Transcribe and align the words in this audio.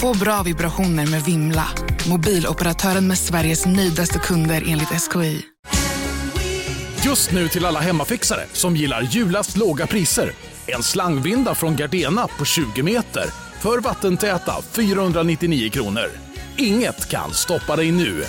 Få 0.00 0.18
bra 0.18 0.42
vibrationer 0.42 1.06
med 1.06 1.24
Vimla. 1.24 1.68
Mobiloperatören 2.08 3.06
med 3.06 3.18
Sveriges 3.18 3.66
nöjdaste 3.66 4.18
kunder 4.18 4.64
enligt 4.66 4.88
SKI. 4.88 5.42
Just 7.04 7.32
nu 7.32 7.48
till 7.48 7.64
alla 7.64 7.80
hemmafixare 7.80 8.40
som 8.52 8.76
gillar 8.76 9.02
julast 9.02 9.56
låga 9.56 9.86
priser. 9.86 10.32
En 10.66 10.82
slangvinda 10.82 11.54
från 11.54 11.76
Gardena 11.76 12.28
på 12.38 12.44
20 12.44 12.82
meter 12.82 13.24
för 13.60 13.78
vattentäta 13.78 14.62
499 14.72 15.70
kronor. 15.70 16.10
Inget 16.56 17.08
kan 17.08 17.34
stoppa 17.34 17.76
dig 17.76 17.92
nu. 17.92 18.24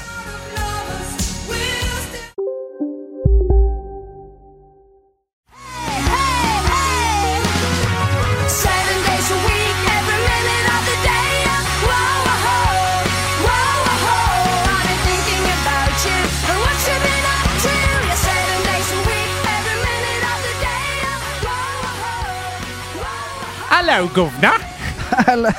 Eller 25.28 25.56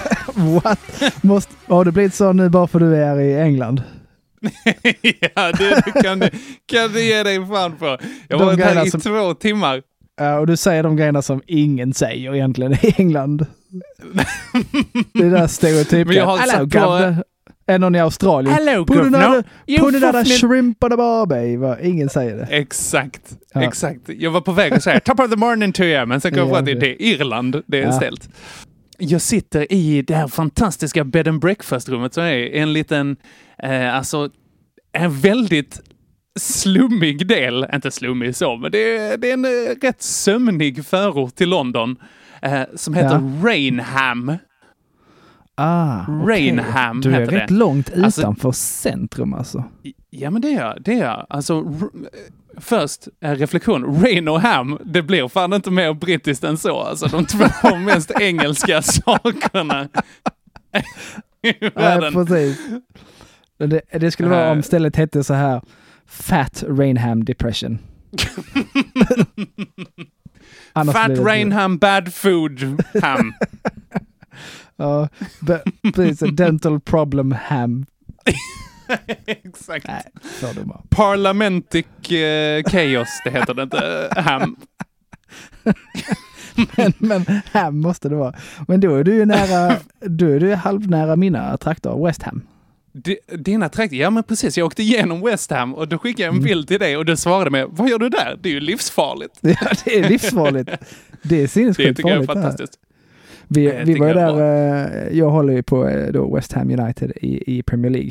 what? 0.55 0.79
Måste, 1.23 1.53
har 1.69 1.85
det 1.85 1.93
blivit 1.93 2.15
så 2.15 2.33
nu 2.33 2.49
bara 2.49 2.67
för 2.67 2.81
du 2.81 2.97
är 2.97 3.21
i 3.21 3.35
England? 3.41 3.83
ja, 5.35 5.53
det, 5.53 5.83
det 5.85 6.03
kan, 6.03 6.19
du, 6.19 6.31
kan 6.67 6.93
du 6.93 7.05
ge 7.05 7.23
dig 7.23 7.47
fan 7.47 7.77
på. 7.77 7.99
Jag 8.29 8.39
har 8.39 8.45
varit 8.47 8.65
här 8.65 8.87
i 8.87 8.91
som- 8.91 9.01
två 9.01 9.35
timmar. 9.35 9.83
Ja, 10.21 10.39
och 10.39 10.47
du 10.47 10.57
säger 10.57 10.83
de 10.83 10.97
grejerna 10.97 11.23
som 11.23 11.43
ingen 11.47 11.95
säger 11.95 12.35
egentligen 12.35 12.73
i 12.73 12.95
England. 12.97 13.47
det 15.15 15.25
är 15.25 15.31
där 15.31 15.47
stereotypen. 15.47 16.07
Men 16.07 16.17
jag 16.17 16.27
har 16.27 16.39
Hello, 16.39 16.71
sett 16.71 16.73
på- 16.83 17.23
Är 17.67 17.79
någon 17.79 17.95
i 17.95 18.01
Australien? 18.01 18.55
Hello, 18.55 18.85
Put 18.87 18.97
another, 18.99 19.45
You 19.67 19.79
put 19.81 19.95
another 20.03 20.25
fucking- 20.25 20.49
shrimp 20.49 20.85
on 20.85 20.91
the 20.91 20.97
barbie. 20.97 21.57
Va? 21.57 21.81
Ingen 21.81 22.09
säger 22.09 22.37
det. 22.37 22.43
Exakt, 22.45 23.37
Ja. 23.55 23.63
exakt. 23.63 24.01
Jag 24.07 24.31
var 24.31 24.41
på 24.41 24.53
väg 24.53 24.73
att 24.75 24.83
säga 24.83 25.01
top 25.01 25.21
of 25.21 25.31
the 25.31 25.37
morning 25.37 25.73
to 25.73 25.83
you, 25.83 26.07
men 26.07 26.21
sen 26.21 26.31
kom 26.31 26.39
jag 26.39 26.49
på 26.49 26.55
Ja, 26.55 26.59
att 26.59 26.65
det, 26.67 26.73
är 26.73 27.03
Irland 27.03 27.63
det 27.67 27.79
är 27.79 27.83
Ja. 27.83 27.93
ställt. 27.93 28.29
Jag 28.99 29.21
sitter 29.21 29.73
i 29.73 30.03
det 30.03 30.15
här 30.15 30.29
fantastiska 30.29 31.05
bed 31.05 31.29
and 31.29 31.41
breakfast-rummet 31.41 32.15
som 32.15 32.25
är 32.25 32.55
en 32.55 32.73
liten, 32.73 33.17
eh, 33.63 33.95
alltså, 33.95 34.31
en 34.93 35.21
väldigt 35.21 35.81
slummig 36.39 37.27
del, 37.29 37.67
inte 37.75 37.91
slummig 37.91 38.37
så, 38.37 38.57
men 38.57 38.73
det 38.73 38.97
är, 38.97 39.17
det 39.17 39.29
är 39.31 39.33
en 39.33 39.45
eh, 39.45 39.49
rätt 39.83 40.03
sömnig 40.03 40.87
förort 40.87 41.35
till 41.35 41.49
London 41.49 41.97
eh, 42.43 42.61
som 42.75 42.95
heter 42.95 43.43
Rainham. 43.45 44.33
Ah, 45.59 46.03
okej. 46.03 46.27
Rainham 46.27 47.01
Du 47.01 47.15
är 47.15 47.27
rätt 47.27 47.49
det. 47.49 47.55
långt 47.55 47.91
Alltså- 47.97 48.21
utanför 48.21 48.53
centrum 48.53 49.35
alltså. 49.35 49.65
Ja, 50.11 50.31
men 50.31 50.43
det 50.43 50.49
är 50.49 50.61
jag. 50.61 50.83
Det 50.83 51.01
är. 51.01 51.27
Alltså, 51.33 51.75
först 52.57 53.09
eh, 53.21 53.31
reflektion. 53.31 54.03
Rain 54.03 54.29
och 54.29 54.41
Ham, 54.41 54.79
det 54.85 55.03
blir 55.03 55.29
fan 55.29 55.53
inte 55.53 55.71
mer 55.71 55.95
brittiskt 55.95 56.45
än 56.45 56.59
så. 56.59 56.81
Alltså 56.81 57.07
de 57.07 57.27
två 57.27 57.77
mest 57.87 58.11
engelska 58.21 58.83
sakerna 58.83 59.89
i 61.43 61.53
Nej, 61.61 61.71
världen. 61.75 62.13
precis. 62.13 62.59
Det, 63.59 63.81
det 64.01 64.11
skulle 64.11 64.29
vara 64.29 64.51
om 64.51 64.59
Eh. 64.59 64.63
stället 64.63 64.97
hette 64.97 65.25
så 65.25 65.35
här 65.35 65.63
Fat 66.07 66.65
Rainham 66.69 67.25
Depression. 67.25 67.79
Fat 70.93 71.19
Rainham, 71.19 71.79
bad 71.79 72.15
food 72.15 72.83
ham. 73.03 73.33
Ja, 74.77 75.09
precis. 75.95 76.31
Dental 76.33 76.81
problem 76.81 77.33
ham. 77.33 77.87
Exakt. 79.27 79.87
Nej, 79.89 80.03
fördomar. 80.23 80.81
Parlamentic 80.89 81.87
eh, 82.13 82.63
chaos, 82.65 83.09
det 83.25 83.31
heter 83.31 83.55
det 83.55 83.63
inte. 83.63 84.09
Ham. 84.17 84.57
Men, 86.77 86.93
men 86.99 87.25
ham 87.53 87.81
måste 87.81 88.09
det 88.09 88.15
vara. 88.15 88.35
Men 88.69 88.81
då 88.81 88.95
är 88.95 89.05
du 89.05 89.15
ju 89.15 89.25
nära, 89.25 89.77
då 90.01 90.27
är 90.27 90.41
du 90.41 90.55
halvnära 90.55 91.17
mina 91.17 91.57
trakter, 91.57 92.05
West 92.07 92.23
Ham. 92.23 92.43
D- 92.93 93.17
Dina 93.39 93.69
trakter, 93.69 93.97
ja 93.97 94.11
men 94.11 94.23
precis. 94.23 94.59
Jag 94.59 94.67
åkte 94.67 94.83
igenom 94.83 95.21
West 95.21 95.51
Ham 95.51 95.75
och 95.75 95.89
då 95.89 95.99
skickade 95.99 96.23
jag 96.23 96.29
Mm. 96.31 96.39
en 96.39 96.45
bild 96.45 96.69
till 96.69 96.79
dig 96.81 96.97
och 96.97 97.05
du 97.05 97.17
svarade 97.17 97.51
med, 97.51 97.67
vad 97.71 97.89
gör 97.89 97.99
du 97.99 98.09
där? 98.09 98.39
Det 98.43 98.49
är 98.49 98.53
ju 98.53 98.61
livsfarligt. 98.61 99.39
Ja, 99.43 99.57
det 99.85 99.99
är 99.99 100.09
livsfarligt. 100.09 100.71
Det 101.23 101.37
är 101.37 101.41
Det 101.43 101.49
sinnessjukt 101.49 101.97
tycker 101.97 102.11
jag 102.11 102.23
är 102.23 102.27
farligt. 102.27 102.43
det 102.43 102.43
fantastiskt. 102.43 102.79
Vi, 103.49 103.83
vi 103.87 103.95
var 103.99 104.07
jag 104.07 104.17
där, 104.17 105.07
eh, 105.09 105.19
jag 105.19 105.31
håller 105.31 105.53
ju 105.53 105.63
på 105.63 105.89
eh, 105.89 106.13
då 106.13 106.35
West 106.35 106.53
Ham 106.53 106.71
United 106.81 107.13
i, 107.17 107.59
i 107.59 107.63
Premier 107.63 107.91
League. 107.93 108.11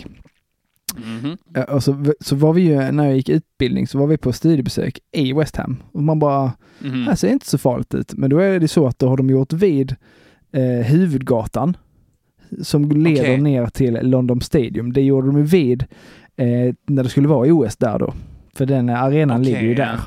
Mhm. 0.97 1.37
Eh, 1.55 1.63
Och 1.63 1.83
så, 1.83 2.05
så 2.19 2.35
var 2.35 2.53
vi 2.53 2.61
ju, 2.61 2.91
när 2.91 3.05
jag 3.05 3.15
gick 3.15 3.29
utbildning, 3.29 3.87
så 3.87 3.97
var 3.97 4.07
vi 4.07 4.17
på 4.17 4.33
studiebesök 4.33 4.99
i 5.11 5.33
West 5.33 5.55
Ham. 5.55 5.77
Och 5.91 6.03
man 6.03 6.19
bara, 6.19 6.51
Mhm. 6.79 7.03
här 7.07 7.15
ser 7.15 7.29
inte 7.29 7.45
så 7.45 7.57
farligt 7.57 7.93
ut. 7.93 8.13
Men 8.13 8.29
då 8.29 8.39
är 8.39 8.59
det 8.59 8.67
så 8.67 8.87
att 8.87 8.99
då 8.99 9.07
har 9.07 9.17
de 9.17 9.29
gjort 9.29 9.53
vid 9.53 9.95
eh, 10.51 10.85
huvudgatan 10.85 11.77
som 12.61 12.91
leder 12.91 13.21
Okej. 13.21 13.41
ner 13.41 13.65
till 13.65 13.99
London 14.01 14.41
Stadium. 14.41 14.93
Det 14.93 15.01
gjorde 15.01 15.27
de 15.27 15.37
ju 15.37 15.43
vid 15.43 15.85
eh, 16.35 16.73
när 16.87 17.03
det 17.03 17.09
skulle 17.09 17.27
vara 17.27 17.53
OS 17.53 17.77
där 17.77 17.99
då. 17.99 18.13
För 18.55 18.65
den 18.65 18.89
arenan 18.89 19.41
Okej, 19.41 19.53
ligger 19.53 19.67
ju 19.67 19.73
ja. 19.73 19.75
där. 19.85 19.93
Eh, 19.93 19.99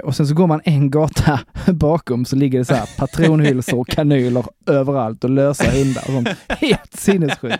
Och 0.00 0.16
sen 0.16 0.26
så 0.26 0.34
går 0.34 0.46
man 0.46 0.60
en 0.64 0.90
gata 0.90 1.40
bakom 1.72 2.24
så 2.24 2.36
ligger 2.36 2.58
det 2.58 2.64
så 2.64 2.74
här 2.74 2.88
patronhylsor 2.98 3.78
och 3.78 3.88
kanyler 3.88 4.44
överallt 4.66 5.24
och 5.24 5.30
lösa 5.30 5.70
hundar. 5.70 6.02
och 6.02 6.12
sånt. 6.12 6.28
Helt 6.48 6.94
sinnessjukt. 6.94 7.58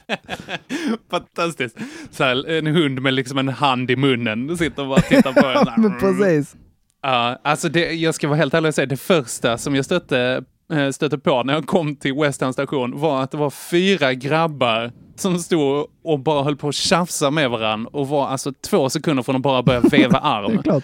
Fantastiskt. 1.11 1.77
Så 2.11 2.25
här, 2.25 2.51
en 2.51 2.67
hund 2.67 3.03
med 3.03 3.15
liksom 3.15 3.39
en 3.39 3.49
hand 3.49 3.91
i 3.91 3.97
munnen 3.97 4.57
sitter 4.57 4.83
och 4.83 4.89
bara 4.89 5.01
tittar 5.01 5.33
på 5.33 5.47
en. 5.47 5.83
Men 5.91 5.99
precis. 6.01 6.57
Ja, 7.03 7.41
alltså 7.45 7.69
det, 7.69 7.93
jag 7.93 8.15
ska 8.15 8.29
vara 8.29 8.37
helt 8.39 8.55
ärlig 8.55 8.69
och 8.69 8.75
säga, 8.75 8.87
det 8.87 8.97
första 8.97 9.59
som 9.59 9.75
jag 9.75 9.85
stötte, 9.85 10.45
eh, 10.73 10.91
stötte 10.91 11.19
på 11.19 11.43
när 11.43 11.55
jag 11.55 11.67
kom 11.67 11.97
till 11.97 12.15
West 12.15 12.41
Ham 12.41 12.53
station 12.53 13.01
var 13.01 13.23
att 13.23 13.31
det 13.31 13.37
var 13.37 13.51
fyra 13.51 14.15
grabbar 14.15 14.93
som 15.17 15.39
stod 15.39 15.87
och 16.05 16.21
bara 16.21 16.43
höll 16.45 16.57
på 16.57 16.69
att 16.69 16.75
tjafsa 16.75 17.31
med 17.31 17.51
varandra 17.51 17.91
och 17.93 18.09
var 18.09 18.27
alltså 18.29 18.53
två 18.71 18.91
sekunder 18.91 19.23
från 19.23 19.37
att 19.37 19.43
bara 19.43 19.63
börja 19.63 19.81
veva 19.81 20.21
Det 20.65 20.73
arm. 20.73 20.83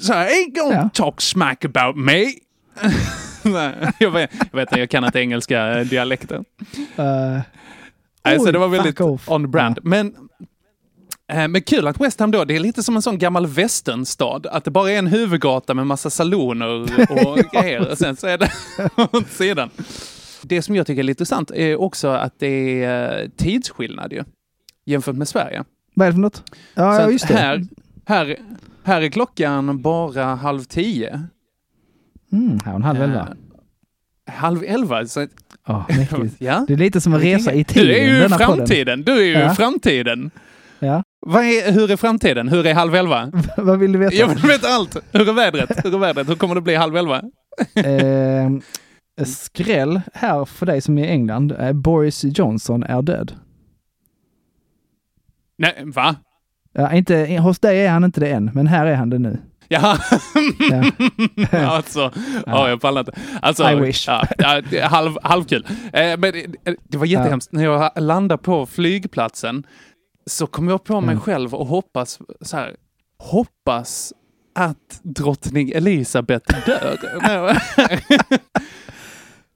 Så 0.00 0.12
här, 0.12 0.26
ain't 0.28 0.54
gonna 0.60 0.74
Ja. 0.74 0.88
talk 0.94 1.20
smack 1.20 1.64
about 1.64 1.96
me. 1.96 2.24
Jag, 3.98 4.10
vet, 4.10 4.30
jag 4.50 4.56
vet 4.56 4.76
jag 4.76 4.90
kan 4.90 5.04
inte 5.04 5.20
engelska 5.20 5.78
eh, 5.80 5.86
dialekten. 5.86 6.44
Eh, 6.96 7.40
Nej, 8.24 8.38
så 8.38 8.44
Oj, 8.46 8.52
det 8.52 8.58
var 8.58 8.68
väldigt 8.68 9.00
off. 9.00 9.28
on 9.30 9.50
brand. 9.50 9.78
Men, 9.82 10.14
eh, 11.32 11.48
men 11.48 11.62
kul 11.62 11.86
att 11.86 12.00
West 12.00 12.20
Ham 12.20 12.30
då, 12.30 12.44
det 12.44 12.56
är 12.56 12.60
lite 12.60 12.82
som 12.82 12.96
en 12.96 13.02
sån 13.02 13.18
gammal 13.18 13.46
västernstad. 13.46 14.46
Att 14.46 14.64
det 14.64 14.70
bara 14.70 14.90
är 14.90 14.98
en 14.98 15.06
huvudgata 15.06 15.74
med 15.74 15.86
massa 15.86 16.10
saloner 16.10 16.68
och 16.68 17.38
grejer. 17.52 17.90
Och 17.90 17.98
sen 17.98 18.16
så 18.16 18.26
är 18.26 18.38
det 18.38 18.50
åt 19.12 19.28
sidan. 19.30 19.70
Det 20.42 20.62
som 20.62 20.76
jag 20.76 20.86
tycker 20.86 20.98
är 21.00 21.04
lite 21.04 21.12
intressant 21.22 21.50
är 21.50 21.80
också 21.80 22.08
att 22.08 22.34
det 22.38 22.84
är 22.84 23.22
eh, 23.22 23.28
tidsskillnad 23.36 24.12
ju. 24.12 24.24
Jämfört 24.86 25.16
med 25.16 25.28
Sverige. 25.28 25.64
vad 25.94 26.06
är 26.06 26.10
det 26.10 26.14
för 26.14 26.20
något? 26.20 26.42
Ja, 26.74 26.96
så 26.96 27.02
ja 27.02 27.10
just 27.10 27.28
det. 27.28 27.34
Här, 27.34 27.64
här, 28.08 28.36
här 28.84 29.02
är 29.02 29.08
klockan 29.08 29.82
bara 29.82 30.24
halv 30.24 30.62
tio. 30.64 31.22
Mm, 32.32 32.58
här 32.64 32.72
och 32.72 32.76
en 32.76 32.82
halv 32.82 33.02
elva. 33.02 33.28
Eh, 34.28 34.34
halv 34.34 34.64
elva. 34.64 35.06
Så, 35.06 35.20
att- 35.20 35.30
Ja. 35.66 35.86
Det 36.68 36.72
är 36.72 36.76
lite 36.76 37.00
som 37.00 37.14
en 37.14 37.20
resa 37.20 37.52
i 37.52 37.64
tiden. 37.64 37.86
Du 37.88 37.94
är 37.98 38.14
ju 38.14 38.20
denna 38.20 38.38
podden. 38.38 38.56
framtiden. 38.56 39.02
Du 39.02 39.12
är 39.12 39.24
ju 39.24 39.32
Ja. 39.32 39.54
framtiden. 39.54 40.30
Ja. 40.78 41.02
Är, 41.26 41.72
hur 41.72 41.90
är 41.90 41.96
framtiden? 41.96 42.48
Hur 42.48 42.66
är 42.66 42.74
halv 42.74 42.94
elva? 42.94 43.32
Vad 43.56 43.78
vill 43.78 43.92
du 43.92 43.98
veta? 43.98 44.14
Jag 44.14 44.28
vill 44.28 44.38
veta 44.38 44.68
allt. 44.68 44.96
Hur 45.12 45.28
är 45.28 45.32
vädret? 45.32 45.84
Hur 45.84 45.94
är 45.94 45.98
vädret? 45.98 46.28
Hur 46.28 46.34
kommer 46.34 46.54
det 46.54 46.60
bli 46.60 46.74
halv 46.74 46.96
elva? 46.96 47.22
eh, 47.74 48.50
skräll 49.24 50.00
här 50.14 50.44
för 50.44 50.66
dig 50.66 50.80
som 50.80 50.98
är 50.98 51.04
i 51.04 51.08
England. 51.08 51.52
Eh, 51.52 51.72
Boris 51.72 52.24
Johnson 52.24 52.82
är 52.82 53.02
död. 53.02 53.32
Nej, 55.58 55.82
va? 55.94 56.16
Ja, 56.78 56.92
inte, 56.92 57.36
hos 57.36 57.58
dig 57.58 57.86
är 57.86 57.90
han 57.90 58.04
inte 58.04 58.20
det 58.20 58.28
än, 58.30 58.50
men 58.54 58.66
här 58.66 58.86
är 58.86 58.94
han 58.94 59.10
det 59.10 59.18
nu. 59.18 59.38
Ja, 59.68 59.98
Ja. 61.52 61.58
alltså, 61.76 62.10
ja. 62.46 62.68
jag 62.68 62.80
pallar 62.80 63.00
inte. 63.00 63.12
Alltså, 63.42 63.70
I 63.70 63.74
wish. 63.74 64.08
Ja, 64.08 64.26
ja, 64.70 64.86
halv, 64.86 65.18
halvkul. 65.22 65.66
Eh, 65.92 66.16
men 66.18 66.20
det, 66.32 66.46
det 66.88 66.98
var 66.98 67.06
jättehemskt. 67.06 67.52
När 67.52 67.64
jag 67.64 67.90
landade 67.96 68.42
på 68.42 68.66
flygplatsen 68.66 69.66
så 70.26 70.46
kom 70.46 70.68
jag 70.68 70.84
på 70.84 71.00
mig 71.00 71.12
Mm. 71.12 71.20
själv 71.20 71.54
och 71.54 71.66
hoppas 71.66 72.18
så 72.40 72.56
här, 72.56 72.74
hoppas 73.18 74.12
att 74.54 75.00
drottning 75.02 75.70
Elisabeth 75.70 76.66
dör. 76.66 76.98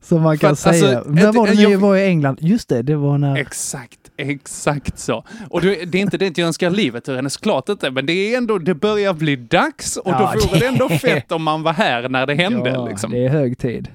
Som 0.02 0.22
man 0.22 0.36
För 0.36 0.40
kan 0.40 0.50
alltså, 0.50 0.70
säga. 0.70 1.02
när 1.06 1.28
ett- 1.28 1.34
var 1.34 1.46
det 1.46 1.54
när 1.54 1.62
jag- 1.62 1.72
jag 1.72 1.78
var 1.78 1.96
i 1.96 2.04
England? 2.06 2.38
Just 2.40 2.68
det, 2.68 2.82
det 2.82 2.96
var 2.96 3.18
när... 3.18 3.36
exakt, 3.36 3.98
exakt 4.16 4.98
så. 4.98 5.24
Och 5.50 5.60
det, 5.60 5.84
det 5.84 5.98
är 5.98 6.02
inte 6.02 6.18
det 6.18 6.38
jag 6.38 6.46
önskar 6.46 6.70
livet 6.70 7.08
ur 7.08 7.16
henne, 7.16 7.30
såklart 7.30 7.68
inte, 7.68 7.90
men 7.90 8.06
det 8.06 8.12
är 8.12 8.38
ändå, 8.38 8.58
det 8.58 8.74
börjar 8.74 9.14
bli 9.14 9.36
dags 9.36 9.96
och 9.96 10.10
Ja, 10.12 10.18
då 10.18 10.24
vore 10.48 10.58
det 10.58 10.60
det- 10.60 10.66
ändå 10.66 10.88
fett 10.88 11.32
om 11.32 11.42
man 11.42 11.62
var 11.62 11.72
här 11.72 12.08
när 12.08 12.26
det 12.26 12.34
hände. 12.34 12.70
ja, 12.70 12.88
liksom. 12.88 13.10
det 13.10 13.24
är 13.24 13.28
hög 13.28 13.58
tid. 13.58 13.88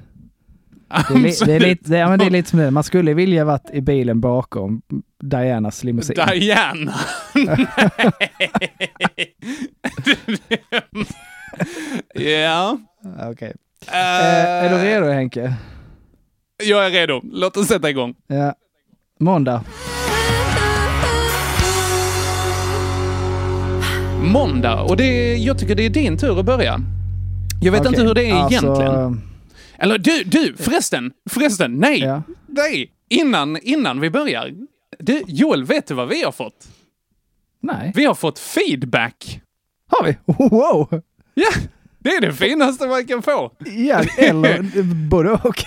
Det 1.10 1.14
är, 1.14 1.18
li, 1.20 1.34
det, 1.46 1.54
är 1.56 1.60
lite, 1.60 1.90
det, 1.90 1.98
ja, 1.98 2.10
men 2.10 2.20
det 2.20 2.26
är 2.26 2.30
lite 2.30 2.50
som 2.50 2.60
det. 2.60 2.72
Man 2.72 2.84
skulle 2.84 3.14
vilja 3.14 3.46
varit 3.46 3.70
i 3.74 3.82
bilen 3.82 4.22
bakom 4.22 4.82
Dianas 5.24 5.84
limousin. 5.84 6.16
Diana! 6.32 6.94
ja. 12.14 12.78
Okej. 13.32 13.54
eh, 13.88 13.94
Eh, 13.98 14.66
är 14.66 14.70
du 14.70 14.76
redo 14.86 15.06
Henke? 15.12 15.54
Jag 16.64 16.86
är 16.88 16.92
redo. 16.92 17.22
Låt 17.24 17.58
oss 17.58 17.68
sätta 17.68 17.90
igång. 17.90 18.16
Ja. 18.28 18.54
Måndag. 19.20 19.64
Måndag, 24.24 24.82
och 24.82 24.98
det, 24.98 25.36
jag 25.38 25.60
tycker 25.60 25.76
det 25.76 25.86
är 25.86 25.90
din 25.90 26.18
tur 26.18 26.40
att 26.40 26.46
börja. 26.46 26.80
Jag 27.62 27.72
vet 27.72 27.82
Okej, 27.82 27.90
inte 27.90 28.02
hur 28.02 28.14
det 28.14 28.30
är 28.30 28.34
alltså, 28.34 28.66
egentligen. 28.66 29.22
Eller 29.78 29.98
du, 29.98 30.24
du, 30.24 30.56
förresten, 30.58 31.12
förresten, 31.30 31.74
nej, 31.76 32.00
Ja. 32.00 32.22
nej, 32.48 32.92
innan, 33.10 33.58
innan 33.58 34.00
vi 34.00 34.10
börjar. 34.10 34.52
Du, 35.00 35.24
Joel, 35.28 35.64
vet 35.64 35.88
du 35.88 35.94
vad 35.94 36.08
vi 36.08 36.24
har 36.24 36.32
fått? 36.32 36.68
Nej. 37.62 37.92
Vi 37.96 38.06
har 38.06 38.16
fått 38.16 38.40
feedback. 38.40 39.42
Har 39.92 40.06
vi? 40.06 40.18
Wow! 40.26 41.02
Ja, 41.34 41.50
det 42.00 42.10
är 42.10 42.22
det 42.22 42.34
finaste 42.34 42.88
man 42.88 43.06
kan 43.08 43.22
få. 43.22 43.52
Ja, 43.66 44.04
eller 44.18 44.62
både 45.10 45.32
och. 45.32 45.64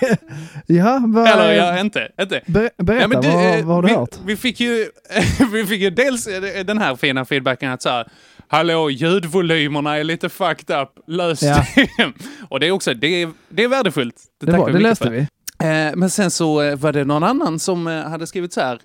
Ja, 0.67 1.03
vad... 1.07 1.29
Eller 1.29 1.53
ja, 1.53 1.81
inte, 1.81 2.09
inte. 2.21 2.41
Ber, 2.47 2.71
berätta, 2.83 3.03
Ja, 3.03 3.09
men 3.09 3.23
du, 3.23 3.29
vad, 3.29 3.59
eh, 3.59 3.67
vad 3.67 3.75
har 3.77 3.83
du 3.83 3.89
vi, 3.89 3.95
hört? 3.95 4.19
Vi 4.27 4.37
fick, 4.37 4.61
ju, 4.61 4.87
vi 5.53 5.67
fick 5.67 5.81
ju 5.81 5.91
dels 5.91 6.27
eh, 6.27 6.65
den 6.65 6.79
här 6.79 6.97
fina 6.97 7.25
feedbacken 7.25 7.71
att 7.71 7.83
så 7.83 7.89
här, 7.89 8.09
hallå, 8.51 8.91
ljudvolymerna 8.91 9.97
är 9.99 10.05
lite 10.05 10.29
fucked 10.29 10.77
up, 10.83 10.89
lös 11.07 11.43
Ja. 11.43 11.65
det. 11.77 11.89
Och 12.49 12.61
det 12.61 12.67
är 12.67 12.71
också, 12.71 12.95
det 12.95 13.23
är, 13.23 13.31
det 13.49 13.65
är 13.65 13.69
värdefullt. 13.69 14.15
Det, 14.41 14.47
tackar 14.47 14.59
var, 14.59 14.71
det 14.71 14.79
löste 14.79 15.05
för. 15.05 15.11
vi. 15.11 15.21
Eh, 15.63 15.97
men 15.97 16.11
sen 16.11 16.31
så 16.31 16.63
eh, 16.63 16.77
var 16.77 16.93
det 16.93 17.05
någon 17.05 17.23
annan 17.25 17.59
som 17.59 17.87
eh, 17.87 18.09
hade 18.09 18.27
skrivit 18.27 18.53
så 18.53 18.61
här, 18.61 18.79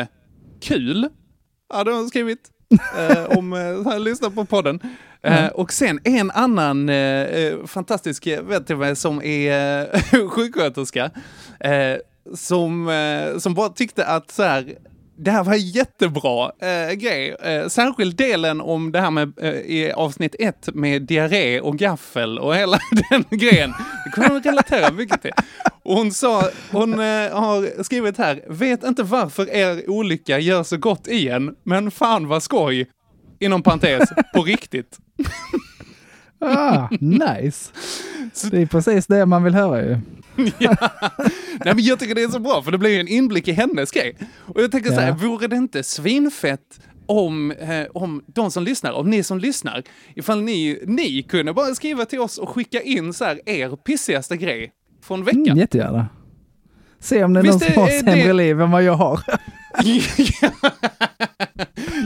eh, 0.00 0.06
kul, 0.62 1.08
hade 1.74 1.92
hon 1.92 2.08
skrivit, 2.08 2.38
eh, 2.98 3.38
om 3.38 3.52
eh, 3.52 3.92
han 3.92 4.04
lyssnar 4.04 4.30
på 4.30 4.44
podden. 4.44 4.80
Eh, 5.24 5.46
och 5.48 5.72
sen 5.72 6.00
en 6.04 6.30
annan 6.30 6.88
eh, 6.88 6.96
eh, 6.96 7.66
fantastisk 7.66 8.26
eh, 8.26 8.42
vet 8.42 8.66
du 8.66 8.74
vad, 8.74 8.98
som 8.98 9.22
är 9.22 9.80
eh, 10.12 10.28
sjuksköterska, 10.28 11.10
eh, 11.60 11.96
som, 12.34 12.88
eh, 12.88 13.38
som 13.38 13.54
bara 13.54 13.68
tyckte 13.68 14.06
att 14.06 14.30
så 14.30 14.42
här, 14.42 14.74
det 15.16 15.30
här 15.30 15.44
var 15.44 15.52
en 15.52 15.60
jättebra 15.60 16.52
eh, 16.60 16.92
grej. 16.92 17.36
Eh, 17.42 17.68
särskilt 17.68 18.18
delen 18.18 18.60
om 18.60 18.92
det 18.92 19.00
här 19.00 19.10
med 19.10 19.32
eh, 19.40 19.50
i 19.50 19.92
avsnitt 19.92 20.34
ett 20.38 20.68
med 20.74 21.02
diarré 21.02 21.60
och 21.60 21.78
gaffel 21.78 22.38
och 22.38 22.56
hela 22.56 22.78
den 23.10 23.24
grejen. 23.30 23.74
Det 24.04 24.10
kunde 24.10 24.30
hon 24.30 24.42
relatera 24.42 24.92
mycket 24.92 25.22
till. 25.22 25.32
Och 25.82 25.96
hon 25.96 26.12
sa, 26.12 26.48
hon 26.70 26.92
eh, 26.92 27.32
har 27.32 27.82
skrivit 27.82 28.18
här, 28.18 28.44
vet 28.48 28.84
inte 28.84 29.02
varför 29.02 29.50
er 29.50 29.90
olycka 29.90 30.38
gör 30.38 30.62
så 30.62 30.76
gott 30.76 31.08
i 31.08 31.28
en, 31.28 31.54
men 31.62 31.90
fan 31.90 32.28
vad 32.28 32.42
skoj. 32.42 32.86
Inom 33.40 33.62
parentes, 33.62 34.08
på 34.34 34.42
riktigt. 34.42 34.98
Ah, 36.40 36.88
nice. 37.00 37.70
Det 38.50 38.62
är 38.62 38.66
precis 38.66 39.06
det 39.06 39.26
man 39.26 39.44
vill 39.44 39.54
höra 39.54 39.82
ju. 39.82 39.98
Nej, 41.64 41.74
men 41.74 41.84
jag 41.84 41.98
tycker 41.98 42.14
det 42.14 42.22
är 42.22 42.28
så 42.28 42.38
bra, 42.38 42.62
för 42.62 42.70
det 42.72 42.78
blir 42.78 42.90
ju 42.90 43.00
en 43.00 43.08
inblick 43.08 43.48
i 43.48 43.52
hennes 43.52 43.90
grej. 43.90 44.16
Och 44.38 44.62
jag 44.62 44.70
tänker 44.72 44.90
så 44.90 45.00
här, 45.00 45.08
Ja. 45.08 45.14
vore 45.14 45.46
det 45.46 45.56
inte 45.56 45.82
svinfett 45.82 46.80
om, 47.06 47.50
eh, 47.50 47.82
om 47.94 48.22
de 48.26 48.50
som 48.50 48.64
lyssnar, 48.64 48.92
om 48.92 49.10
ni 49.10 49.22
som 49.22 49.38
lyssnar, 49.38 49.82
ifall 50.16 50.42
ni, 50.42 50.78
ni 50.86 51.22
kunde 51.22 51.52
bara 51.52 51.74
skriva 51.74 52.04
till 52.04 52.20
oss 52.20 52.38
och 52.38 52.48
skicka 52.48 52.80
in 52.80 53.12
så 53.12 53.24
här 53.24 53.48
er 53.48 53.76
pissigaste 53.76 54.36
grej 54.36 54.72
från 55.04 55.24
veckan. 55.24 55.42
Mm, 55.46 55.58
jättegärna. 55.58 56.06
Se 57.00 57.24
om 57.24 57.32
det 57.32 57.40
är 57.40 57.44
någon 57.44 57.58
Visst 57.58 57.72
som 57.74 57.82
har 57.82 57.88
sämre 57.90 58.14
det- 58.26 58.32
liv 58.32 58.60
än 58.60 58.70
vad 58.70 58.82
jag 58.82 58.92
har. 58.94 59.20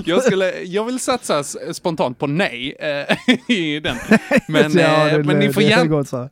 jag, 0.05 0.23
skulle, 0.23 0.61
jag 0.63 0.85
vill 0.85 1.01
satsa 1.01 1.43
spontant 1.73 2.19
på 2.19 2.27
nej 2.27 2.75
eh, 2.81 3.17
i 3.57 3.81
den. 3.81 3.97
Men, 4.49 4.73
Ja, 4.73 5.09
eh, 5.09 5.17
det- 5.17 5.25
men, 5.25 5.39
ni 5.39 5.53
får 5.53 5.61
det 5.61 5.67
är 5.67 5.71
gärna. 5.71 6.29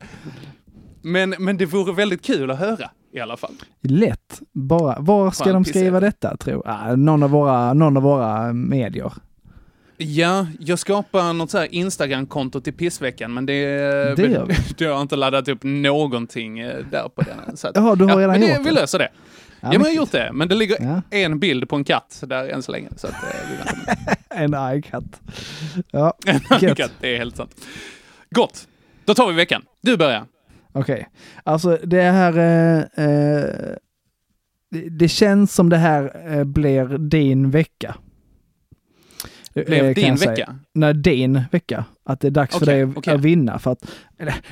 Men, 1.04 1.34
men 1.38 1.56
det 1.56 1.66
vore 1.66 1.92
väldigt 1.92 2.22
kul 2.22 2.50
att 2.50 2.58
höra 2.58 2.90
i 3.12 3.20
alla 3.20 3.36
fall. 3.36 3.54
Lätt. 3.82 4.40
Bara, 4.52 4.96
var 5.00 5.30
ska 5.30 5.44
Fan, 5.44 5.52
de 5.52 5.64
skriva 5.64 6.00
detta, 6.00 6.36
tror 6.36 6.62
ah, 6.68 6.96
någon, 6.96 7.22
av 7.22 7.30
våra, 7.30 7.72
någon 7.72 7.96
av 7.96 8.02
våra 8.02 8.52
medier. 8.52 9.12
Ja, 9.96 10.46
jag 10.60 10.78
skapar 10.78 11.32
något 11.32 11.50
så 11.50 11.58
här 11.58 11.74
Instagram-konto 11.74 12.60
till 12.60 12.72
pissveckan, 12.72 13.34
men 13.34 13.46
det, 13.46 13.54
Det 14.16 14.22
gör 14.26 14.46
vi. 14.46 14.54
det 14.78 14.84
har 14.84 14.92
jag 14.92 15.02
inte 15.02 15.16
laddat 15.16 15.48
upp 15.48 15.62
någonting 15.62 16.58
eh, 16.58 16.84
där 16.90 17.08
på 17.08 17.22
den. 17.22 17.56
Så 17.56 17.68
att, 17.68 17.76
Jaha, 17.76 17.94
du 17.94 18.04
har 18.04 18.16
redan 18.16 18.30
men 18.30 18.40
det, 18.40 18.48
gjort 18.48 18.60
Vi 18.60 18.64
det? 18.64 18.70
löser 18.74 18.98
det. 18.98 19.08
Ja, 19.60 19.68
men 19.68 19.72
jag 19.72 19.80
har 19.88 19.94
gjort 19.94 20.12
det, 20.12 20.30
men 20.32 20.48
det 20.48 20.54
ligger 20.54 20.76
Ja. 20.80 21.02
en 21.10 21.38
bild 21.38 21.68
på 21.68 21.76
en 21.76 21.84
katt 21.84 22.22
där 22.26 22.48
än 22.48 22.62
så 22.62 22.72
länge. 22.72 22.88
Så 22.96 23.06
att, 23.06 23.12
eh, 23.12 23.28
vi 23.50 23.94
En 24.44 24.54
arg 24.54 24.82
katt. 24.82 25.20
Ja, 25.90 26.14
gött. 26.60 26.76
katt. 26.76 26.92
Det 27.00 27.14
är 27.14 27.18
helt 27.18 27.36
sant. 27.36 27.56
Gott, 28.30 28.68
då 29.04 29.14
tar 29.14 29.28
vi 29.28 29.32
veckan. 29.34 29.62
Du 29.80 29.96
börjar. 29.96 30.24
Okej. 30.74 31.08
Alltså 31.44 31.78
det 31.84 32.02
här... 32.02 32.38
Eh, 32.38 33.04
eh, 33.04 33.76
det, 34.70 34.88
det 34.88 35.08
känns 35.08 35.54
som 35.54 35.68
det 35.68 35.76
här 35.76 36.32
eh, 36.38 36.44
blir 36.44 36.98
din 36.98 37.50
vecka. 37.50 37.94
Eh, 39.54 39.64
Blev 39.66 39.94
din 39.94 40.14
vecka? 40.16 40.58
Nej, 40.72 40.94
din 40.94 41.40
vecka. 41.52 41.84
Att 42.04 42.20
det 42.20 42.26
är 42.28 42.30
dags 42.30 42.58
för 42.58 42.64
Okej, 42.64 42.74
dig 42.86 42.92
okej. 42.96 43.14
att 43.14 43.20
vinna. 43.20 43.58
För 43.58 43.72
att, 43.72 43.90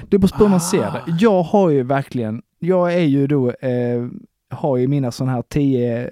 det 0.08 0.18
beror 0.18 0.28
på 0.38 0.44
hur 0.44 0.48
man 0.50 0.60
ser 0.60 0.82
Ah. 0.86 0.90
det. 1.06 1.16
Jag 1.20 1.42
har 1.42 1.70
ju 1.70 1.82
verkligen, 1.82 2.42
jag 2.58 2.94
är 2.94 3.04
ju 3.04 3.26
då, 3.26 3.50
eh, 3.50 4.06
har 4.50 4.76
ju 4.76 4.88
mina 4.88 5.10
sådana 5.10 5.32
här 5.32 5.42
tio 5.48 6.10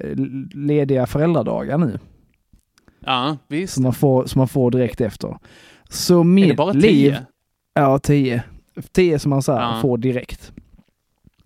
lediga 0.55 1.07
föräldradagar 1.07 1.79
nu. 1.79 1.99
Ja, 3.07 3.37
visst. 3.49 3.75
Som 3.75 3.83
man 3.83 3.93
får, 3.93 4.27
som 4.27 4.39
man 4.39 4.49
får 4.49 4.71
direkt 4.71 5.01
efter. 5.01 5.37
Så 5.89 6.21
Är 6.21 6.25
mitt 6.25 6.49
det 6.49 6.55
bara 6.55 6.73
liv... 6.73 6.83
tio? 7.11 7.27
Ja, 7.75 7.99
tio. 7.99 8.43
Tio 8.93 9.19
som 9.19 9.31
man 9.31 9.43
så 9.43 9.53
här 9.53 9.61
Ja. 9.61 9.79
får 9.83 9.99
direkt. 9.99 10.53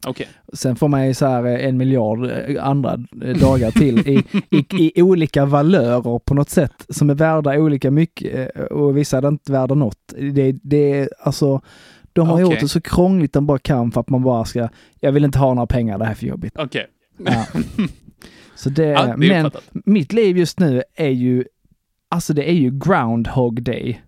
Okej. 0.06 0.28
Sen 0.52 0.76
får 0.76 0.88
man 0.88 1.06
ju 1.06 1.14
så 1.14 1.26
här 1.26 1.44
eh, 1.46 1.66
en 1.68 1.76
miljard 1.76 2.24
eh, 2.30 2.64
andra 2.66 2.92
eh, 3.24 3.36
dagar 3.36 3.70
till 3.70 3.98
i, 4.08 4.24
i, 4.50 4.92
i 4.98 5.02
olika 5.02 5.44
valörer 5.44 6.18
på 6.18 6.34
något 6.34 6.50
sätt 6.50 6.86
som 6.88 7.10
är 7.10 7.14
värda 7.14 7.58
olika 7.58 7.90
mycket 7.90 8.56
och 8.70 8.96
vissa 8.96 9.18
är 9.18 9.28
inte 9.28 9.52
värda 9.52 9.74
något. 9.74 9.98
Det, 10.32 10.52
det 10.62 10.92
är 11.00 11.08
alltså, 11.20 11.60
de 12.12 12.26
har 12.28 12.34
Okej. 12.34 12.42
gjort 12.44 12.60
det 12.60 12.68
så 12.68 12.80
krångligt 12.80 13.32
de 13.32 13.46
bara 13.46 13.58
kan 13.58 13.92
för 13.92 14.00
att 14.00 14.08
man 14.08 14.22
bara 14.22 14.44
ska, 14.44 14.68
jag 15.00 15.12
vill 15.12 15.24
inte 15.24 15.38
ha 15.38 15.54
några 15.54 15.66
pengar, 15.66 15.98
det 15.98 16.04
här 16.04 16.10
är 16.12 16.16
för 16.16 16.26
jobbigt. 16.26 16.52
Okej. 16.56 16.86
Ja. 17.26 17.44
Så 18.56 18.70
det, 18.70 18.84
Ja, 18.86 19.06
det 19.06 19.16
men 19.16 19.46
uppfattat. 19.46 19.70
mitt 19.72 20.12
liv 20.12 20.38
just 20.38 20.58
nu 20.60 20.82
är 20.96 21.08
ju, 21.10 21.44
alltså 22.08 22.32
det 22.32 22.48
är 22.50 22.54
ju 22.54 22.70
groundhog 22.70 23.62
day. 23.62 24.00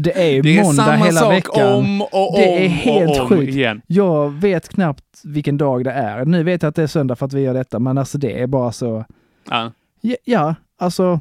Det 0.00 0.22
är 0.22 0.30
ju 0.30 0.42
Det 0.42 0.58
är 0.58 0.62
måndag 0.64 0.82
samma 0.84 0.96
hela 1.04 1.20
sak 1.20 1.32
veckan. 1.32 1.72
om 1.72 2.02
och 2.02 2.28
om 2.34 2.40
Det 2.40 2.64
är 2.64 2.68
helt 2.68 3.10
och 3.10 3.22
om 3.22 3.28
sjukt. 3.28 3.52
igen. 3.54 3.82
Jag 3.86 4.30
vet 4.30 4.68
knappt 4.68 5.20
vilken 5.24 5.56
dag 5.58 5.84
det 5.84 5.92
är. 5.92 6.24
Nu 6.24 6.42
vet 6.42 6.62
jag 6.62 6.68
att 6.70 6.74
det 6.74 6.82
är 6.82 6.86
söndag 6.86 7.16
för 7.16 7.26
att 7.26 7.32
vi 7.32 7.40
gör 7.40 7.54
detta, 7.54 7.78
men 7.78 7.98
alltså 7.98 8.18
det 8.18 8.42
är 8.42 8.46
bara 8.46 8.72
så... 8.72 9.04
Ja. 9.50 9.72
Ja, 10.00 10.16
ja 10.24 10.54
alltså... 10.78 11.20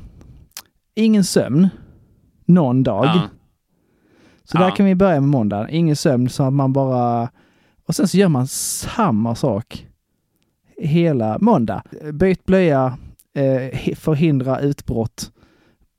Ingen 0.95 1.23
sömn. 1.23 1.69
Någon 2.45 2.83
dag. 2.83 3.05
Ja. 3.05 3.21
Så 4.43 4.57
där 4.57 4.75
kan 4.75 4.85
vi 4.85 4.95
börja 4.95 5.19
med 5.21 5.29
måndag. 5.29 5.69
Ingen 5.69 5.95
sömn 5.95 6.29
så 6.29 6.43
att 6.43 6.53
man 6.53 6.73
bara... 6.73 7.29
Och 7.87 7.95
sen 7.95 8.07
så 8.07 8.17
gör 8.17 8.27
man 8.27 8.47
samma 8.47 9.35
sak 9.35 9.87
hela 10.77 11.37
måndag. 11.41 11.83
Byt 12.13 12.45
blöja, 12.45 12.97
eh, 13.35 13.41
hi- 13.71 13.95
förhindra 13.95 14.59
utbrott 14.59 15.31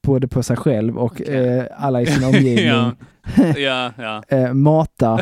både 0.07 0.29
på 0.29 0.43
sig 0.43 0.57
själv 0.57 0.99
och 0.99 1.29
eh, 1.29 1.65
alla 1.77 2.03
i 2.03 2.07
sin 2.07 2.25
omgivning. 2.29 2.67
ja. 2.67 2.93
ja, 3.57 3.93
ja. 3.99 4.23
eh, 4.29 4.53
mata. 4.53 5.21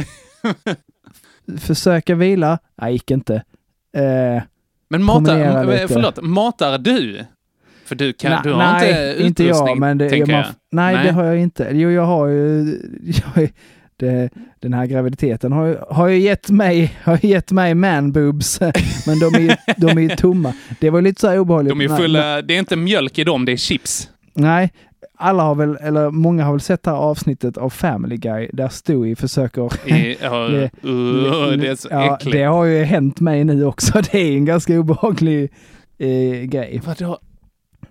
Försöka 1.58 2.14
vila. 2.14 2.58
Nej, 2.82 2.92
gick 2.92 3.10
inte. 3.10 3.34
Eh, 3.96 4.42
Men 4.90 5.02
matar, 5.02 5.66
lite. 5.66 5.88
förlåt, 5.88 6.22
matar 6.22 6.78
du? 6.78 7.24
För 7.84 7.94
du, 7.94 8.12
kan, 8.12 8.30
Nej, 8.30 8.40
du 8.44 8.52
har 8.52 8.58
nej, 8.58 9.10
inte 9.10 9.22
inte 9.26 9.42
jag, 9.44 9.50
utrustning, 9.50 9.78
men 9.80 9.98
det, 9.98 10.10
tänker 10.10 10.32
jag, 10.32 10.40
jag. 10.40 10.46
nej, 10.72 10.94
Nej. 10.94 11.06
det 11.06 11.12
har 11.12 11.24
jag 11.24 11.38
inte. 11.38 11.68
Jo, 11.72 11.90
jag 11.90 12.06
har 12.06 12.26
ju... 12.26 12.78
Jag, 13.36 13.50
det, 13.96 14.30
den 14.60 14.72
här 14.72 14.86
graviditeten 14.86 15.52
har, 15.52 15.86
har 15.90 16.08
ju 16.08 16.18
gett 16.18 16.50
mig, 16.50 16.98
har 17.04 17.26
gett 17.26 17.52
mig 17.52 17.74
man 17.74 18.12
boobs, 18.12 18.60
men 19.06 19.18
de 19.18 19.34
är 19.34 19.80
de 19.80 19.98
är 19.98 20.02
ju 20.02 20.08
tomma. 20.08 20.52
Det 20.80 20.90
var 20.90 21.02
lite 21.02 21.20
så 21.20 21.28
här 21.28 21.38
obehagligt. 21.38 21.78
De 21.78 21.84
är 21.84 21.96
fulla, 21.96 22.42
det 22.42 22.54
är 22.54 22.58
inte 22.58 22.76
mjölk 22.76 23.18
i 23.18 23.24
dem, 23.24 23.44
det 23.44 23.52
är 23.52 23.56
chips. 23.56 24.10
Nej, 24.34 24.72
alla 25.16 25.42
har 25.42 25.54
väl, 25.54 25.76
eller 25.80 26.10
många 26.10 26.44
har 26.44 26.52
väl 26.52 26.60
sett 26.60 26.82
det 26.82 26.90
här 26.90 26.98
avsnittet 26.98 27.56
av 27.56 27.70
Family 27.70 28.16
Guy 28.16 28.48
där 28.52 28.68
Stewie 28.68 29.16
försöker... 29.16 29.88
I, 29.92 30.16
ja, 30.22 30.38
Det- 30.48 30.70
uh, 30.88 31.52
det 31.52 31.68
är 31.68 31.76
så 31.76 31.88
ja, 31.90 32.14
äckligt. 32.16 32.36
det 32.36 32.42
har 32.42 32.64
ju 32.64 32.82
hänt 32.82 33.20
mig 33.20 33.44
nu 33.44 33.64
också. 33.64 34.00
Det 34.12 34.18
är 34.18 34.36
en 34.36 34.44
ganska 34.44 34.78
obehaglig 34.80 35.52
eh, 35.98 36.40
grej. 36.42 36.80
Vadå? 36.84 37.18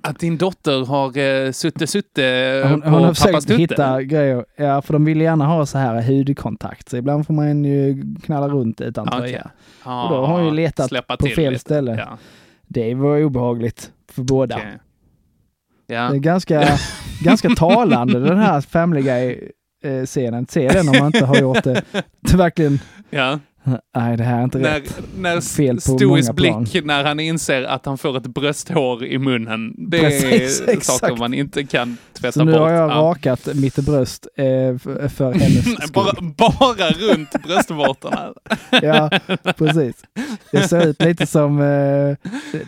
Att 0.01 0.19
din 0.19 0.37
dotter 0.37 0.85
har 0.85 1.17
uh, 1.17 1.51
sutte 1.51 1.87
sutte 1.87 2.63
Hon, 2.69 2.81
på 2.81 2.89
hon 2.89 3.03
har 3.03 3.13
försökt 3.13 3.47
tutte? 3.47 3.61
hitta 3.61 4.01
grejer. 4.03 4.45
Ja, 4.55 4.81
för 4.81 4.93
de 4.93 5.05
vill 5.05 5.21
gärna 5.21 5.45
ha 5.47 5.65
så 5.65 5.77
här 5.77 6.01
hudkontakt. 6.01 6.89
Så 6.89 6.97
ibland 6.97 7.27
får 7.27 7.33
man 7.33 7.63
ju 7.65 8.03
knalla 8.23 8.47
runt 8.47 8.81
utan 8.81 9.07
Okej. 9.07 9.19
tröja. 9.19 9.51
Ja, 9.85 10.03
Och 10.03 10.09
då 10.15 10.25
har 10.25 10.37
hon 10.37 10.45
ju 10.45 10.51
letat 10.51 10.87
släppa 10.87 11.17
på 11.17 11.25
fel 11.25 11.53
lite. 11.53 11.61
ställe. 11.61 11.95
Ja. 11.97 12.17
Det 12.67 12.93
var 12.95 13.23
obehagligt 13.23 13.91
för 14.11 14.21
båda. 14.23 14.59
Okej. 15.85 15.87
Det 15.87 15.93
Ja. 15.93 16.13
är 16.13 16.17
ganska, 16.17 16.77
ganska 17.21 17.49
talande 17.49 18.19
den 18.19 18.37
här 18.37 18.61
Family 18.69 19.01
Guy-scenen. 19.01 20.45
Se 20.49 20.67
den 20.67 20.89
om 20.89 20.95
man 20.97 21.05
inte 21.05 21.25
har 21.25 21.35
gjort 21.37 21.63
det. 21.63 21.81
Det 22.21 22.37
verkligen, 22.37 22.79
ja. 23.09 23.39
nej 23.95 24.17
det 24.17 24.23
här 24.23 24.39
är 24.39 24.43
inte 24.43 24.57
När, 24.57 24.79
rätt. 24.79 24.99
när 25.17 25.41
Fel 25.41 25.79
på 25.87 25.91
många 26.07 26.33
plan. 26.33 26.63
blick 26.63 26.85
när 26.85 27.03
han 27.03 27.19
inser 27.19 27.63
att 27.63 27.85
han 27.85 27.97
får 27.97 28.17
ett 28.17 28.27
brösthår 28.27 29.05
i 29.05 29.17
munnen. 29.17 29.73
Det 29.77 29.99
Precis, 29.99 30.61
är 30.61 30.67
exakt. 30.69 30.99
saker 30.99 31.15
man 31.15 31.33
inte 31.33 31.63
kan 31.63 31.97
tvätta 32.13 32.31
Så 32.31 32.43
nu 32.43 32.51
bort. 32.51 32.61
har 32.61 32.69
jag 32.71 32.89
Ja. 32.91 32.95
rakat 32.95 33.47
mitt 33.55 33.75
bröst 33.75 34.27
eh, 34.37 34.43
för, 35.09 35.31
hennes 35.33 35.63
skull. 35.73 35.89
bara, 35.93 36.21
bara 36.37 36.89
runt 36.91 37.43
bröstvårtorna. 37.43 38.33
Ja, 38.81 39.09
precis. 39.57 39.95
Det 40.51 40.67
ser 40.67 40.87
ut 40.87 41.01
lite 41.01 41.27
som, 41.27 41.59
eh, 41.59 41.65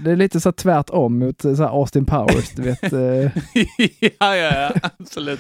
det- 0.03 0.11
är 0.11 0.15
lite 0.15 0.39
så 0.39 0.51
tvärtom 0.51 1.19
mot 1.19 1.45
eh, 1.45 1.55
så 1.55 1.63
Austin 1.63 2.05
Powers, 2.05 2.49
du 2.55 2.61
vet. 2.61 2.93
Eh, 2.93 2.99
ja, 4.19 4.35
ja, 4.35 4.35
ja, 4.35 4.71
absolut. 4.99 5.39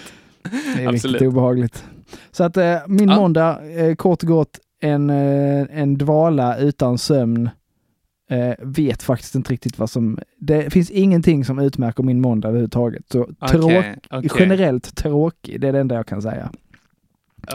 det 0.75 0.83
är 0.83 0.87
Absolut. 0.87 1.03
riktigt 1.05 1.27
obehagligt. 1.27 1.83
Så 2.31 2.43
att 2.43 2.57
eh, 2.57 2.75
min 2.87 3.09
Ja. 3.09 3.15
måndag, 3.15 3.59
eh, 3.77 3.95
kort 3.95 4.23
och 4.23 4.29
gott, 4.29 4.59
en, 4.85 5.09
eh, 5.09 5.81
en 5.81 5.97
dvala 5.97 6.57
utan 6.57 6.97
sömn. 6.97 7.49
Eh, 8.29 8.53
vet 8.59 9.03
faktiskt 9.03 9.35
inte 9.35 9.53
riktigt 9.53 9.79
vad 9.79 9.89
som... 9.89 10.19
Det 10.39 10.69
finns 10.73 10.89
ingenting 10.89 11.45
som 11.45 11.59
utmärker 11.59 12.03
min 12.03 12.21
måndag 12.21 12.47
överhuvudtaget. 12.47 13.03
Så 13.11 13.23
tråk, 13.49 13.63
Okej, 13.63 13.95
okej, 14.11 14.29
generellt 14.39 14.95
tråkig, 14.95 15.61
det 15.61 15.67
är 15.67 15.73
det 15.73 15.79
enda 15.79 15.95
jag 15.95 16.07
kan 16.07 16.21
säga. 16.21 16.49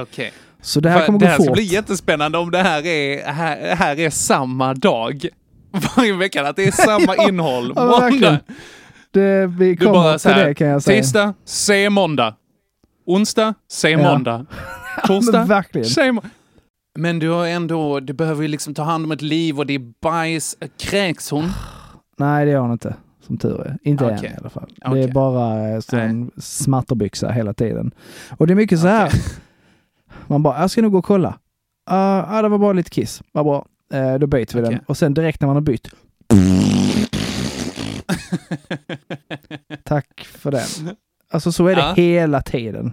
okej. 0.01 0.33
Så 0.63 0.81
det 0.81 0.91
här 0.91 0.99
För 0.99 1.07
kommer 1.07 1.19
det 1.19 1.25
gå 1.25 1.29
här 1.31 1.35
ska 1.37 1.45
fort. 1.45 1.55
bli 1.55 1.63
jättespännande 1.65 2.39
om 2.39 2.51
det 2.51 2.59
här 2.59 2.87
är, 2.87 3.33
här, 3.33 3.75
här 3.77 3.99
är 4.01 4.11
samma 4.11 4.75
dag. 4.75 5.27
Varje 5.97 6.13
vecka, 6.17 6.49
att 6.49 6.57
det 6.57 6.65
är 6.65 6.71
samma 6.73 7.17
innehåll. 7.29 7.73
Ja, 7.77 7.87
verkligen. 8.01 8.33
Måndag, 8.33 8.41
Det, 9.11 9.47
vi 9.47 9.71
Du 9.75 9.77
kommer 9.77 9.93
bara 9.93 10.19
så 10.19 10.29
här, 10.29 10.47
det 10.47 10.55
kan 10.55 10.67
jag 10.69 10.83
säga. 10.83 11.03
tisdag, 11.03 11.35
se 11.45 11.91
måndag. 11.91 12.35
Onsdag, 13.07 13.55
se 13.71 13.91
Ja. 13.91 14.13
måndag. 14.13 14.47
Torsdag, 15.07 15.65
se 15.85 16.13
må- 16.13 16.23
Men 17.01 17.19
du 17.19 17.29
har 17.31 17.47
ändå, 17.47 18.01
du 18.01 18.13
behöver 18.13 18.43
ju 18.43 18.49
liksom 18.49 18.75
ta 18.75 18.83
hand 18.83 19.05
om 19.05 19.13
ett 19.13 19.23
liv 19.23 19.59
och 19.59 19.67
det 19.67 19.75
är 19.75 19.93
bajs. 20.03 20.57
Kräks 20.79 21.31
hon? 21.31 21.49
Nej, 22.19 22.45
det 22.45 22.51
gör 22.51 22.61
hon 22.61 22.73
inte. 22.73 22.95
Som 23.27 23.39
tur 23.39 23.61
är. 23.61 23.79
Inte 23.83 24.07
än 24.07 24.19
Okej. 24.19 24.33
i 24.37 24.41
alla 24.41 24.51
fall. 24.51 24.73
Det 24.77 24.89
Okej. 24.89 25.03
är 25.03 25.13
bara 25.13 25.69
eh, 25.69 25.81
sån 25.81 26.31
smatterbyxa 26.39 27.31
hela 27.31 27.55
tiden. 27.55 27.91
Och 28.39 28.47
det 28.47 28.53
är 28.53 28.55
mycket 28.55 28.81
så 28.81 28.87
här. 28.87 29.07
Okej. 29.07 29.21
Man 30.27 30.43
bara, 30.43 30.61
jag 30.61 30.71
ska 30.71 30.83
nog 30.83 30.93
gå 30.93 30.99
och 30.99 31.05
kolla. 31.05 31.29
Uh, 31.91 32.43
det 32.43 32.49
var 32.49 32.59
bara 32.59 32.73
lite 32.73 32.91
kiss. 32.91 33.23
Vad 33.33 33.45
bra. 33.45 33.67
Eh, 33.93 34.15
då 34.15 34.27
byter 34.27 34.55
vi 34.57 34.63
Okej. 34.63 34.75
den. 34.75 34.81
Och 34.87 34.97
sen 34.97 35.15
direkt 35.15 35.41
när 35.41 35.47
man 35.47 35.57
har 35.57 35.61
bytt. 35.61 35.89
Tack 39.85 40.21
för 40.25 40.51
den. 40.51 40.97
Alltså 41.33 41.53
så 41.53 41.67
är 41.67 41.77
det 41.77 41.83
Ja. 41.83 41.93
hela 41.97 42.43
tiden. 42.43 42.93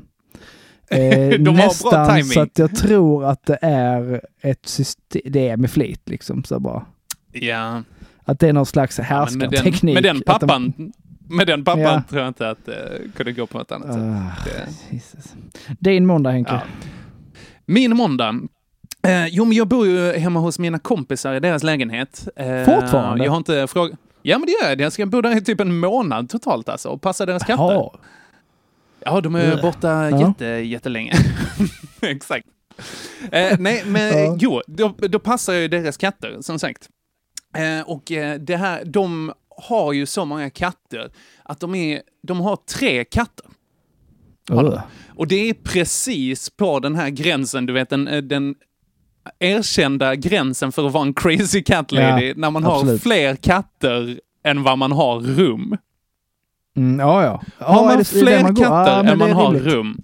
Eh, 0.89 1.39
nästan 1.53 2.23
så 2.23 2.41
att 2.41 2.59
jag 2.59 2.75
tror 2.75 3.25
att 3.25 3.45
det 3.45 3.57
är 3.61 4.21
ett 4.41 4.65
system, 4.67 5.21
det 5.25 5.49
är 5.49 5.57
med 5.57 5.71
flit 5.71 6.01
liksom. 6.09 6.43
Så 6.43 6.59
bara. 6.59 6.85
Ja. 7.31 7.83
Att 8.23 8.39
det 8.39 8.47
är 8.49 8.53
någon 8.53 8.65
slags 8.65 8.99
Ja, 9.09 9.27
men 9.29 9.37
med, 9.37 9.49
den, 9.49 9.57
härskarteknik. 9.57 9.93
med 9.93 10.03
den 10.03 10.17
att 10.25 10.39
de- 10.41 10.47
pappan, 10.47 10.91
med 11.29 11.47
den 11.47 11.65
pappan 11.65 11.81
Ja. 11.81 12.01
tror 12.09 12.21
jag 12.21 12.27
inte 12.29 12.49
att 12.49 12.65
det 12.65 12.99
kunde 13.15 13.31
gå 13.31 13.45
på 13.47 13.57
något 13.57 13.71
annat 13.71 13.93
sätt. 13.93 14.03
Ah, 14.03 14.53
Jesus. 14.89 15.33
Din 15.79 16.05
måndag 16.05 16.31
Henke. 16.31 16.51
Ja. 16.53 16.61
Min 17.65 17.97
måndag. 17.97 18.39
Eh, 19.03 19.27
jo, 19.27 19.45
men 19.45 19.57
jag 19.57 19.67
bor 19.67 19.87
ju 19.87 20.11
hemma 20.13 20.39
hos 20.39 20.59
mina 20.59 20.79
kompisar 20.79 21.33
i 21.33 21.39
deras 21.39 21.63
lägenhet. 21.63 22.27
Eh, 22.35 22.63
Fortfarande? 22.65 23.23
Jag 23.25 23.31
har 23.31 23.37
inte 23.37 23.67
frågat... 23.67 23.99
Ja, 24.21 24.37
men 24.37 24.45
det 24.45 24.51
gör 24.51 24.69
jag. 24.69 24.81
Jag 24.81 24.93
ska 24.93 25.05
bo 25.05 25.21
där 25.21 25.37
i 25.37 25.41
typ 25.41 25.59
en 25.59 25.79
månad 25.79 26.29
totalt 26.29 26.69
alltså 26.69 26.89
och 26.89 27.01
passa 27.01 27.25
deras 27.25 27.43
katter. 27.43 27.63
Jaha. 27.73 27.89
Ja, 29.07 29.21
de 29.21 29.35
är 29.35 29.61
borta 29.61 30.09
Ja. 30.09 30.27
jätte, 30.27 30.45
jättelänge. 30.45 31.13
Exakt. 32.01 32.47
Eh, 33.31 33.59
nej, 33.59 33.83
men 33.85 34.17
Ja. 34.25 34.37
jo, 34.39 34.61
då, 34.67 34.95
då 34.97 35.19
passar 35.19 35.53
ju 35.53 35.67
deras 35.67 35.97
katter, 35.97 36.37
som 36.41 36.59
sagt. 36.59 36.89
Eh, 37.57 37.89
och 37.89 38.11
eh, 38.11 38.39
det 38.39 38.55
här, 38.57 38.85
de 38.85 39.33
har 39.67 39.93
ju 39.93 40.05
så 40.05 40.25
många 40.25 40.49
katter 40.49 41.11
att 41.43 41.59
de, 41.59 41.75
är, 41.75 42.01
de 42.23 42.39
har 42.39 42.55
tre 42.55 43.03
katter. 43.03 43.45
Har. 44.49 44.63
Ugh. 44.65 44.81
Och 45.15 45.27
det 45.27 45.49
är 45.49 45.53
precis 45.53 46.49
på 46.49 46.79
den 46.79 46.95
här 46.95 47.09
gränsen, 47.09 47.65
du 47.65 47.73
vet 47.73 47.89
den, 47.89 48.07
eh, 48.07 48.21
den 48.21 48.55
erkända 49.39 50.15
gränsen 50.15 50.71
för 50.71 50.87
att 50.87 50.93
vara 50.93 51.03
en 51.03 51.13
crazy 51.13 51.63
cat 51.63 51.91
lady, 51.91 52.27
Ja, 52.27 52.33
när 52.37 52.51
man 52.51 52.63
har 52.63 52.79
absolut. 52.79 53.01
fler 53.03 53.35
katter 53.35 54.19
än 54.43 54.63
vad 54.63 54.77
man 54.77 54.91
har 54.91 55.19
rum. 55.19 55.77
Mm, 56.77 56.99
ja, 56.99 57.23
ja. 57.23 57.41
Har 57.65 57.75
Ja, 57.89 57.95
man 57.95 58.05
fler 58.05 58.43
man 58.43 58.55
katter 58.55 58.71
Ja, 58.71 59.03
än 59.03 59.17
man 59.17 59.31
har 59.31 59.51
rimligt. 59.53 59.73
rum, 59.73 59.97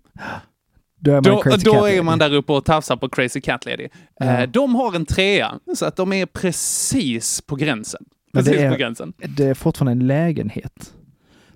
Då 1.00 1.12
är 1.12 1.22
man 1.22 1.24
då, 1.24 1.72
då 1.72 1.86
är 1.88 2.02
man 2.02 2.20
där 2.20 2.34
uppe 2.34 2.54
och 2.54 2.66
tafsar 2.66 2.96
på 2.96 3.10
crazy 3.10 3.42
cat 3.42 3.66
lady. 3.66 3.88
Ja. 4.20 4.26
Eh, 4.26 4.50
de 4.50 4.76
har 4.76 4.96
en 4.96 5.06
trea, 5.06 5.54
så 5.76 5.86
att 5.86 5.96
de 5.96 6.14
är 6.14 6.26
precis 6.26 7.42
på 7.42 7.56
gränsen. 7.56 8.02
Men 8.34 8.44
det 8.44 8.50
Precis 8.52 8.66
är- 8.66 8.72
på 8.72 8.78
gränsen. 8.78 9.14
Det 9.18 9.44
är 9.46 9.54
fortfarande 9.54 9.92
en 9.92 10.08
lägenhet. 10.08 10.94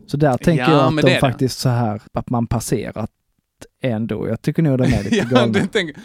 Så 0.08 0.18
där 0.18 0.38
tänker 0.38 0.64
Ja, 0.64 0.72
jag 0.72 0.80
att 0.80 0.86
de 0.88 0.98
är 1.00 1.04
det. 1.04 1.20
faktiskt 1.20 1.60
så 1.60 1.70
här, 1.70 2.02
att 2.14 2.30
man 2.30 2.48
passerat 2.48 3.10
ändå. 3.84 4.28
Jag 4.28 4.42
tycker 4.42 4.64
nog 4.64 4.78
de 4.78 4.84
är 4.84 5.04
lite 5.04 5.16
Ja, 5.32 5.48
du, 5.48 5.66
tänker, 5.68 5.96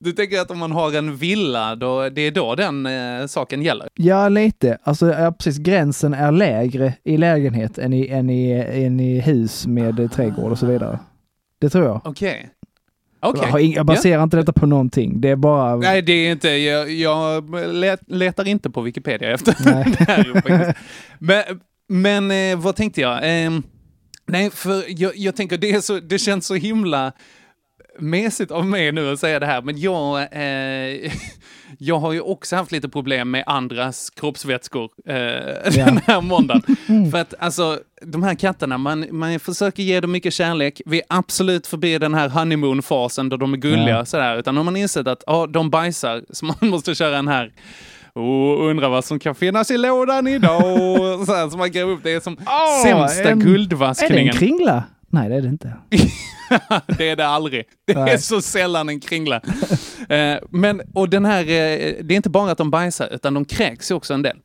du 0.00 0.12
tänker 0.12 0.40
att 0.40 0.50
om 0.50 0.58
man 0.58 0.72
har 0.72 0.92
en 0.92 1.16
villa, 1.16 1.76
då, 1.76 2.08
det 2.08 2.20
är 2.22 2.30
då 2.30 2.54
den 2.54 2.86
eh, 2.86 3.26
saken 3.26 3.62
gäller? 3.62 3.88
Ja, 3.94 4.28
lite. 4.28 4.78
Alltså, 4.82 5.12
ja, 5.12 5.32
precis. 5.32 5.58
Gränsen 5.58 6.14
är 6.14 6.32
lägre 6.32 6.94
i 7.04 7.16
lägenhet 7.16 7.78
än 7.78 7.92
i, 7.92 8.08
än 8.08 8.30
i, 8.30 8.50
än 8.52 9.00
i 9.00 9.20
hus 9.20 9.66
med 9.66 10.00
eh, 10.00 10.10
trädgård 10.10 10.52
och 10.52 10.58
så 10.58 10.66
vidare. 10.66 10.98
Det 11.58 11.70
tror 11.70 11.84
jag. 11.84 12.00
Okej. 12.04 12.50
Har 13.20 13.58
ing- 13.58 13.74
jag 13.76 13.86
baserar 13.86 14.22
inte 14.22 14.36
detta 14.36 14.52
på 14.52 14.66
någonting. 14.66 15.20
Det 15.20 15.28
är 15.30 15.36
bara... 15.36 15.76
Nej, 15.76 16.02
det 16.02 16.12
är 16.12 16.32
inte, 16.32 16.48
jag, 16.48 16.90
jag 16.90 17.50
let, 17.74 18.00
letar 18.06 18.48
inte 18.48 18.70
på 18.70 18.80
Wikipedia 18.80 19.30
efter 19.30 19.56
Nej. 19.64 19.94
det 19.98 20.04
här. 20.04 20.76
Men, 21.18 21.42
men 21.88 22.52
eh, 22.52 22.58
vad 22.58 22.76
tänkte 22.76 23.00
jag? 23.00 23.18
Ehm, 23.22 23.62
nej, 24.26 24.50
för 24.50 24.84
jag, 24.88 25.16
jag 25.16 25.36
tänker 25.36 25.58
det, 25.58 25.84
så, 25.84 26.00
det 26.00 26.18
känns 26.18 26.46
så 26.46 26.54
himla 26.54 27.12
mesigt 27.98 28.50
av 28.50 28.66
mig 28.66 28.92
nu 28.92 29.12
att 29.12 29.20
säga 29.20 29.40
det 29.40 29.46
här, 29.46 29.62
men 29.62 29.78
jag, 29.80 30.18
eh, 30.20 31.12
jag 31.78 31.98
har 31.98 32.12
ju 32.12 32.20
också 32.20 32.56
haft 32.56 32.72
lite 32.72 32.88
problem 32.88 33.30
med 33.30 33.44
andras 33.46 34.10
kroppsvätskor 34.10 34.90
eh, 35.06 35.14
den 35.74 36.00
här 36.06 36.20
måndagen. 36.20 36.62
För 37.12 37.18
att 37.18 37.34
alltså, 37.38 37.78
de 38.02 38.22
här 38.22 38.34
katterna, 38.34 38.78
man, 38.78 39.06
man 39.10 39.40
försöker 39.40 39.82
ge 39.82 40.00
dem 40.00 40.12
mycket 40.12 40.32
kärlek. 40.34 40.80
Vi 40.86 40.98
är 40.98 41.04
absolut 41.08 41.66
förbi 41.66 41.98
den 41.98 42.14
här 42.14 42.28
honeymoon-fasen 42.28 43.28
då 43.28 43.36
de 43.36 43.52
är 43.52 43.58
gulliga 43.58 43.88
Ja. 43.88 44.04
sådär, 44.04 44.36
utan 44.38 44.56
har 44.56 44.64
man 44.64 44.76
insett 44.76 45.06
att 45.06 45.22
ja, 45.26 45.46
de 45.46 45.70
bajsar, 45.70 46.22
så 46.30 46.44
man 46.46 46.56
måste 46.70 46.94
köra 46.94 47.18
en 47.18 47.28
här 47.28 47.52
och 48.16 48.68
undra 48.70 48.88
vad 48.88 49.04
som 49.04 49.18
kan 49.18 49.34
finnas 49.34 49.70
i 49.70 49.78
lådan 49.78 50.26
idag. 50.28 50.62
så 51.26 51.34
här, 51.34 51.50
så 51.50 51.56
man 51.58 51.70
gräver 51.72 51.92
upp 51.92 52.00
det 52.02 52.12
är 52.12 52.20
som 52.20 52.36
Åh, 52.46 52.82
sämsta 52.84 53.14
en- 53.14 53.20
Är 53.20 53.24
det 53.24 53.30
en 53.30 53.40
guldvaskningen. 53.40 54.34
kringla? 54.34 54.82
Nej, 55.14 55.28
det 55.28 55.34
är 55.36 55.40
det 55.42 55.48
inte. 55.48 55.72
det 56.98 57.08
är 57.10 57.16
det 57.16 57.26
aldrig. 57.26 57.64
Det 57.86 57.92
är 57.92 58.04
Nej. 58.04 58.18
så 58.18 58.40
sällan 58.42 58.88
en 58.88 59.00
kringla. 59.00 59.40
eh, 60.08 60.38
men, 60.50 60.80
och 60.94 61.08
den 61.08 61.24
här, 61.24 61.40
eh, 61.42 61.94
det 62.04 62.14
är 62.14 62.16
inte 62.16 62.30
bara 62.30 62.50
att 62.52 62.58
de 62.58 62.70
bajsar, 62.70 63.08
utan 63.12 63.34
de 63.34 63.44
kräks 63.44 63.90
ju 63.90 63.94
också 63.94 64.14
en 64.14 64.22
del. 64.22 64.36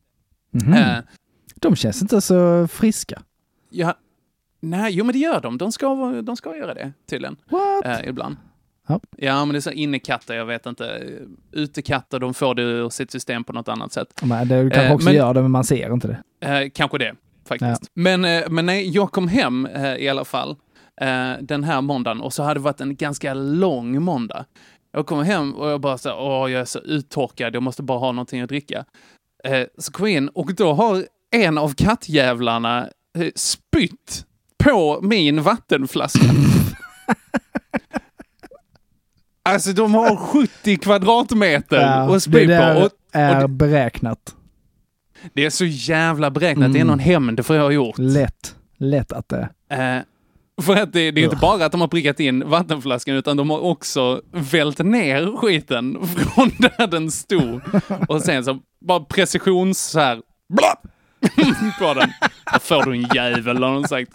Eh, 0.75 0.97
De 1.55 1.75
känns 1.75 2.01
inte 2.01 2.21
så 2.21 2.67
friska. 2.67 3.21
ja, 3.69 3.93
nej, 4.61 4.93
jo 4.93 5.05
men 5.05 5.13
det 5.13 5.19
gör 5.19 5.41
de. 5.41 5.57
De 5.57 5.71
ska, 5.71 6.21
de 6.21 6.37
ska 6.37 6.55
göra 6.57 6.73
det 6.73 6.93
tydligen. 7.09 7.35
What? 7.49 8.05
Ibland. 8.07 8.35
Ja. 8.87 8.99
Ja, 9.17 9.45
men 9.45 9.53
det 9.53 9.59
är 9.59 9.61
så 9.61 9.71
innekatter, 9.71 10.33
jag 10.35 10.45
vet 10.45 10.65
inte. 10.65 11.03
Utekatter, 11.51 12.19
de 12.19 12.33
får 12.33 12.55
det 12.55 12.61
ur 12.61 12.89
sitt 12.89 13.11
system 13.11 13.43
på 13.43 13.53
något 13.53 13.67
annat 13.67 13.93
sätt. 13.93 14.07
Men 14.23 14.47
det 14.47 14.69
kanske 14.73 14.93
också 14.93 15.05
men- 15.05 15.15
gör 15.15 15.33
det, 15.33 15.41
men 15.41 15.51
man 15.51 15.63
ser 15.63 15.93
inte 15.93 16.07
det. 16.41 16.69
Kanske 16.69 16.97
det. 16.97 17.15
Faktiskt. 17.49 17.91
Men, 17.93 18.25
eh, 18.25 18.43
men 18.49 18.65
nej, 18.65 18.89
jag 18.89 19.11
kom 19.11 19.27
hem 19.27 19.65
eh, 19.65 19.95
i 19.95 20.09
alla 20.09 20.25
fall 20.25 20.55
eh, 21.01 21.31
den 21.41 21.63
här 21.63 21.81
måndagen 21.81 22.21
och 22.21 22.33
så 22.33 22.43
hade 22.43 22.59
det 22.59 22.63
varit 22.63 22.81
en 22.81 22.95
ganska 22.95 23.33
lång 23.33 24.01
måndag. 24.01 24.45
Jag 24.91 25.05
kom 25.05 25.23
hem 25.23 25.53
och 25.53 25.69
jag 25.69 25.81
bara 25.81 25.97
så 25.97 26.13
åh, 26.13 26.51
jag 26.51 26.61
är 26.61 26.65
så 26.65 26.79
uttorkad, 26.79 27.55
jag 27.55 27.63
måste 27.63 27.83
bara 27.83 27.99
ha 27.99 28.11
någonting 28.11 28.41
att 28.41 28.49
dricka. 28.49 28.85
Så 29.77 29.91
kom 29.91 30.07
jag 30.07 30.17
in 30.17 30.29
och 30.29 30.55
då 30.55 30.73
har 30.73 31.05
en 31.35 31.57
av 31.57 31.73
kattjävlarna 31.73 32.89
spytt 33.35 34.25
på 34.63 34.99
min 35.01 35.43
vattenflaska. 35.43 36.19
alltså 39.43 39.71
de 39.71 39.93
har 39.93 40.15
70 40.15 40.77
kvadratmeter 40.77 41.81
Ja, 41.81 42.15
att 42.15 42.23
spy 42.23 42.47
på. 42.47 42.83
Och, 42.85 42.89
är 43.11 43.43
och 43.43 43.49
beräknat. 43.49 44.35
Det 45.33 45.45
är 45.45 45.49
så 45.49 45.65
jävla 45.65 46.31
beräknat. 46.31 46.73
Det 46.73 46.77
är 46.79 46.81
Mm. 46.81 46.87
någon 46.87 46.99
hämnd 46.99 47.45
för 47.45 47.55
jag 47.55 47.63
har 47.63 47.71
gjort. 47.71 47.97
Lätt. 47.97 48.55
Lätt 48.77 49.11
att 49.11 49.29
det 49.29 49.49
Eh, 49.71 49.99
för 50.61 50.75
att 50.75 50.93
det, 50.93 51.11
det 51.11 51.21
är 51.21 51.23
inte 51.23 51.35
Ugh. 51.35 51.41
bara 51.41 51.65
att 51.65 51.71
de 51.71 51.81
har 51.81 51.87
prickat 51.87 52.19
in 52.19 52.49
vattenflaskan, 52.49 53.15
utan 53.15 53.37
de 53.37 53.49
har 53.49 53.59
också 53.59 54.21
vält 54.31 54.79
ner 54.79 55.37
skiten 55.37 55.97
från 56.07 56.49
där 56.59 56.87
den 56.87 57.11
stod. 57.11 57.61
Och 58.07 58.21
sen 58.21 58.43
så 58.45 58.59
bara 58.81 58.99
precisions 58.99 59.79
så 59.79 59.99
här, 59.99 60.21
blapp, 60.53 60.81
på 61.79 61.93
den. 61.93 62.09
Där 62.51 62.59
får 62.59 62.83
du 62.83 62.93
en 62.97 63.07
jävel, 63.15 63.63
har 63.63 63.73
de 63.73 63.83
sagt. 63.83 64.11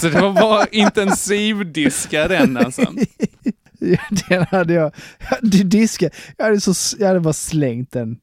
Så 0.00 0.08
det 0.08 0.20
var 0.20 0.32
bara 0.32 0.66
intensivdiska 0.66 2.28
den 2.28 2.56
alltså. 2.56 2.82
Den 4.28 4.46
hade 4.50 4.72
jag... 4.74 4.92
Diska. 5.42 6.10
Jag 6.36 6.44
hade, 6.44 6.60
så, 6.60 6.96
jag 6.98 7.06
hade 7.08 7.20
bara 7.20 7.32
slängt 7.32 7.92
den 7.92 8.16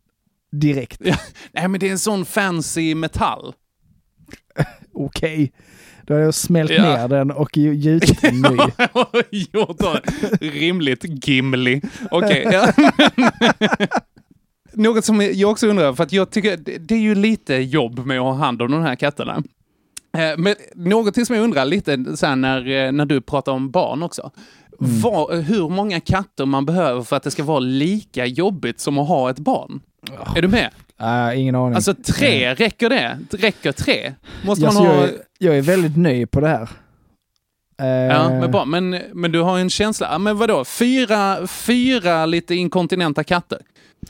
direkt. 0.52 1.02
Ja, 1.04 1.16
nej 1.52 1.68
men 1.68 1.80
det 1.80 1.88
är 1.88 1.92
en 1.92 2.00
sån 2.00 2.26
fancy 2.26 2.96
metall. 2.96 3.54
Okej. 4.94 5.52
Då 6.08 6.14
hade 6.14 6.26
jag 6.26 6.34
smält 6.34 6.72
Ja. 6.72 6.84
ner 6.84 7.08
den 7.08 7.32
och 7.32 7.58
ju- 7.58 7.76
gjutit 7.76 8.24
en 8.24 8.42
ny. 8.42 8.58
Gjort. 9.54 9.82
Rimligt 10.42 11.28
Gimli. 11.28 11.82
Okej. 12.12 12.48
ja. 12.52 12.74
Något 14.74 15.06
som 15.06 15.22
jag 15.22 15.52
också 15.52 15.68
undrar, 15.68 15.94
för 15.94 16.04
att 16.04 16.14
jag 16.14 16.30
tycker 16.32 16.58
det- 16.58 16.96
är 16.96 17.00
ju 17.00 17.16
lite 17.16 17.56
jobb 17.56 18.06
med 18.06 18.18
att 18.20 18.24
ha 18.24 18.34
hand 18.34 18.62
om 18.62 18.72
de 18.72 18.82
här 18.82 18.96
katterna. 18.96 19.44
Eh, 20.18 20.38
Men 20.38 20.56
någonting 20.76 21.26
som 21.26 21.36
jag 21.36 21.44
undrar 21.44 21.66
lite 21.66 22.18
så 22.18 22.36
när, 22.36 22.70
eh, 22.86 22.92
när 22.92 23.06
du 23.06 23.22
pratar 23.22 23.52
om 23.52 23.72
barn 23.72 24.04
också. 24.04 24.32
Vad, 24.80 25.36
hur 25.44 25.70
många 25.70 26.00
katter 26.00 26.46
man 26.46 26.66
behöver 26.66 27.02
för 27.04 27.16
att 27.16 27.24
det 27.24 27.32
ska 27.32 27.44
vara 27.44 27.60
lika 27.60 28.26
jobbigt 28.26 28.80
som 28.80 28.98
att 29.00 29.08
ha 29.08 29.30
ett 29.30 29.40
barn? 29.40 29.82
Är 30.36 30.42
du 30.42 30.48
med? 30.48 30.70
Ah, 30.98 31.34
ingen 31.34 31.56
aning. 31.56 31.76
Alltså 31.76 31.94
tre, 31.94 32.54
räcker 32.54 32.90
det? 32.90 33.20
Räcker 33.32 33.72
tre? 33.72 34.14
Måste 34.46 34.66
man 34.66 34.68
Alltså, 34.78 34.84
ha... 34.84 34.96
jag, 34.96 35.04
är, 35.10 35.14
jag 35.38 35.58
är 35.58 35.62
väldigt 35.62 35.98
ny 35.98 36.26
på 36.26 36.40
det 36.40 36.48
här. 36.48 36.70
Eh, 37.82 37.88
Ja, 37.88 38.30
men, 38.30 38.52
bra. 38.52 38.66
Men, 38.66 38.90
men 39.14 39.32
du 39.32 39.42
har 39.42 39.60
en 39.60 39.70
känsla. 39.70 40.08
Ja, 40.12 40.18
men 40.18 40.38
vadå? 40.38 40.66
Fyra, 40.66 41.48
fyra 41.48 42.26
lite 42.26 42.56
inkontinenta 42.56 43.24
katter? 43.24 43.60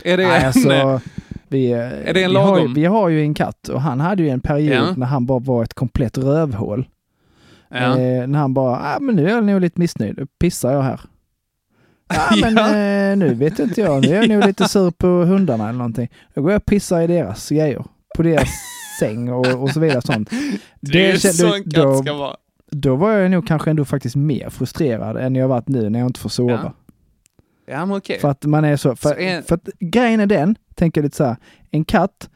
Är 0.03 0.17
det, 0.17 0.27
nej, 0.27 0.45
alltså, 0.45 1.01
vi, 1.48 1.71
är 1.71 2.13
det 2.13 2.24
en 2.24 2.29
vi, 2.31 2.36
har, 2.38 2.48
ju- 2.57 2.62
lagom? 2.62 2.74
vi 2.74 2.86
har 2.86 3.10
ju 3.10 3.21
en 3.21 3.33
katt 3.33 3.67
och 3.67 3.81
han 3.81 4.00
hade 4.00 4.24
ju 4.24 4.29
en 4.29 4.41
period 4.41 4.74
Ja. 4.88 4.93
när 4.98 5.05
han 5.05 5.25
bara 5.25 5.39
var 5.39 5.63
ett 5.63 5.74
komplett 5.74 6.17
rövhål. 6.17 6.88
ja. 7.69 7.77
Eh, 7.77 8.27
när 8.27 8.39
han 8.39 8.53
bara, 8.53 8.77
ah, 8.95 9.00
men 9.00 9.15
nu 9.15 9.25
är 9.25 9.29
jag 9.29 9.43
nog 9.43 9.62
lite 9.62 9.79
missnöjd, 9.79 10.17
nu 10.17 10.27
pissar 10.39 10.74
jag 10.74 10.81
här. 10.81 11.01
Ja, 12.13 12.30
men 12.51 12.58
eh, 12.58 13.18
nu 13.27 13.34
vet 13.34 13.60
inte 13.60 13.82
jag, 13.82 14.01
nu 14.01 14.08
är 14.15 14.22
jag 14.22 14.30
nog 14.30 14.46
lite 14.46 14.68
sur 14.70 14.91
på 14.91 15.08
hundarna 15.08 15.63
eller 15.70 15.77
någonting. 15.77 16.10
Då 16.34 16.41
går 16.41 16.51
jag 16.51 16.60
och 16.60 16.65
pissar 16.65 17.01
i 17.01 17.08
deras 17.08 17.50
grejer. 17.50 17.86
På 18.18 18.24
deras 18.24 18.50
säng 19.00 19.30
och, 19.30 19.48
och 19.63 19.70
så 19.70 19.80
vidare 19.80 20.01
sånt. 20.01 20.30
det 20.80 21.06
är 21.08 21.12
ju 21.13 21.18
kände- 21.20 21.38
så 21.38 21.53
en 21.56 21.63
katt 21.63 21.74
då, 21.74 21.96
ska 21.98 22.13
vara. 22.13 22.36
då 22.72 22.96
var 22.96 23.12
jag 23.12 23.32
nog 23.32 23.48
kanske 23.48 23.70
ändå 23.70 23.86
faktiskt 23.86 24.15
mer 24.15 24.50
frustrerad 24.50 25.18
än 25.18 25.36
jag 25.36 25.48
varit 25.48 25.68
nu 25.68 25.89
när 25.89 26.00
jag 26.00 26.08
inte 26.10 26.20
får 26.20 26.30
sova. 26.30 26.51
Ja. 26.63 26.74
Ja, 27.74 27.86
men 27.86 27.98
okej. 27.98 28.20
För 28.20 28.30
att 28.30 28.46
man 28.46 28.65
är 28.65 28.75
så, 28.77 28.96
för, 28.96 29.10
Så 29.10 29.15
är- 29.15 29.41
för 29.41 29.56
att 29.56 29.70
grejen 29.80 30.20
är 30.20 30.25
den, 30.25 30.56
tänker 30.75 31.01
jag 31.01 31.03
lite 31.03 31.18
så 31.18 31.24
här, 31.25 31.36
en 31.72 31.86
katt 31.86 32.30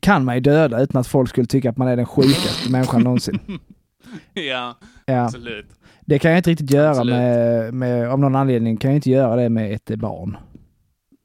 kan 0.00 0.24
man 0.24 0.34
ju 0.34 0.40
döda 0.40 0.80
utan 0.80 1.00
att 1.00 1.06
folk 1.06 1.28
skulle 1.30 1.46
tycka 1.46 1.70
att 1.70 1.76
man 1.76 1.88
är 1.88 1.96
den 1.96 2.06
sjukaste 2.06 2.70
människan 2.70 3.02
någonsin. 3.02 3.38
Ja, 4.34 4.74
Ja, 5.06 5.24
absolut. 5.24 5.66
det 6.00 6.18
kan 6.18 6.30
jag 6.30 6.38
inte 6.38 6.50
riktigt 6.50 6.70
göra 6.70 6.90
Absolut. 6.90 7.14
med, 7.16 7.74
med, 7.74 8.08
av 8.10 8.18
någon 8.18 8.36
anledning 8.36 8.76
kan 8.76 8.90
jag 8.90 8.98
inte 8.98 9.10
göra 9.10 9.36
det 9.36 9.48
med 9.48 9.72
ett 9.72 9.98
barn. 9.98 10.36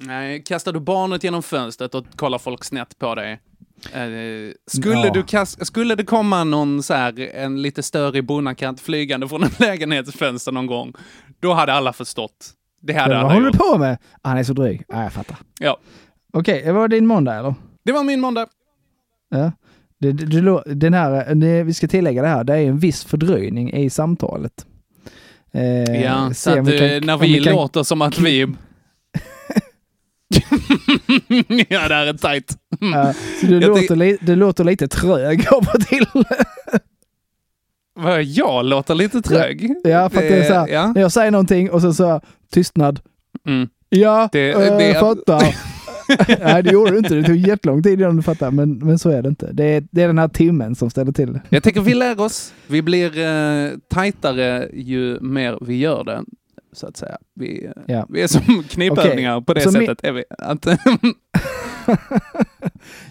Nej, 0.04 0.44
kastar 0.44 0.74
du 0.74 0.80
barnet 0.80 1.24
genom 1.24 1.44
fönstret 1.44 1.96
och 1.96 2.06
kollar 2.16 2.38
folk 2.38 2.64
snett 2.64 3.00
på 3.00 3.16
dig? 3.16 3.40
Eh, 3.94 4.54
skulle, 4.72 5.08
Ja. 5.08 5.14
du 5.14 5.24
kast, 5.24 5.66
skulle 5.66 5.96
det 5.96 6.04
komma 6.04 6.44
någon 6.44 6.84
så 6.84 6.94
här, 6.94 7.20
en 7.36 7.62
lite 7.62 7.84
större 7.84 8.22
bonnakatt 8.22 8.80
flygande 8.80 9.28
från 9.28 9.44
en 9.44 9.50
lägenhetsfönster 9.60 10.52
någon 10.52 10.68
gång, 10.68 10.94
då 11.40 11.54
hade 11.54 11.74
alla 11.74 11.94
förstått. 11.94 12.50
Det 12.82 12.94
hade 12.94 13.08
Men 13.14 13.24
vad 13.24 13.26
alla 13.32 13.34
håller 13.34 13.52
du 13.52 13.58
på 13.58 13.78
med? 13.78 13.98
Ah, 14.22 14.30
han 14.30 14.38
är 14.38 14.44
så 14.44 14.54
dryg. 14.54 14.84
Ja, 14.88 15.04
jag 15.04 15.14
fattar. 15.14 15.38
Ja. 15.60 15.78
Okej, 16.34 16.62
det 16.66 16.72
var 16.72 16.88
din 16.88 17.06
måndag 17.08 17.36
eller? 17.36 17.56
Det 17.84 17.92
var 17.92 18.04
min 18.04 18.22
måndag. 18.22 18.48
Ja. 19.30 19.52
Det, 20.02 20.12
det, 20.12 20.64
den 20.66 20.94
här, 20.94 21.36
det, 21.36 21.64
vi 21.64 21.74
ska 21.74 21.88
tillägga 21.88 22.22
det 22.22 22.28
här, 22.28 22.44
det 22.44 22.54
är 22.54 22.58
en 22.68 22.80
viss 22.80 23.04
fördröjning 23.04 23.74
i 23.74 23.90
samtalet. 23.90 24.66
Eh, 25.54 26.02
Ja, 26.04 26.34
så 26.34 26.52
att 26.60 26.68
vi 26.68 26.80
kan- 26.80 27.06
när 27.08 27.14
om 27.14 27.20
vi, 27.22 27.44
kan- 27.44 27.54
låter 27.54 27.84
som 27.84 28.02
att 28.02 28.20
vi... 28.20 28.40
ja, 31.70 31.88
det 31.88 31.96
här 31.96 32.06
är 32.06 32.14
tajt. 32.14 32.58
Ja, 32.94 33.14
så 33.42 33.46
du 33.46 33.60
låter, 33.60 33.96
li, 33.96 34.18
du 34.22 34.36
låter 34.36 34.64
lite 34.64 34.88
trög 34.88 35.48
av 35.52 35.68
och 35.74 35.82
till. 35.88 36.06
Vad, 37.96 38.24
Jag 38.24 38.66
låter 38.66 38.96
lite 38.96 39.22
trög. 39.22 39.72
Ja, 39.84 40.10
för 40.10 40.18
att 40.18 40.24
det 40.30 40.38
är 40.44 40.48
så 40.48 40.54
här, 40.54 40.68
Ja. 40.68 40.92
när 40.96 41.02
jag 41.02 41.12
säger 41.12 41.32
någonting 41.32 41.72
och 41.72 41.82
sen 41.82 41.94
så 41.94 42.06
här, 42.08 42.22
tystnad. 42.54 43.00
Mm. 43.48 43.70
Ja, 43.90 44.30
Det- 44.32 44.52
eh, 44.52 44.78
det- 44.78 45.00
fattar. 45.00 45.56
Nej, 46.44 46.64
det 46.64 46.72
gjorde 46.72 46.92
du 46.92 46.98
inte. 46.98 47.16
Det 47.16 47.24
tog 47.24 47.36
jättelång 47.36 47.84
tid 47.84 48.02
innan 48.02 48.16
du 48.16 48.22
fattade, 48.24 48.52
men, 48.52 48.78
men 48.78 49.00
så 49.00 49.10
är 49.10 49.22
det 49.22 49.30
inte. 49.30 49.52
Det 49.54 49.64
är, 49.66 49.84
det 49.92 50.02
är 50.04 50.08
den 50.08 50.18
här 50.18 50.28
timmen 50.28 50.76
som 50.76 50.90
ställer 50.90 51.12
till 51.12 51.34
det. 51.34 51.42
Jag 51.50 51.64
tänker 51.64 51.82
vi 51.82 51.94
lär 51.94 52.20
oss. 52.20 52.54
Vi 52.68 52.82
blir 52.82 53.20
eh, 53.20 53.70
tajtare 53.88 54.70
ju 54.74 55.20
mer 55.20 55.58
vi 55.62 55.78
gör 55.78 56.04
det. 56.04 56.24
Så 56.74 56.88
att 56.88 56.98
säga. 56.98 57.18
Vi, 57.36 57.70
Ja. 57.88 58.06
vi 58.10 58.22
är 58.22 58.28
som 58.28 58.64
knipövningar 58.70 59.42
på 59.42 59.54
det 59.54 59.62
Så 59.62 59.72
sättet. 59.72 60.04
Är 60.04 60.12
vi. 60.12 60.24
Att, 60.38 60.66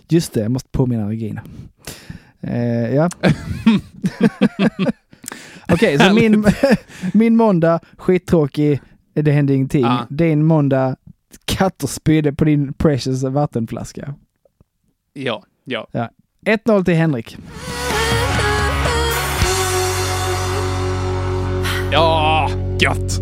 Just 0.08 0.32
det, 0.32 0.40
jag 0.40 0.50
måste 0.50 0.68
påminna 0.72 1.08
Regina. 1.10 1.42
Eh, 2.40 2.94
ja. 2.94 3.10
Okej, 5.72 5.98
så 5.98 6.14
min, 6.14 6.44
min 7.12 7.36
måndag, 7.36 7.80
skittråkig, 7.96 8.80
det 9.14 9.30
hände 9.32 9.54
ingenting. 9.54 9.82
Ja. 9.82 10.06
Din 10.08 10.44
måndag, 10.44 10.96
katter 11.44 11.86
spydde 11.86 12.32
på 12.32 12.44
din 12.44 12.72
precious 12.72 13.22
vattenflaska. 13.22 14.14
ja, 15.12 15.44
ja. 15.64 16.08
1-0 16.46 16.84
till 16.84 16.94
Henrik. 16.94 17.36
Ja, 21.92 22.50
gött! 22.80 23.20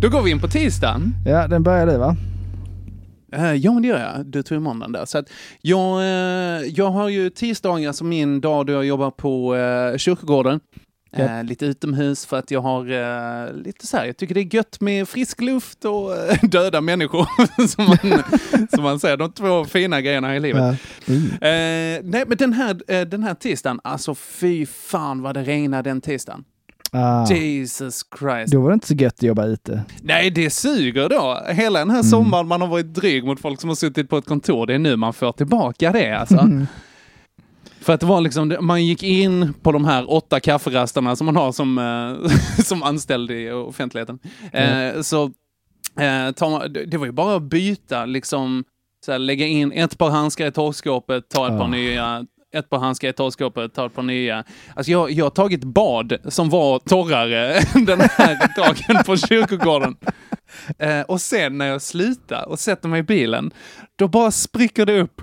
Då 0.00 0.08
går 0.08 0.22
vi 0.22 0.30
in 0.30 0.40
på 0.40 0.48
tisdagen. 0.48 1.14
Ja, 1.26 1.48
den 1.48 1.62
börjar 1.62 1.86
du 1.86 1.96
va? 1.96 2.16
Eh, 3.32 3.52
ja, 3.54 3.72
men 3.72 3.82
det 3.82 3.88
gör 3.88 4.00
jag. 4.00 4.26
Du 4.26 4.42
tog 4.42 4.62
måndagen 4.62 4.92
där. 4.92 5.04
Så 5.04 5.18
att 5.18 5.26
jag, 5.60 6.00
eh, 6.00 6.66
jag 6.66 6.90
har 6.90 7.08
ju 7.08 7.30
tisdagar 7.30 7.92
som 7.92 8.08
min 8.08 8.40
dag 8.40 8.66
då 8.66 8.72
jag 8.72 8.84
jobbar 8.84 9.10
på 9.10 9.56
eh, 9.56 9.96
kyrkogården. 9.96 10.60
Eh, 11.12 11.44
lite 11.44 11.66
utomhus 11.66 12.26
för 12.26 12.38
att 12.38 12.50
jag 12.50 12.60
har 12.60 12.90
eh, 12.90 13.52
lite 13.54 13.86
så 13.86 13.96
här, 13.96 14.04
jag 14.06 14.16
tycker 14.16 14.34
det 14.34 14.40
är 14.40 14.54
gött 14.54 14.80
med 14.80 15.08
frisk 15.08 15.40
luft 15.40 15.84
och 15.84 16.16
eh, 16.16 16.38
döda 16.42 16.80
människor. 16.80 17.26
som, 17.68 17.84
man, 17.86 18.22
som 18.74 18.82
man 18.82 19.00
säger, 19.00 19.16
de 19.16 19.32
två 19.32 19.64
fina 19.64 20.00
grejerna 20.00 20.36
i 20.36 20.40
livet. 20.40 20.78
Ja. 21.06 21.12
Mm. 21.14 21.26
Eh, 21.32 22.10
nej, 22.10 22.24
men 22.26 22.36
den 22.36 22.52
här, 22.52 23.04
den 23.04 23.22
här 23.22 23.34
tisdagen, 23.34 23.80
alltså 23.84 24.14
fy 24.14 24.66
fan 24.66 25.22
vad 25.22 25.34
det 25.34 25.42
regnade 25.42 25.90
den 25.90 26.00
tisdagen. 26.00 26.44
Ah, 26.92 27.26
Jesus 27.34 28.02
Christ. 28.18 28.52
då 28.52 28.60
var 28.60 28.70
det 28.70 28.74
inte 28.74 28.86
så 28.86 28.94
gött 28.94 29.14
att 29.14 29.22
jobba 29.22 29.44
ute. 29.46 29.82
Nej, 30.02 30.30
det 30.30 30.50
suger 30.50 31.08
då. 31.08 31.40
Hela 31.52 31.78
den 31.78 31.90
här 31.90 31.98
Mm. 31.98 32.10
sommaren 32.10 32.46
man 32.46 32.60
har 32.60 32.68
varit 32.68 32.94
dryg 32.94 33.24
mot 33.24 33.40
folk 33.40 33.60
som 33.60 33.68
har 33.68 33.74
suttit 33.74 34.08
på 34.08 34.16
ett 34.18 34.26
kontor, 34.26 34.66
det 34.66 34.74
är 34.74 34.78
nu 34.78 34.96
man 34.96 35.12
får 35.12 35.32
tillbaka 35.32 35.92
det 35.92 36.12
alltså. 36.18 36.48
Mm. 37.78 37.84
För 37.84 37.92
att 37.92 38.00
det 38.00 38.06
var 38.06 38.20
liksom, 38.20 38.56
man 38.60 38.86
gick 38.86 39.02
in 39.02 39.54
på 39.62 39.72
de 39.72 39.84
här 39.84 40.12
åtta 40.12 40.40
kafferasterna 40.40 41.16
som 41.16 41.24
man 41.26 41.36
har 41.36 41.52
som, 41.52 41.78
eh, 41.78 42.30
som 42.64 42.82
anställd 42.82 43.30
i 43.30 43.50
offentligheten. 43.50 44.18
Eh, 44.52 45.00
så 45.02 45.24
eh, 46.00 46.50
man, 46.50 46.72
det 46.86 46.96
var 46.96 47.06
ju 47.06 47.12
bara 47.12 47.36
att 47.36 47.42
byta, 47.42 48.06
liksom, 48.06 48.64
så 49.04 49.12
här, 49.12 49.18
lägga 49.18 49.46
in 49.46 49.72
ett 49.72 49.98
par 49.98 50.10
handskar 50.10 50.46
i 50.46 50.52
torkskåpet, 50.52 51.28
ta 51.28 51.46
ett 51.46 51.58
par 51.58 51.64
Ah. 51.64 51.68
nya, 51.68 52.26
ett 52.54 52.70
par 52.70 52.78
handskar 52.78 53.08
i 53.08 53.12
torkskåpet, 53.12 53.74
ta 53.74 53.86
ett 53.86 53.94
par 53.94 54.02
nya. 54.02 54.44
Alltså 54.74 54.92
jag, 54.92 55.10
jag 55.10 55.24
har 55.24 55.30
tagit 55.30 55.64
bad 55.64 56.16
som 56.24 56.50
var 56.50 56.78
torrare 56.78 57.60
den 57.86 58.00
här 58.00 58.56
dagen 58.56 59.04
på 59.04 59.16
kyrkogården. 59.16 59.96
Eh, 60.78 61.00
och 61.00 61.20
sen 61.20 61.58
när 61.58 61.66
jag 61.66 61.82
slutar 61.82 62.48
och 62.48 62.58
sätter 62.58 62.88
mig 62.88 63.00
i 63.00 63.02
bilen, 63.02 63.50
då 63.96 64.08
bara 64.08 64.30
spricker 64.30 64.86
det 64.86 65.00
upp 65.00 65.20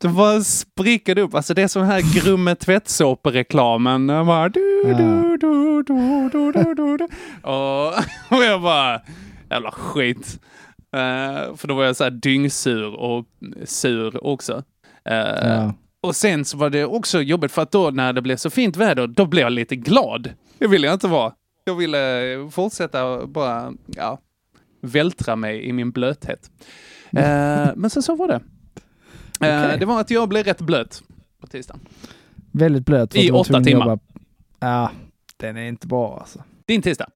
Det 0.00 0.08
bara 0.08 0.40
spricker 0.40 1.18
upp. 1.18 1.34
Alltså 1.34 1.54
det 1.54 1.62
är 1.62 1.68
som 1.68 1.82
här 1.82 2.20
Grumme 2.20 2.54
tvättsåpereklamen. 2.54 4.06
Bara 4.06 4.48
du, 4.48 4.82
Ja. 4.86 4.96
du, 4.98 5.36
du, 5.36 5.82
du, 5.82 6.28
du, 6.32 6.52
du, 6.52 6.74
du, 6.74 6.96
du. 6.96 7.04
Och, 7.42 7.86
och 8.38 8.44
jag 8.44 8.62
bara, 8.62 9.00
jävla 9.50 9.70
skit. 9.70 10.40
Eh, 10.96 11.56
för 11.56 11.68
då 11.68 11.74
var 11.74 11.84
jag 11.84 11.96
så 11.96 12.04
här 12.04 12.10
dyngsur 12.10 12.94
och 12.94 13.26
sur 13.64 14.26
också. 14.26 14.62
Eh, 15.04 15.48
Ja. 15.48 15.74
Och 16.02 16.16
sen 16.16 16.44
så 16.44 16.56
var 16.56 16.70
det 16.70 16.84
också 16.84 17.22
jobbigt 17.22 17.52
för 17.52 17.62
att 17.62 17.72
då 17.72 17.90
när 17.90 18.12
det 18.12 18.22
blev 18.22 18.36
så 18.36 18.50
fint 18.50 18.76
väder, 18.76 19.06
då 19.06 19.26
blev 19.26 19.42
jag 19.42 19.52
lite 19.52 19.76
glad. 19.76 20.30
Det 20.58 20.66
ville 20.66 20.86
jag 20.86 20.94
inte 20.94 21.08
vara. 21.08 21.32
Jag 21.64 21.74
ville 21.74 21.98
fortsätta 22.52 23.26
bara, 23.26 23.72
ja, 23.86 24.18
vältra 24.82 25.36
mig 25.36 25.64
i 25.68 25.72
min 25.72 25.90
blöthet. 25.90 26.50
Eh, 27.16 27.68
men 27.76 27.90
sen 27.90 28.02
så 28.02 28.16
var 28.16 28.28
det. 28.28 28.40
Eh, 29.40 29.64
Okej. 29.64 29.76
Det 29.78 29.86
var 29.86 30.00
att 30.00 30.10
jag 30.10 30.28
blev 30.28 30.44
rätt 30.44 30.60
blöt 30.60 31.02
på 31.40 31.46
tisdagen. 31.46 31.80
Väldigt 32.52 32.86
blöt. 32.86 33.16
I 33.16 33.30
åtta 33.30 33.60
timmar. 33.60 33.86
jobba. 33.86 33.98
Ja, 34.60 34.90
den 35.36 35.56
är 35.56 35.68
inte 35.68 35.86
bra 35.86 36.18
alltså. 36.20 36.42
Din 36.66 36.82
tisdag. 36.82 37.06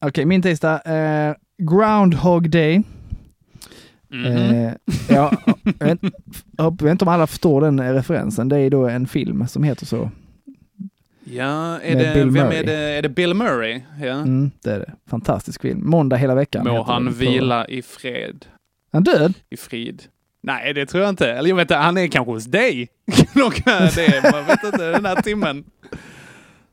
Okej, 0.00 0.24
min 0.24 0.42
tisdag. 0.42 0.80
Eh, 0.82 1.34
Groundhog 1.58 2.50
Day. 2.50 2.82
Mhm. 4.08 4.26
Eh, 4.26 4.72
ja, 5.08 5.32
jag, 5.78 5.86
vet, 5.86 5.98
jag 6.56 6.82
vet 6.82 6.90
inte 6.90 7.04
om 7.04 7.08
alla 7.08 7.26
förstår 7.26 7.60
den 7.60 7.94
referensen. 7.94 8.48
Det 8.48 8.58
är 8.58 8.70
då 8.70 8.88
en 8.88 9.06
film 9.06 9.48
som 9.48 9.62
heter 9.62 9.86
så. 9.86 10.10
ja, 11.24 11.80
är 11.80 11.96
med 11.96 12.06
det, 12.06 12.14
Bill 12.14 12.30
vem 12.30 12.46
Murray. 12.46 12.58
är 12.58 12.64
det? 12.64 12.72
Är 12.74 13.02
det 13.02 13.08
Bill 13.08 13.34
Murray? 13.34 13.80
Ja. 14.00 14.06
Mm, 14.12 14.50
det 14.62 14.70
är 14.70 14.78
det. 14.78 14.92
Fantastisk 15.10 15.62
film. 15.62 15.90
Måndag 15.90 16.16
hela 16.16 16.34
veckan. 16.34 16.64
Må 16.68 16.82
han 16.82 17.12
vila 17.12 17.66
i 17.66 17.82
fred. 17.82 18.46
Han 18.92 19.02
död? 19.04 19.34
I 19.50 19.56
frid. 19.56 20.02
Nej, 20.42 20.74
det 20.74 20.86
tror 20.86 21.02
jag 21.02 21.10
inte. 21.10 21.32
Eller 21.32 21.48
jag 21.48 21.56
vet 21.56 21.64
inte, 21.64 21.74
han 21.76 21.98
är 21.98 22.06
kanske 22.06 22.32
hos 22.32 22.44
dig. 22.44 22.88
Det, 23.34 24.32
man 24.32 24.44
vet 24.46 24.64
inte, 24.64 24.90
den 24.90 25.04
här 25.04 25.22
timmen. 25.22 25.64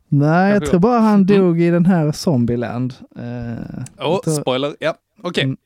Nej, 0.08 0.54
jag 0.54 0.66
tror 0.66 0.80
bara 0.80 1.00
han 1.00 1.14
Mm. 1.14 1.26
dog 1.26 1.62
i 1.62 1.70
den 1.70 1.86
här 1.86 2.12
Zombieland. 2.12 2.94
Eh, 3.16 3.24
Åh, 3.24 3.84
jag 3.98 4.24
tror- 4.24 4.42
spoiler. 4.42 4.76
Ja, 4.80 4.96
okej. 5.24 5.44
Mm. 5.44 5.58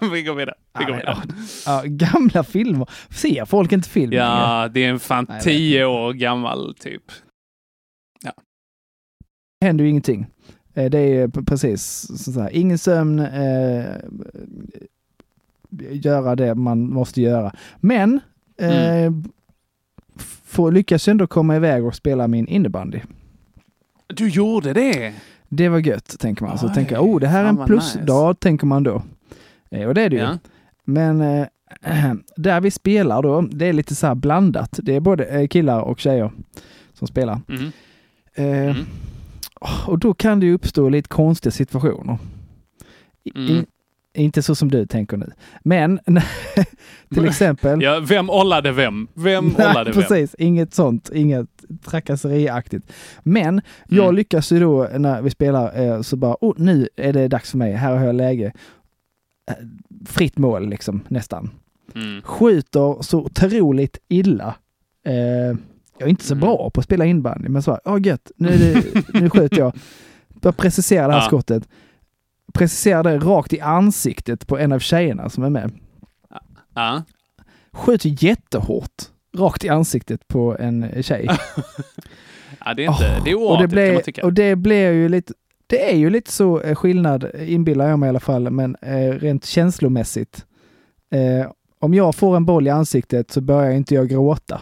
vi 0.12 0.22
går 0.22 0.34
vidare. 0.34 0.54
Vi 0.78 0.84
går 0.84 0.94
Ja, 0.94 0.96
vidare. 0.98 1.22
ja, 1.66 1.82
gamla 1.86 2.44
filmer. 2.44 2.88
Ser 3.10 3.44
folk 3.44 3.72
inte 3.72 3.88
film? 3.88 4.12
Ja, 4.12 4.68
det 4.74 4.84
är 4.84 4.88
en 4.90 5.00
fan 5.00 5.26
Nej, 5.28 5.40
tio 5.40 5.84
år 5.84 6.12
gammal 6.12 6.74
typ. 6.80 7.02
Det 9.60 9.66
händer 9.66 9.84
ju 9.84 9.90
ingenting. 9.90 10.26
Eh, 10.74 10.90
Det 10.90 10.98
är 10.98 11.28
precis 11.28 12.06
så 12.24 12.40
här, 12.40 12.50
ingen 12.50 12.78
sömn, 12.78 13.18
eh, 13.18 13.84
göra 15.90 16.36
det 16.36 16.54
man 16.54 16.90
måste 16.90 17.22
göra. 17.22 17.52
Men 17.76 18.20
eh, 18.60 19.02
Mm. 19.06 19.24
får 20.44 20.72
lyckas 20.72 21.08
ändå 21.08 21.26
komma 21.26 21.56
iväg 21.56 21.84
och 21.84 21.94
spela 21.94 22.28
min 22.28 22.46
innebandy. 22.48 23.00
Du 24.06 24.28
gjorde 24.28 24.72
det? 24.72 25.14
Det 25.48 25.68
var 25.68 25.78
gött, 25.78 26.16
tänker 26.18 26.44
man. 26.44 26.58
Så 26.58 26.66
Oj, 26.66 26.74
tänker 26.74 26.94
jag, 26.94 27.04
oh, 27.04 27.20
det 27.20 27.28
här 27.28 27.44
är 27.44 27.48
en 27.48 27.66
plusdag, 27.66 28.40
tänker 28.40 28.66
man 28.66 28.82
då. 28.82 29.02
Eh, 29.70 29.88
och 29.88 29.94
det 29.94 30.02
är 30.02 30.10
det 30.10 30.16
ju. 30.16 30.22
Ja. 30.22 30.38
Men 30.84 31.20
eh, 31.20 31.46
där 32.36 32.60
vi 32.60 32.70
spelar 32.70 33.22
då, 33.22 33.40
det 33.40 33.66
är 33.66 33.72
lite 33.72 33.94
så 33.94 34.06
här 34.06 34.14
blandat. 34.14 34.78
Det 34.82 34.94
är 34.94 35.00
både 35.00 35.24
eh, 35.24 35.48
killar 35.48 35.80
och 35.80 36.00
tjejer 36.00 36.30
som 36.94 37.08
spelar. 37.08 37.40
Mhm. 37.48 37.72
Eh, 38.34 38.76
Mm. 38.76 38.84
Och 39.86 39.98
då 39.98 40.14
kan 40.14 40.40
det 40.40 40.46
ju 40.46 40.54
uppstå 40.54 40.88
lite 40.88 41.08
konstiga 41.08 41.50
situationer. 41.50 42.18
I, 43.24 43.30
Mm. 43.38 43.66
Inte 44.16 44.42
så 44.42 44.54
som 44.54 44.70
du 44.70 44.86
tänker 44.86 45.16
nu. 45.16 45.30
Men 45.64 46.00
till 47.14 47.24
exempel... 47.24 47.82
Ja, 47.82 48.00
vem 48.00 48.30
ollade 48.30 48.72
vem? 48.72 49.08
Vem 49.14 49.44
Nej, 49.58 49.66
ollade 49.70 49.90
vem? 49.92 50.02
precis. 50.02 50.34
Inget 50.38 50.74
sånt. 50.74 51.10
Inget 51.14 51.48
trakasseriaktigt. 51.84 52.92
Men 53.22 53.60
jag 53.88 54.04
Mm. 54.04 54.16
lyckas 54.16 54.52
ju 54.52 54.60
då 54.60 54.88
när 54.98 55.22
vi 55.22 55.30
spelar 55.30 55.80
eh, 55.80 56.00
så 56.02 56.16
bara, 56.16 56.36
oh, 56.40 56.54
nu 56.56 56.88
är 56.96 57.12
det 57.12 57.28
dags 57.28 57.50
för 57.50 57.58
mig. 57.58 57.72
Här 57.72 57.96
har 57.96 58.06
jag 58.06 58.14
läge. 58.14 58.52
Eh, 59.50 59.54
Fritt 60.06 60.38
mål 60.38 60.68
liksom, 60.68 61.00
nästan. 61.08 61.50
Mm. 61.94 62.22
Skjuter 62.22 63.02
så 63.02 63.18
otroligt 63.20 63.98
illa. 64.08 64.54
Eh, 65.06 65.14
jag 65.98 66.06
är 66.06 66.08
inte 66.08 66.24
så 66.24 66.34
Mm. 66.34 66.40
bra 66.40 66.70
på 66.70 66.80
att 66.80 66.84
spela 66.84 67.04
inbandy, 67.04 67.48
men 67.48 67.62
så 67.62 67.70
här, 67.70 67.80
åh 67.84 67.98
gött, 68.06 68.30
nu, 68.36 68.48
är 68.48 68.58
det, 68.58 69.20
nu 69.20 69.30
skjuter 69.30 69.58
jag. 69.58 69.72
Börjar 70.28 70.52
precisera 70.52 71.06
det 71.06 71.12
här 71.12 71.20
Ja. 71.20 71.26
skottet. 71.26 71.68
Preciserar 72.54 73.02
det 73.02 73.18
rakt 73.18 73.52
i 73.52 73.60
ansiktet 73.60 74.46
på 74.46 74.58
en 74.58 74.72
av 74.72 74.78
tjejerna 74.78 75.28
som 75.28 75.44
är 75.44 75.50
med. 75.50 75.72
Ja. 76.74 77.02
Skjuter 77.72 78.24
jättehårt. 78.24 79.02
Rakt 79.36 79.64
i 79.64 79.68
ansiktet 79.68 80.28
på 80.28 80.56
en 80.58 81.02
tjej. 81.02 81.28
ja, 82.64 82.74
det 82.74 82.84
är 82.84 82.90
inte, 82.90 83.20
det 83.24 83.30
är 83.30 83.50
och, 83.50 83.58
det 83.58 83.58
oartigt 83.58 83.58
kan 83.58 83.58
man 83.60 83.68
blev, 83.68 84.00
tycka. 84.00 84.24
och 84.24 84.32
det 84.32 84.56
blir 84.56 84.92
ju 84.92 85.08
lite, 85.08 85.32
det 85.66 85.92
är 85.92 85.96
ju 85.96 86.10
lite 86.10 86.32
så 86.32 86.60
eh, 86.60 86.74
skillnad, 86.74 87.30
inbillar 87.38 87.88
jag 87.88 87.98
mig 87.98 88.06
i 88.06 88.10
alla 88.10 88.20
fall, 88.20 88.50
men 88.50 88.76
eh, 88.82 89.12
rent 89.12 89.44
känslomässigt. 89.44 90.46
Eh, 91.10 91.50
om 91.78 91.94
jag 91.94 92.14
får 92.14 92.36
en 92.36 92.44
boll 92.44 92.66
i 92.66 92.70
ansiktet 92.70 93.30
så 93.30 93.40
börjar 93.40 93.70
inte 93.70 93.94
jag 93.94 94.08
gråta. 94.08 94.60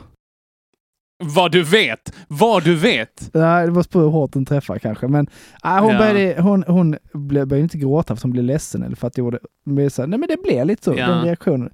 Vad 1.19 1.53
du 1.53 1.63
vet! 1.63 2.13
Vad 2.29 2.65
du 2.65 2.75
vet! 2.77 3.31
Nej, 3.35 3.67
det 3.67 3.73
var 3.73 3.83
på 3.83 4.01
hur 4.01 4.09
hårt 4.09 4.33
den 4.33 4.45
träffar 4.47 4.79
kanske, 4.79 5.09
men 5.09 5.27
nej, 5.65 5.81
hon, 5.81 5.93
Ja. 5.93 5.99
började, 5.99 6.43
hon, 6.43 6.65
hon 6.67 6.97
började 7.29 7.61
inte 7.61 7.79
gråta 7.79 8.07
för 8.07 8.15
att 8.15 8.23
hon 8.23 8.31
blev 8.33 8.45
ledsen 8.45 8.83
eller 8.83 8.97
för 8.97 9.07
att 9.07 9.19
jag 9.19 9.25
gjorde, 9.25 9.39
men 9.67 9.91
så, 9.91 10.03
här, 10.03 10.07
nej 10.07 10.19
men 10.19 10.29
det 10.29 10.43
blev 10.43 10.67
lite 10.67 10.85
så, 10.85 10.95
Ja. 10.99 11.07
den 11.09 11.25
reaktionen. 11.25 11.71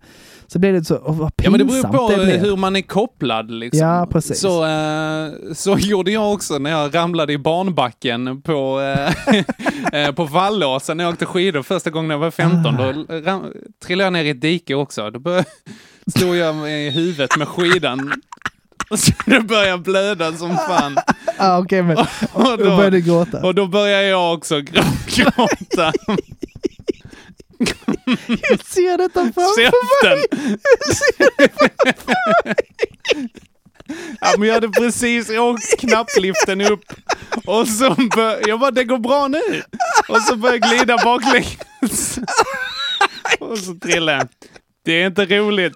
Så 0.47 0.59
blev 0.59 0.75
det 0.75 0.85
så, 0.85 0.99
åh, 1.05 1.19
vad 1.19 1.33
Ja, 1.43 1.51
men 1.51 1.59
det 1.59 1.65
beror 1.65 1.75
pinsamt 1.75 1.97
på 1.97 2.09
det 2.11 2.25
blev. 2.25 2.41
hur 2.41 2.57
man 2.57 2.77
är 2.77 2.81
kopplad. 2.81 3.51
Liksom. 3.51 3.87
Ja, 3.89 4.07
precis. 4.11 4.41
Så, 4.41 4.65
eh, 4.67 5.29
så 5.55 5.77
gjorde 5.79 6.11
jag 6.11 6.33
också 6.33 6.59
när 6.59 6.71
jag 6.71 6.95
ramlade 6.95 7.33
i 7.33 7.39
barnbacken 7.39 8.43
på, 8.43 8.81
eh, 8.81 10.03
eh, 10.07 10.13
på 10.13 10.25
Vallåsen 10.25 10.97
när 10.97 11.05
jag 11.05 11.13
åkte 11.13 11.27
skidor 11.27 11.63
första 11.63 11.91
gången 11.91 12.11
jag 12.11 12.19
var 12.19 12.31
15. 12.31 12.81
Ah. 12.81 12.93
Då 12.93 13.05
ram, 13.21 13.43
trillade 13.85 14.07
jag 14.07 14.13
ner 14.13 14.25
i 14.25 14.31
ett 14.31 14.41
dike 14.41 14.75
också. 14.75 15.11
Då 15.11 15.19
bör, 15.19 15.45
slog 16.19 16.37
jag 16.37 16.71
i 16.73 16.91
huvudet 16.91 17.37
med 17.39 17.49
skidan. 17.49 18.13
Och 18.91 18.99
så 18.99 19.13
då 19.27 19.41
började 19.43 19.69
jag 19.69 19.83
blöda 19.83 20.33
som 20.37 20.57
fan. 20.57 20.97
Ah, 21.39 21.59
Okej, 21.59 21.83
men 21.83 21.97
Och 22.33 22.59
då 22.59 22.65
började 22.65 22.91
du 22.91 23.01
gråta. 23.01 23.43
och 23.47 23.55
då 23.55 23.67
började 23.67 24.05
jag 24.07 24.35
också 24.35 24.57
grå- 24.61 25.07
gråta. 25.17 25.93
Jag 28.27 28.65
ser 28.67 28.99
detta 28.99 29.21
framför 29.21 29.63
Käften! 29.63 30.19
Ja, 34.21 34.35
men 34.39 34.49
jag 34.49 34.55
hade 34.55 34.69
precis 34.69 35.31
åkt 35.31 35.81
knappliften 35.81 36.61
upp 36.61 36.85
och 37.47 37.69
så 37.69 37.95
bör, 38.17 38.49
jag 38.49 38.61
bara, 38.61 38.71
det 38.71 38.85
går 38.85 38.99
bra 38.99 39.29
nu. 39.29 39.63
Och 40.09 40.23
så 40.23 40.37
började 40.37 40.67
jag 40.67 40.77
glida 40.79 40.97
baklänges. 41.05 42.19
Och 43.41 43.59
så 43.59 43.75
trillade 43.75 44.19
jag. 44.19 44.29
Det 44.85 45.03
är 45.03 45.07
inte 45.07 45.25
roligt. 45.27 45.75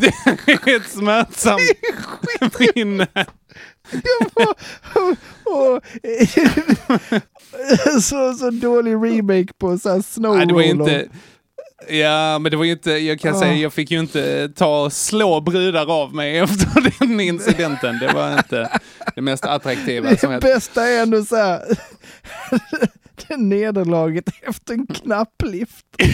Det 0.00 0.70
är 0.72 0.76
ett 0.76 0.90
smärtsamt 0.90 1.60
minne. 2.74 3.06
och, 5.44 5.80
så, 8.02 8.32
så 8.34 8.50
dålig 8.50 8.92
remake 8.94 9.52
på 9.58 9.78
så 9.78 9.90
här 9.90 10.02
Snow 10.02 10.36
Nej, 10.36 10.46
det 10.46 10.54
var 10.54 10.62
inte... 10.62 11.08
Ja, 11.88 12.38
men 12.38 12.50
det 12.50 12.56
var 12.56 12.64
ju 12.64 12.72
inte, 12.72 12.90
jag 12.90 13.20
kan 13.20 13.38
säga, 13.38 13.52
Ah. 13.52 13.56
jag 13.56 13.72
fick 13.72 13.90
ju 13.90 13.98
inte 14.00 14.48
ta 14.48 14.90
slå 14.90 15.40
brudar 15.40 16.02
av 16.02 16.14
mig 16.14 16.38
efter 16.38 16.92
den 16.98 17.20
incidenten. 17.20 17.98
Det 17.98 18.12
var 18.12 18.32
inte 18.32 18.80
det 19.14 19.20
mest 19.20 19.44
attraktiva 19.44 20.16
som 20.16 20.28
Det 20.30 20.34
helst. 20.34 20.46
bästa 20.46 20.88
är 20.88 21.02
ändå 21.02 21.24
så 21.24 21.36
här, 21.36 21.62
det 23.28 23.36
nederlaget 23.36 24.24
efter 24.42 24.74
en 24.74 24.86
knapplift. 24.86 25.84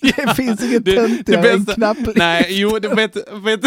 Det 0.00 0.34
finns 0.36 0.62
inget 0.62 0.84
Det- 0.84 0.90
det 0.92 0.96
töntigare 1.08 1.50
än 1.50 1.66
knapplift. 1.66 2.16
Nej, 2.16 2.46
jo, 2.48 2.78
det, 2.78 2.88
vet, 2.88 3.16
vet, 3.44 3.60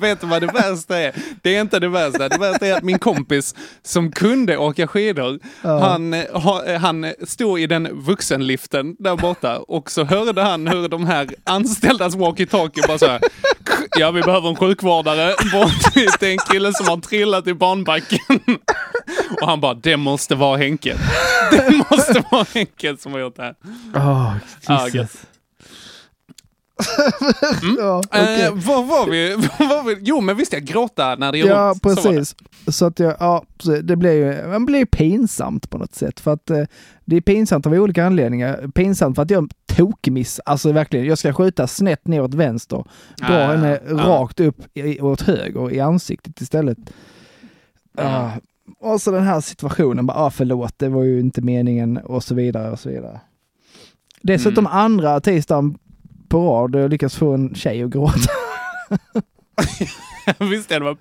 vet 0.00 0.20
du 0.20 0.26
vad 0.26 0.42
det 0.42 0.46
värsta 0.46 0.98
är? 0.98 1.14
Det 1.42 1.56
är 1.56 1.60
inte 1.60 1.78
det 1.78 1.88
värsta. 1.88 2.28
Det 2.28 2.38
värsta 2.38 2.66
är 2.66 2.72
att 2.76 2.82
min 2.82 2.98
kompis 2.98 3.54
som 3.82 4.12
kunde 4.12 4.56
åka 4.56 4.86
skidor, 4.86 5.38
Ja. 5.62 5.78
han, 5.78 6.12
ha, 6.32 6.76
han 6.78 7.12
stod 7.26 7.60
i 7.60 7.66
den 7.66 7.88
vuxenliften 8.04 8.96
där 8.98 9.16
borta 9.16 9.58
och 9.58 9.90
så 9.90 10.04
hörde 10.04 10.42
han 10.42 10.66
hur 10.68 10.88
de 10.88 11.06
här 11.06 11.28
anställdas 11.44 12.16
walkie-talkie 12.16 12.86
bara 12.86 12.98
så 12.98 13.06
här, 13.06 13.20
ja 13.98 14.10
vi 14.10 14.20
behöver 14.22 14.48
en 14.48 14.56
sjukvårdare 14.56 15.34
bort 15.52 15.92
till 15.92 16.28
en 16.28 16.38
kille 16.38 16.72
som 16.74 16.86
har 16.88 16.96
trillat 16.96 17.46
i 17.46 17.54
barnbacken. 17.54 18.40
Och 19.40 19.46
han 19.46 19.60
bara, 19.60 19.74
det 19.74 19.96
måste 19.96 20.34
vara 20.34 20.56
Henke. 20.56 20.96
Det 21.50 21.84
måste 21.90 22.24
vara 22.30 22.46
Henke 22.54 22.96
som 22.96 23.12
har 23.12 23.20
gjort 23.20 23.36
det 23.36 23.42
här. 23.42 23.54
Ja, 23.94 24.38
Jesus. 24.68 24.94
gött. 24.94 25.26
ja, 27.78 28.02
okej. 28.06 28.42
Eh, 28.42 28.54
var 28.54 28.82
var 28.82 29.10
vi? 29.10 29.34
Var 29.58 29.68
var 29.68 29.82
vi? 29.82 29.96
Jo, 30.00 30.20
men 30.20 30.36
visst 30.36 30.52
jag 30.52 30.62
gråta 30.62 31.14
när 31.14 31.32
det 31.32 31.38
gör 31.38 31.48
Ja, 31.48 31.70
ont. 31.70 31.82
Så 31.82 31.94
precis. 31.94 32.36
Så 32.66 32.86
att 32.86 32.98
jag, 32.98 33.16
ja, 33.20 33.44
så 33.58 33.70
det 33.76 33.96
blir 33.96 34.12
ju, 34.12 34.48
man 34.48 34.66
blir 34.66 34.84
pinsamt 34.84 35.70
på 35.70 35.78
något 35.78 35.94
sätt. 35.94 36.20
För 36.20 36.32
att 36.32 36.50
eh, 36.50 36.64
det 37.04 37.16
är 37.16 37.20
pinsamt 37.20 37.66
av 37.66 37.72
olika 37.72 38.06
anledningar. 38.06 38.70
Pinsamt 38.74 39.16
för 39.16 39.22
att 39.22 39.30
jag 39.30 39.50
tokmiss, 39.66 40.40
alltså 40.44 40.72
verkligen, 40.72 41.06
jag 41.06 41.18
ska 41.18 41.32
skjuta 41.32 41.66
snett 41.66 42.06
ner 42.06 42.22
åt 42.22 42.34
vänster, 42.34 42.84
dra 43.16 43.46
henne 43.46 43.80
ja. 43.88 43.94
rakt 43.94 44.40
upp 44.40 44.76
i, 44.76 45.00
åt 45.00 45.20
höger 45.20 45.72
i 45.72 45.80
ansiktet 45.80 46.40
istället. 46.40 46.78
Ah, 47.98 48.30
och 48.80 49.00
så 49.00 49.10
den 49.10 49.22
här 49.22 49.40
situationen, 49.40 50.06
bara, 50.06 50.18
ah, 50.18 50.30
förlåt, 50.30 50.74
det 50.76 50.88
var 50.88 51.02
ju 51.02 51.20
inte 51.20 51.40
meningen 51.42 51.96
och 51.96 52.24
så 52.24 52.34
vidare 52.34 52.70
och 52.70 52.78
så 52.80 52.88
vidare. 52.88 53.20
Dessutom 54.22 54.66
Mm. 54.66 54.78
andra 54.78 55.20
tisdagen 55.20 55.78
på 56.28 56.38
rad, 56.38 56.74
jag 56.82 56.90
lyckas 56.90 57.14
få 57.16 57.32
en 57.34 57.54
tjej 57.54 57.82
att 57.82 57.90
gråta. 57.90 58.18
Visst 60.38 60.70
ja, 60.70 60.78
det 60.78 60.84
var 60.84 60.96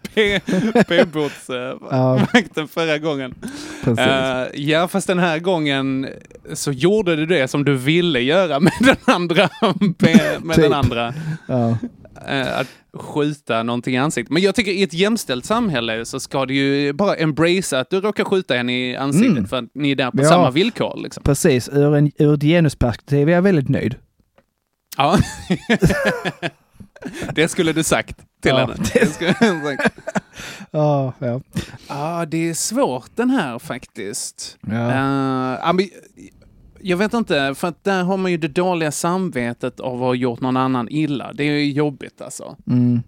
p-båtsvakten 0.83 2.63
Ja. 2.63 2.67
förra 2.67 2.97
gången. 2.97 3.33
Eh, 3.97 4.45
ja, 4.61 4.87
fast 4.87 5.07
den 5.07 5.19
här 5.19 5.39
gången 5.39 6.07
så 6.53 6.71
gjorde 6.71 7.15
du 7.15 7.25
det 7.25 7.47
som 7.47 7.65
du 7.65 7.75
ville 7.77 8.19
göra 8.19 8.59
med 8.59 8.73
den 8.79 8.95
andra. 9.15 9.49
Med 10.41 10.55
Typ. 10.55 10.63
den 10.63 10.73
andra. 10.73 11.13
ja. 11.47 11.77
Eh, 12.27 12.59
att 12.59 12.67
skjuta 12.93 13.63
någonting 13.63 13.95
i 13.95 13.97
ansiktet. 13.97 14.31
Men 14.33 14.41
jag 14.41 14.55
tycker 14.55 14.71
i 14.71 14.83
ett 14.83 14.93
jämställt 14.93 15.45
samhälle 15.45 16.05
så 16.05 16.19
ska 16.19 16.45
du 16.45 16.53
ju 16.55 16.93
bara 16.93 17.15
embracea 17.15 17.79
att 17.79 17.89
du 17.89 18.01
råkar 18.01 18.23
skjuta 18.23 18.53
henne 18.53 18.89
i 18.89 18.95
ansiktet 18.95 19.31
Mm. 19.31 19.47
för 19.47 19.57
att 19.57 19.65
ni 19.73 19.91
är 19.91 19.95
där 19.95 20.11
på 20.11 20.23
Ja. 20.23 20.29
samma 20.29 20.51
villkor. 20.51 20.99
Liksom. 21.03 21.23
Precis, 21.23 21.69
ur, 21.69 21.95
en, 21.95 22.11
ur 22.17 22.33
ett 22.33 22.41
genusperspektiv 22.41 23.29
är 23.29 23.33
jag 23.33 23.41
väldigt 23.41 23.69
nöjd. 23.69 23.95
Ja. 24.97 25.17
det 27.35 27.47
skulle 27.47 27.73
du 27.73 27.83
sagt 27.83 28.17
till 28.41 28.51
Ja, 28.51 28.57
henne. 28.57 28.75
Det 28.93 29.13
skulle 29.13 29.33
sagt. 29.33 29.93
Ja, 30.71 31.13
ja. 31.19 31.41
Ja, 31.87 32.25
det 32.27 32.49
är 32.49 32.53
svårt 32.53 33.09
den 33.15 33.29
här 33.29 33.59
faktiskt. 33.59 34.57
Ja. 34.67 35.57
Ja, 35.63 35.73
men 35.73 35.89
jag 36.81 36.97
vet 36.97 37.13
inte, 37.13 37.53
för 37.55 37.67
att 37.67 37.83
där 37.83 38.03
har 38.03 38.17
man 38.17 38.31
ju 38.31 38.37
det 38.37 38.47
dåliga 38.47 38.91
samvetet 38.91 39.79
av 39.79 39.93
att 39.93 39.99
ha 39.99 40.13
gjort 40.15 40.41
någon 40.41 40.57
annan 40.57 40.87
illa. 40.89 41.33
Det 41.33 41.43
är 41.43 41.51
ju 41.51 41.71
jobbigt 41.71 42.21
alltså. 42.21 42.55
Mm. 42.67 43.01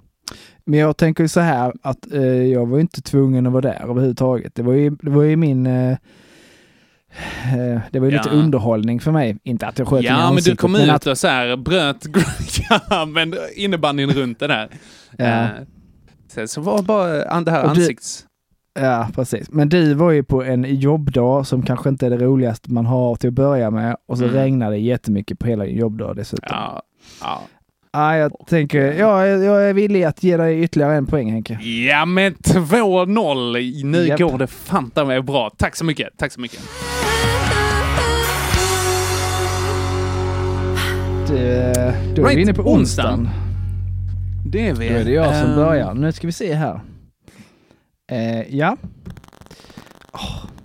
Men 0.66 0.80
jag 0.80 0.98
tänker 0.98 1.24
ju 1.24 1.28
så 1.28 1.40
här 1.40 1.74
att 1.82 2.12
eh, 2.14 2.24
jag 2.24 2.66
var 2.66 2.80
inte 2.80 3.02
tvungen 3.02 3.46
att 3.46 3.54
vara 3.54 3.62
där 3.62 3.82
överhuvudtaget. 3.84 4.56
Det 4.56 4.64
var 4.64 4.74
ju, 4.74 4.90
det 4.90 5.10
var 5.10 5.24
ju 5.24 5.36
min... 5.36 5.66
Eh, 5.68 5.92
eh, 5.92 7.80
det 7.92 8.00
var 8.00 8.06
ju 8.06 8.12
lite 8.12 8.30
Ja. 8.30 8.36
underhållning 8.36 9.00
för 9.00 9.12
mig. 9.12 9.38
Inte 9.44 9.68
att 9.68 9.80
jag 9.80 9.88
sköt 9.88 10.04
Ja, 10.04 10.32
men 10.34 10.44
du 10.44 10.56
kom 10.56 10.76
ut 10.76 10.90
att, 10.90 11.08
och 11.08 11.18
så 11.18 11.28
här 11.28 11.58
bröt 11.58 12.06
ja, 12.90 13.06
men 13.06 13.36
innebandyn 13.56 14.10
runt 14.12 14.40
det 14.40 14.48
där. 14.48 14.70
Ja. 15.18 15.26
Eh, 15.26 15.48
så, 16.28 16.48
så 16.48 16.62
var 16.62 16.82
bara 16.82 17.42
det 17.42 17.52
här 17.52 17.64
Och 17.64 17.70
ansikts... 17.70 18.26
Ja, 18.82 19.08
precis. 19.16 19.50
Men 19.52 19.70
du 19.70 19.94
var 19.94 20.12
ju 20.12 20.24
på 20.24 20.44
en 20.44 20.64
jobbdag 20.80 21.48
som 21.48 21.62
kanske 21.62 21.90
inte 21.90 22.06
är 22.06 22.10
det 22.10 22.18
roligaste 22.18 22.72
man 22.72 22.86
har 22.86 23.16
till 23.16 23.28
att 23.28 23.34
börja 23.34 23.72
med 23.72 23.96
och 24.08 24.18
så 24.18 24.24
Mm. 24.24 24.36
regnade 24.36 24.72
det 24.76 24.80
jättemycket 24.80 25.40
på 25.40 25.48
hela 25.48 25.64
din 25.66 25.78
jobbdag 25.78 26.14
dessutom. 26.16 26.48
Ja, 26.50 26.82
ja. 27.22 27.42
Ja, 27.92 28.18
jag 28.18 28.32
tänker, 28.48 28.94
ja, 28.94 29.26
jag 29.28 29.70
är 29.70 29.74
villig 29.74 30.04
att 30.04 30.24
ge 30.24 30.38
dig 30.38 30.62
ytterligare 30.64 30.96
en 30.96 31.06
poäng 31.06 31.32
Henke. 31.32 31.54
ja, 31.90 32.06
men 32.06 32.34
2-0. 32.34 33.84
Nu 33.86 34.06
Japp. 34.08 34.20
går 34.20 34.38
det 34.38 34.48
fanta 34.48 35.06
mig 35.06 35.22
bra. 35.22 35.50
Tack 35.58 35.76
så 35.76 35.86
mycket. 35.86 36.08
Tack 36.18 36.32
så 36.32 36.42
mycket. 36.42 36.60
Det, 41.28 41.74
då 42.16 42.22
är 42.22 42.26
Right, 42.26 42.38
vi 42.38 42.42
inne 42.42 42.54
på 42.54 42.62
onsdagen. 42.62 43.20
onsdagen. 43.20 43.30
Det 44.46 44.68
är 44.68 44.74
Då 44.74 44.80
vi. 44.80 44.88
är 44.88 45.06
det 45.06 45.12
jag 45.12 45.36
som 45.36 45.50
Eh, 45.50 45.56
börjar. 45.56 45.94
Nu 45.94 46.12
ska 46.12 46.28
vi 46.28 46.34
se 46.34 46.54
här. 46.54 46.80
Eh, 48.10 48.56
ja, 48.56 48.78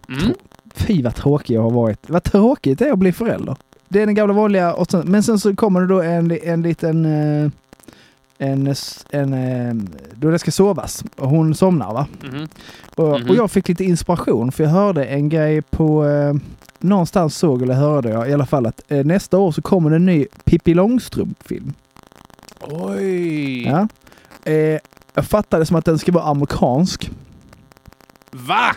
Mm. 0.09 0.35
fy 0.75 1.03
vad 1.03 1.15
tråkig 1.15 1.55
jag 1.57 1.63
har 1.63 1.71
varit. 1.71 2.11
Vad 2.11 2.23
tråkigt 2.25 2.79
det 2.79 2.89
är 2.89 2.93
att 2.93 2.99
bli 2.99 3.13
förälder. 3.13 3.57
Det 3.89 4.03
är 4.03 4.07
den 4.07 4.15
gamla 4.15 4.35
vanliga, 4.35 4.75
och 4.75 4.87
men 5.05 5.23
sen 5.23 5.39
så 5.39 5.57
kommer 5.57 5.81
det 5.81 5.87
då 5.87 6.03
en, 6.03 6.39
en 6.43 6.63
liten... 6.63 7.05
eh, 7.45 7.51
En, 8.39 8.75
en, 9.11 9.33
eh, 9.35 9.75
då 10.15 10.31
det 10.31 10.39
ska 10.39 10.51
sovas. 10.51 11.05
Och 11.17 11.29
hon 11.29 11.55
somnar 11.55 11.93
va? 11.93 12.07
Mhm. 12.33 12.49
Och, 12.95 13.21
Mhm. 13.21 13.31
och 13.31 13.37
jag 13.37 13.51
fick 13.51 13.69
lite 13.69 13.85
inspiration 13.85 14.53
för 14.53 14.65
jag 14.65 14.71
hörde 14.71 15.05
en 15.05 15.29
grej 15.29 15.63
på... 15.63 16.07
Eh, 16.07 16.35
någonstans 16.79 17.37
såg 17.37 17.63
eller 17.63 17.75
hörde 17.75 18.09
jag 18.11 18.31
i 18.31 18.33
alla 18.33 18.47
fall 18.47 18.67
att 18.67 18.83
eh, 18.89 19.05
nästa 19.05 19.39
år 19.39 19.53
så 19.53 19.63
kommer 19.63 19.91
det 19.91 19.97
en 19.97 20.07
ny 20.07 20.27
Pippi 20.45 20.75
Långstrump-film. 20.75 21.73
Oj! 22.61 23.67
Ja. 23.67 23.89
Eh, 24.45 24.79
jag 25.15 25.25
fattade 25.25 25.67
som 25.67 25.77
att 25.77 25.85
den 25.85 25.99
ska 25.99 26.13
vara 26.13 26.25
amerikansk. 26.25 27.11
Va? 28.35 28.77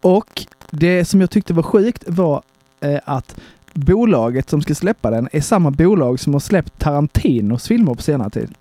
Och 0.00 0.46
det 0.70 1.04
som 1.04 1.20
jag 1.20 1.30
tyckte 1.30 1.52
var 1.54 1.62
sjukt 1.62 2.04
var 2.06 2.42
eh, 2.80 2.98
att 3.04 3.36
bolaget 3.72 4.50
som 4.50 4.62
ska 4.62 4.74
släppa 4.74 5.10
den 5.10 5.28
är 5.32 5.40
samma 5.40 5.70
bolag 5.70 6.20
som 6.20 6.32
har 6.32 6.40
släppt 6.40 6.78
Tarantinos 6.78 7.68
filmer 7.68 7.94
på 7.94 8.02
senare 8.02 8.30
tid. 8.30 8.54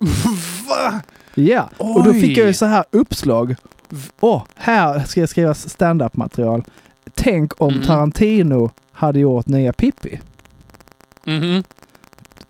Va? 0.68 1.00
Ja, 1.34 1.70
och 1.76 2.04
då 2.04 2.12
fick 2.12 2.24
Oj. 2.24 2.38
jag 2.38 2.46
ju 2.46 2.54
så 2.54 2.66
här 2.66 2.84
uppslag. 2.90 3.54
Åh, 4.20 4.42
här 4.54 5.00
ska 5.04 5.20
jag 5.20 5.28
skriva 5.28 5.54
stand-up 5.54 6.16
material. 6.16 6.64
Tänk 7.14 7.60
om 7.62 7.74
Mhm. 7.74 7.82
Tarantino 7.82 8.70
hade 8.92 9.18
gjort 9.20 9.46
nya 9.46 9.72
Pippi. 9.72 10.20
Mhm. 11.26 11.64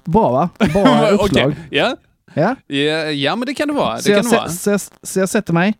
Bra 0.04 0.30
va? 0.32 0.48
Bra 0.72 1.08
uppslag. 1.10 1.54
Ja. 1.70 1.96
Ja. 2.34 2.56
Ja, 2.66 2.76
ja, 3.10 3.36
men 3.36 3.46
det 3.46 3.54
kan 3.54 3.68
det 3.68 3.74
vara. 3.74 3.98
Så 3.98 4.08
Det 4.08 4.14
jag, 4.14 4.22
kan 4.22 4.30
det 4.30 4.36
vara. 4.36 4.48
så, 4.48 4.70
jag, 4.70 4.80
så 5.02 5.20
jag 5.20 5.28
sätter 5.28 5.52
mig. 5.52 5.74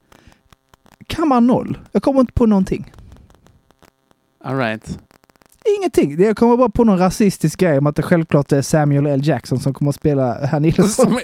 Kammare 1.06 1.40
noll. 1.40 1.78
Jag 1.92 2.02
kommer 2.02 2.20
inte 2.20 2.32
på 2.32 2.46
någonting. 2.46 2.92
All 4.44 4.56
right. 4.56 4.98
Ingenting. 5.78 6.22
Jag 6.24 6.36
kommer 6.36 6.56
bara 6.56 6.68
på 6.68 6.84
någon 6.84 6.98
rasistisk 6.98 7.58
grej 7.60 7.78
om 7.78 7.86
att 7.86 7.96
det 7.96 8.02
självklart 8.02 8.52
är 8.52 8.62
Samuel 8.62 9.06
L. 9.06 9.20
Jackson 9.24 9.60
som 9.60 9.74
kommer 9.74 9.88
att 9.88 9.94
spela 9.94 10.46
herr 10.46 10.60
Nilsson. 10.60 11.18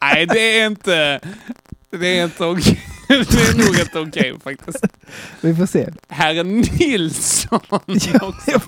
Nej, 0.00 0.26
det 0.26 0.60
är 0.60 0.66
inte... 0.66 1.20
Det 1.90 2.18
är 2.18 2.24
inte 2.24 2.44
okej. 2.44 2.80
Det 3.08 3.14
är 3.14 3.66
nog 3.66 3.78
inte 3.80 3.98
okej 4.00 4.34
faktiskt. 4.44 4.86
Vi 5.40 5.54
får 5.54 5.66
se. 5.66 5.88
Herr 6.08 6.44
Nilsson 6.44 7.60
också. 7.70 8.60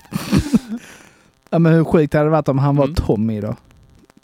Ja, 1.51 1.59
men 1.59 1.73
hur 1.73 1.85
sjukt 1.85 2.15
hade 2.15 2.25
det 2.27 2.31
varit 2.31 2.49
om 2.49 2.59
han 2.59 2.77
var 2.77 2.85
Mm. 2.85 2.95
Tommy 2.95 3.41
då? 3.41 3.57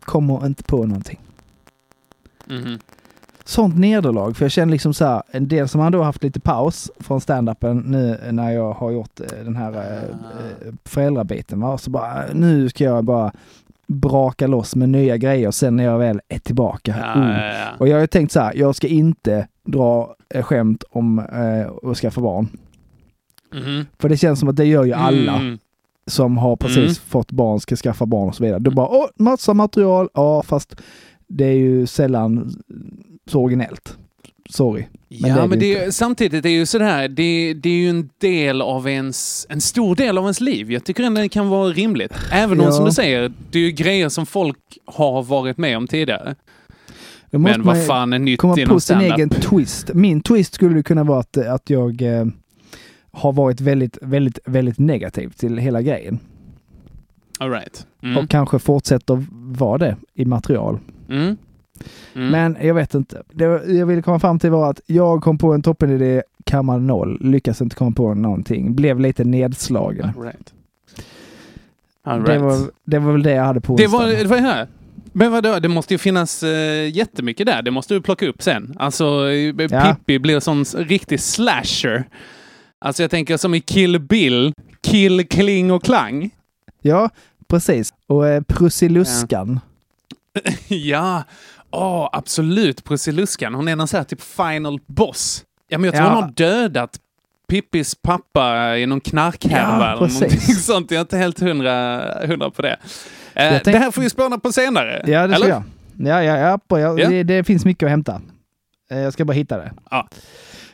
Kommer 0.05 0.47
inte 0.47 0.63
på 0.63 0.87
någonting. 0.87 1.21
Mhm. 2.53 2.79
Sånt 3.45 3.79
nederlag, 3.79 4.33
för 4.37 4.45
jag 4.45 4.53
känner 4.53 4.73
liksom 4.73 4.95
så 4.95 5.05
här, 5.05 5.23
en 5.31 5.49
del 5.49 5.69
som 5.69 5.81
har 5.81 5.91
då 5.91 6.03
haft 6.03 6.23
lite 6.23 6.41
paus 6.41 6.91
från 7.01 7.21
stand-upen 7.21 7.83
nu 7.87 8.19
när 8.33 8.51
jag 8.51 8.73
har 8.73 8.91
gjort 8.91 9.21
eh, 9.21 9.27
den 9.45 9.57
här 9.57 9.73
eh, 9.73 10.73
föräldrabiten. 10.85 11.61
Va? 11.61 11.79
Så 11.79 11.91
bara, 11.91 12.25
nu 12.35 12.69
ska 12.69 12.85
jag 12.85 13.05
bara 13.05 13.33
braka 13.87 14.47
loss 14.47 14.77
med 14.77 14.89
nya 14.89 15.17
grejer 15.17 15.51
sen 15.51 15.77
när 15.77 15.85
jag 15.85 15.99
väl 15.99 16.21
är 16.29 16.39
tillbaka. 16.39 16.95
Ja, 17.01 17.13
Mm. 17.15 17.29
ja, 17.31 17.45
ja. 17.47 17.69
Och 17.79 17.89
jag 17.89 17.95
har 17.97 18.01
ju 18.01 18.07
tänkt 18.07 18.33
så 18.33 18.41
här, 18.41 18.53
jag 18.57 18.77
ska 18.77 18.87
inte 18.87 19.47
dra 19.65 20.15
skämt 20.43 20.85
om 20.91 21.19
eh, 21.19 21.91
att 21.91 21.97
skaffa 21.99 22.21
barn. 22.21 22.49
Mhm. 23.55 23.87
För 23.99 24.09
det 24.09 24.17
känns 24.17 24.41
som 24.41 24.49
att 24.49 24.57
det 24.57 24.65
gör 24.65 24.85
ju 24.85 24.93
alla 24.93 25.33
Mm. 25.37 25.59
som 26.07 26.39
har 26.39 26.57
precis 26.57 26.77
Mm. 26.77 26.95
fått 26.95 27.33
barn, 27.33 27.61
ska 27.61 27.77
skaffa 27.77 28.07
barn 28.07 28.29
och 28.29 28.35
så 28.35 28.45
vidare. 28.45 28.59
Du 28.59 28.71
bara, 28.71 28.89
åh, 28.89 29.07
massa 29.17 29.55
material, 29.55 30.09
ja 30.15 30.43
fast 30.43 30.81
det 31.33 31.45
är 31.45 31.53
ju 31.55 31.87
sällan 31.87 32.55
så 33.27 33.41
originellt. 33.41 33.97
Sorry. 34.51 34.85
Men 35.21 35.31
ja, 35.31 35.43
det 35.43 35.49
men 35.49 35.59
det 35.59 35.75
är, 35.79 35.91
samtidigt 35.91 36.45
är 36.45 36.49
ju 36.51 36.67
sådär, 36.67 37.09
det, 37.09 37.55
det 37.55 37.69
är 37.69 37.75
ju 37.75 37.91
en 37.91 38.11
del 38.19 38.63
av 38.63 38.89
ens, 38.89 39.47
en 39.49 39.61
stor 39.61 39.97
del 39.97 40.19
av 40.19 40.25
ens 40.25 40.41
liv. 40.41 40.73
Jag 40.73 40.85
tycker 40.85 41.03
ändå 41.03 41.21
det 41.21 41.29
kan 41.29 41.49
vara 41.49 41.69
rimligt. 41.69 42.13
Även 42.33 42.61
om, 42.61 42.67
Ja. 42.67 42.73
som 42.73 42.85
du 42.85 42.93
säger, 42.93 43.33
det 43.51 43.59
är 43.59 43.63
ju 43.63 43.71
grejer 43.71 44.09
som 44.09 44.27
folk 44.27 44.59
har 44.85 45.23
varit 45.23 45.59
med 45.59 45.77
om 45.77 45.87
tidigare. 45.87 46.35
Men 47.31 47.63
vad 47.63 47.87
fan 47.87 48.13
är 48.13 48.19
nytt 48.19 48.41
komma 48.41 48.61
inom 48.61 48.75
på 48.75 48.81
sin 48.81 49.01
egen 49.01 49.29
twist. 49.29 49.95
Min 49.95 50.21
twist 50.21 50.55
skulle 50.55 50.83
kunna 50.83 51.05
vara 51.05 51.21
att, 51.21 51.37
att 51.37 51.71
jag 51.71 52.03
eh, 52.03 52.27
har 53.13 53.33
varit 53.33 53.61
väldigt, 53.61 53.99
väldigt, 54.03 54.39
väldigt 54.45 54.79
negativ 54.79 55.29
till 55.29 55.59
hela 55.59 55.83
grejen. 55.83 56.19
All 57.39 57.51
right. 57.51 57.87
Mm. 58.03 58.17
Och 58.17 58.31
kanske 58.31 58.59
fortsätter 58.59 59.25
vara 59.59 59.79
det 59.79 59.97
i 60.15 60.25
material. 60.25 60.79
Mm. 61.09 61.37
Mm. 62.15 62.29
Men 62.31 62.57
jag 62.67 62.75
vet 62.75 62.95
inte. 62.95 63.23
Det 63.33 63.45
jag 63.67 63.87
ville 63.87 64.03
komma 64.03 64.19
fram 64.21 64.39
till 64.39 64.51
var 64.51 64.71
att 64.71 64.81
jag 64.87 65.23
kom 65.23 65.39
på 65.39 65.53
en 65.55 65.63
toppenidé, 65.63 66.23
kammade 66.45 66.81
noll, 66.83 67.19
lyckas 67.21 67.61
inte 67.61 67.77
komma 67.77 67.91
på 67.93 68.15
någonting. 68.15 68.75
Blev 68.75 69.01
lite 69.01 69.25
nedslagen. 69.25 70.13
All 70.17 70.23
right. 70.23 70.53
All 72.05 72.25
Det, 72.25 72.31
right. 72.33 72.43
var, 72.43 72.59
det 72.85 72.99
var 72.99 73.13
väl 73.13 73.23
det 73.23 73.33
jag 73.33 73.45
hade 73.45 73.61
på 73.61 73.77
Det 73.77 73.87
var 73.87 74.07
det 74.07 74.25
var 74.25 74.39
här. 74.39 74.69
Men 75.13 75.33
vadå, 75.33 75.59
det 75.59 75.69
måste 75.69 75.95
ju 75.95 75.99
finnas 75.99 76.43
uh, 76.43 76.51
jättemycket 76.89 77.47
där. 77.47 77.63
Det 77.63 77.71
måste 77.71 77.95
du 77.95 78.01
plocka 78.01 78.27
upp 78.27 78.43
sen. 78.43 78.75
Alltså, 78.79 79.05
eh, 79.31 79.55
Ja. 79.71 79.97
Pippi 79.97 80.19
blir 80.19 80.41
sån 80.41 80.65
riktig 80.65 81.21
slasher. 81.21 82.05
Alltså 82.79 83.03
jag 83.03 83.11
tänker 83.11 83.37
som 83.37 83.55
i 83.55 83.61
Kill 83.61 83.99
Bill, 84.01 84.53
Kill, 84.83 85.29
Kling 85.29 85.73
och 85.73 85.85
Klang. 85.85 86.31
Ja, 86.81 87.11
precis. 87.49 87.93
Och 88.07 88.29
eh, 88.29 88.43
Prussiluskan. 88.43 89.61
Ja, 89.65 89.72
åh, 91.71 92.09
absolut. 92.13 92.85
Prussiluskan. 92.85 93.55
Hon 93.55 93.69
är 93.69 93.77
någon 93.77 93.89
sån 93.89 93.99
här 93.99 94.05
typ 94.05 94.21
final 94.23 94.81
boss. 94.87 95.45
Ja, 95.69 95.79
men 95.79 95.85
jag 95.85 95.95
tror 95.95 96.07
Ja. 96.07 96.15
hon 96.15 96.23
har 96.23 96.31
dödat 96.31 96.99
Pippis 97.49 97.95
pappa 98.03 98.77
i 98.79 98.87
någon 98.87 99.01
knarkhärva 99.01 99.79
Ja, 99.85 99.93
eller 99.93 99.97
någonting 99.97 100.31
sånt. 100.41 100.91
Jag 100.91 100.97
är 100.99 101.01
inte 101.01 101.17
helt 101.19 101.41
hundra, 101.41 102.03
hundra 102.27 102.51
på 102.51 102.63
det. 102.63 102.77
Eh, 103.35 103.51
tänk- 103.51 103.65
Det 103.65 103.79
här 103.79 103.91
får 103.91 104.03
vi 104.03 104.11
spåna 104.11 104.39
på 104.39 104.53
senare. 104.53 105.03
Ja, 105.07 105.27
det 105.27 105.35
eller? 105.35 105.49
jag. 105.49 105.63
Ja, 105.99 106.23
ja, 106.23 106.37
ja. 106.39 106.59
På, 106.69 106.79
ja, 106.79 106.99
Ja. 106.99 107.09
Det, 107.09 107.23
det 107.23 107.45
finns 107.45 107.65
mycket 107.65 107.87
att 107.87 107.91
hämta. 107.91 108.21
Eh, 108.91 108.99
Jag 108.99 109.13
ska 109.13 109.25
bara 109.25 109.33
hitta 109.33 109.57
det. 109.59 109.73
Ja. 109.91 110.09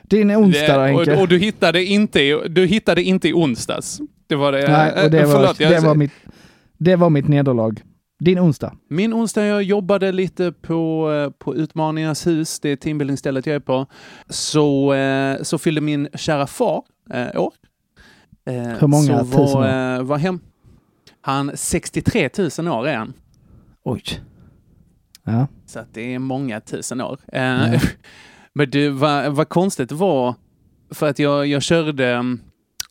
Din 0.03 0.31
onsdag 0.37 0.75
då, 0.77 0.81
Henke? 0.81 1.15
och, 1.15 1.21
och 1.21 1.29
du, 1.29 1.39
hittade 1.39 1.85
inte, 1.85 2.49
du 2.49 2.67
hittade 2.67 3.03
inte 3.03 3.29
i 3.29 3.33
onsdags. 3.33 4.01
Det 4.27 4.35
var 4.35 4.53
det. 4.53 4.69
Nej, 4.69 5.05
och 5.05 5.11
det, 5.11 5.19
eh, 5.21 5.27
var, 5.27 5.35
förlåt, 5.35 5.61
jag- 5.61 5.73
det, 5.73 5.81
var 5.81 5.95
mitt, 5.95 6.13
det 6.79 6.97
var 6.97 7.11
mitt 7.11 7.29
nederlag. 7.29 7.75
Din 8.19 8.39
onsdag? 8.39 8.77
Min 8.89 9.15
onsdag, 9.15 9.45
jag 9.47 9.63
jobbade 9.63 10.13
lite 10.13 10.53
på, 10.53 11.13
eh, 11.13 11.31
på 11.31 11.55
Utmaningarnas 11.55 12.27
hus, 12.27 12.61
det 12.61 12.69
är 12.69 12.77
teambuildingstället 12.77 13.47
jag 13.47 13.57
är 13.57 13.61
på. 13.61 13.87
Så, 14.29 14.93
eh, 14.95 15.43
så 15.43 15.59
fyllde 15.59 15.81
min 15.81 16.09
kära 16.15 16.47
far 16.47 16.83
eh, 17.11 17.41
år. 17.41 17.53
Eh, 18.47 18.55
Hur 18.55 18.87
många 18.87 19.19
så 19.19 19.25
tusen 19.25 19.61
var, 19.61 19.99
år? 19.99 20.03
var 20.03 20.19
hem. 20.19 20.41
Han 21.21 21.51
63 21.55 22.31
000 22.59 22.69
år 22.69 22.89
är 22.89 22.97
han. 22.97 23.13
Oj. 23.85 24.03
Ja. 25.25 25.47
Så 25.67 25.79
att 25.79 25.95
det 25.95 26.15
är 26.15 26.19
många 26.19 26.61
tusen 26.61 27.01
år. 27.01 27.19
Eh. 27.33 27.83
Men 28.53 28.71
du, 28.71 28.89
vad, 28.89 29.33
vad 29.33 29.49
konstigt 29.49 29.89
det 29.89 29.95
var, 29.95 30.35
för 30.91 31.09
att 31.09 31.19
jag, 31.19 31.47
jag 31.47 31.63
körde, 31.63 32.09
mm, 32.09 32.41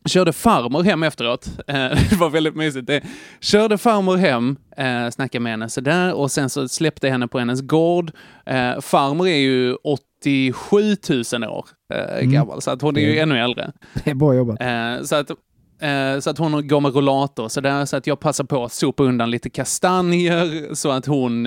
körde 0.08 0.34
farmor 0.34 0.84
hem 0.84 1.04
efteråt. 1.04 1.48
Eh, 1.68 1.76
det 2.10 2.16
var 2.20 2.30
väldigt 2.30 2.56
mysigt. 2.56 2.90
Körde 3.42 3.78
farmor 3.78 4.18
hem, 4.18 4.56
eh, 4.78 5.10
snackade 5.10 5.40
med 5.44 5.52
henne 5.54 5.70
sådär 5.70 6.14
och 6.14 6.32
sen 6.32 6.50
så 6.50 6.68
släppte 6.68 7.10
henne 7.10 7.28
på 7.28 7.40
hennes 7.40 7.62
gård. 7.62 8.12
Eh, 8.46 8.80
farmor 8.82 9.28
är 9.28 9.38
ju 9.38 9.74
87 9.74 10.96
000 11.34 11.44
år 11.50 11.66
Mm. 11.94 12.32
gammal, 12.32 12.62
så 12.62 12.72
att 12.72 12.82
hon 12.82 12.98
är 12.98 13.02
ju 13.02 13.20
ännu 13.20 13.40
äldre. 13.40 13.72
Det 14.04 14.10
är 14.12 14.16
bra 14.16 14.34
jobbat. 14.34 14.58
Så, 15.08 15.16
att, 15.16 15.32
så 16.24 16.30
att 16.30 16.38
hon 16.38 16.68
går 16.68 16.82
med 16.82 16.96
rollator 16.96 17.48
så 17.50 17.62
där, 17.62 17.86
så 17.86 17.98
att 17.98 18.08
jag 18.08 18.20
passar 18.20 18.44
på 18.44 18.64
att 18.66 18.72
sopa 18.74 19.04
undan 19.04 19.32
lite 19.32 19.50
kastanjer 19.50 20.74
så 20.74 20.92
att 20.92 21.06
hon, 21.06 21.46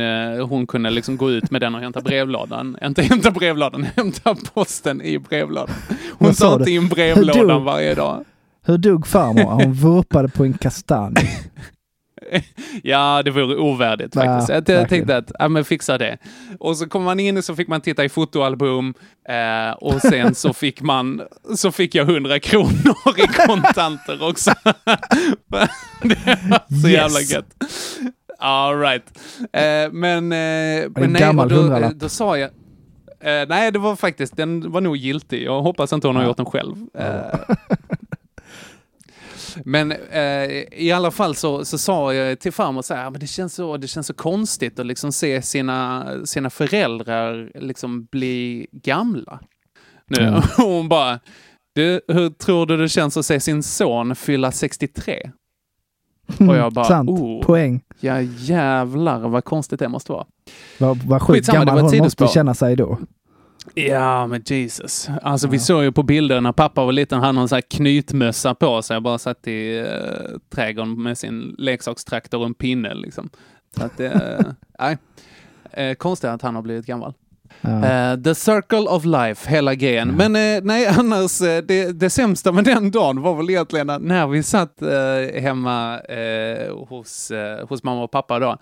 hon 0.49 0.67
kunde 0.67 0.91
liksom 0.91 1.17
gå 1.17 1.31
ut 1.31 1.51
med 1.51 1.61
den 1.61 1.75
och 1.75 1.81
hämta 1.81 2.01
brevlådan. 2.01 2.77
Inte 2.85 3.03
hämta 3.03 3.31
brevlådan, 3.31 3.87
hämta 3.97 4.35
posten 4.55 5.03
i 5.03 5.19
brevlådan. 5.19 5.75
Hon 6.19 6.35
sa 6.35 6.51
tar 6.51 6.59
inte 6.59 6.71
in 6.71 6.89
brevlådan 6.89 7.65
varje 7.65 7.95
dag. 7.95 8.25
Hur 8.71 8.79
dog 8.79 9.07
farmor? 9.07 9.43
Hon 9.51 9.73
vurpade 9.83 10.29
på 10.29 10.45
en 10.45 10.53
kastanj. 10.55 11.15
Ja, 12.83 13.23
det 13.25 13.31
vore 13.31 13.57
ovärdigt 13.57 14.15
Ja, 14.15 14.23
faktiskt. 14.23 14.49
Jag, 14.49 14.57
verkligen. 14.57 14.89
tänkte 14.89 15.17
att, 15.17 15.33
ja 15.39 15.49
men 15.49 15.65
fixa 15.65 15.99
det. 15.99 16.19
Och 16.59 16.77
så 16.77 16.89
kom 16.89 17.03
man 17.05 17.21
in 17.21 17.37
och 17.37 17.45
så 17.45 17.55
fick 17.57 17.69
man 17.69 17.81
titta 17.81 18.05
i 18.05 18.09
fotoalbum 18.09 18.95
eh, 19.29 19.73
och 19.81 20.01
sen 20.01 20.35
så 20.35 20.53
fick 20.53 20.83
man, 20.83 21.21
så 21.57 21.73
fick 21.73 21.95
jag 21.95 22.09
100 22.11 22.39
kronor 22.41 22.95
i 23.19 23.27
kontanter 23.47 24.29
också. 24.29 24.51
det 26.03 26.19
var 26.49 26.81
så 26.83 26.89
jävla 26.89 27.21
Yes. 27.21 27.33
gött. 27.33 27.47
All 28.39 28.81
right. 28.81 29.05
Eh, 29.53 29.93
men, 29.93 30.33
eh, 30.33 30.89
men 30.91 31.13
nej, 31.13 31.21
gammal 31.21 31.49
då, 31.49 31.55
hundralapp. 31.57 31.93
då 31.95 32.09
sa 32.09 32.39
jag, 32.39 32.51
eh, 33.21 33.49
nej 33.49 33.73
det 33.73 33.79
var 33.79 33.97
faktiskt, 33.97 34.37
den 34.37 34.73
var 34.73 34.81
nog 34.81 34.97
giltig. 34.97 35.43
Jag 35.45 35.63
hoppas 35.63 35.93
inte 35.93 36.07
hon 36.07 36.17
har 36.17 36.25
gjort 36.25 36.37
den 36.37 36.47
själv. 36.47 36.77
Men 39.65 39.93
eh, 39.93 40.65
i 40.73 40.93
alla 40.95 41.11
fall 41.11 41.35
så, 41.35 41.65
så 41.65 41.79
sa 41.79 42.15
jag 42.15 42.41
till 42.41 42.53
farmor 42.53 42.83
så 42.83 42.95
här, 42.95 43.11
men 43.11 43.21
det 43.21 43.27
känns 43.27 43.55
så, 43.55 43.77
det 43.77 43.89
känns 43.89 44.07
så 44.07 44.15
konstigt 44.15 44.79
att 44.79 44.87
liksom 44.87 45.13
se 45.13 45.43
sina, 45.43 46.07
sina 46.25 46.51
föräldrar 46.51 47.51
liksom 47.55 48.05
bli 48.05 48.67
gamla. 48.73 49.41
Nu. 50.07 50.29
Och 50.29 50.43
hon 50.65 50.89
bara, 50.89 51.21
du, 51.75 52.01
hur 52.09 52.31
tror 52.31 52.67
du 52.67 52.77
det 52.77 52.89
känns 52.89 53.17
att 53.17 53.27
se 53.27 53.41
sin 53.41 53.63
son 53.63 54.17
fylla 54.17 54.53
63? 54.53 55.31
Och 56.39 56.57
jag 56.57 56.73
bara, 56.73 56.85
Sant. 56.85 57.11
oh, 57.11 57.43
Poäng. 57.43 57.81
ja 58.01 58.21
jävlar 58.21 59.29
vad 59.29 59.45
konstigt 59.45 59.79
det 59.79 59.89
måste 59.89 60.13
vara. 60.13 60.27
Vad, 60.79 60.97
vad 61.03 61.23
sjukt 61.23 61.47
gammal 61.47 61.81
hon 61.81 61.99
måste 61.99 62.27
känna 62.27 62.55
sig 62.55 62.77
då. 62.77 62.99
Ja, 63.75 64.27
men 64.27 64.43
Jesus. 64.47 65.09
Alltså 65.23 65.49
vi 65.49 65.59
såg 65.59 65.83
ju 65.83 65.93
på 65.93 66.03
bilder 66.03 66.41
när 66.41 66.53
pappa 66.53 66.85
var 66.85 66.93
liten, 66.93 67.19
han 67.19 67.27
hade 67.27 67.41
en 67.41 67.49
sån 67.49 67.57
här 67.57 67.63
knytmössa 67.77 68.55
på 68.55 68.83
sig. 68.83 68.95
Jag 68.95 69.03
bara 69.03 69.19
satt 69.19 69.49
i 69.49 69.81
uh, 69.81 70.39
trädgården 70.49 71.03
med 71.03 71.19
sin 71.19 71.55
leksakstraktor 71.59 72.39
och 72.39 72.47
en 72.47 72.55
pinne 72.55 72.95
liksom. 72.95 73.31
Så 73.77 73.85
att 73.85 73.97
det, 73.97 74.55
nej. 74.79 74.99
Eh, 75.73 75.95
konstigt 75.95 76.31
att 76.31 76.43
han 76.43 76.55
har 76.55 76.63
blivit 76.63 76.87
gammal. 76.87 77.15
Ja. 77.63 77.85
Eh, 78.13 78.17
the 78.23 78.35
circle 78.35 78.79
of 78.89 79.05
life, 79.05 79.51
hela 79.51 79.75
grejen. 79.75 80.09
Men 80.09 80.37
eh, 80.37 80.61
nej, 80.63 80.87
annars, 80.99 81.41
eh, 81.41 81.63
det, 81.63 82.01
det 82.01 82.11
sämsta 82.11 82.53
med 82.53 82.65
den 82.65 82.91
dagen 82.91 83.21
var 83.23 83.35
väl 83.35 83.51
egentligen 83.51 83.91
att 83.91 84.03
när 84.03 84.27
vi 84.27 84.43
satt 84.43 84.75
hemma 85.41 86.01
hos, 86.89 87.33
hos 87.69 87.83
mamma 87.83 88.03
och 88.03 88.11
pappa 88.11 88.39
då, 88.39 88.57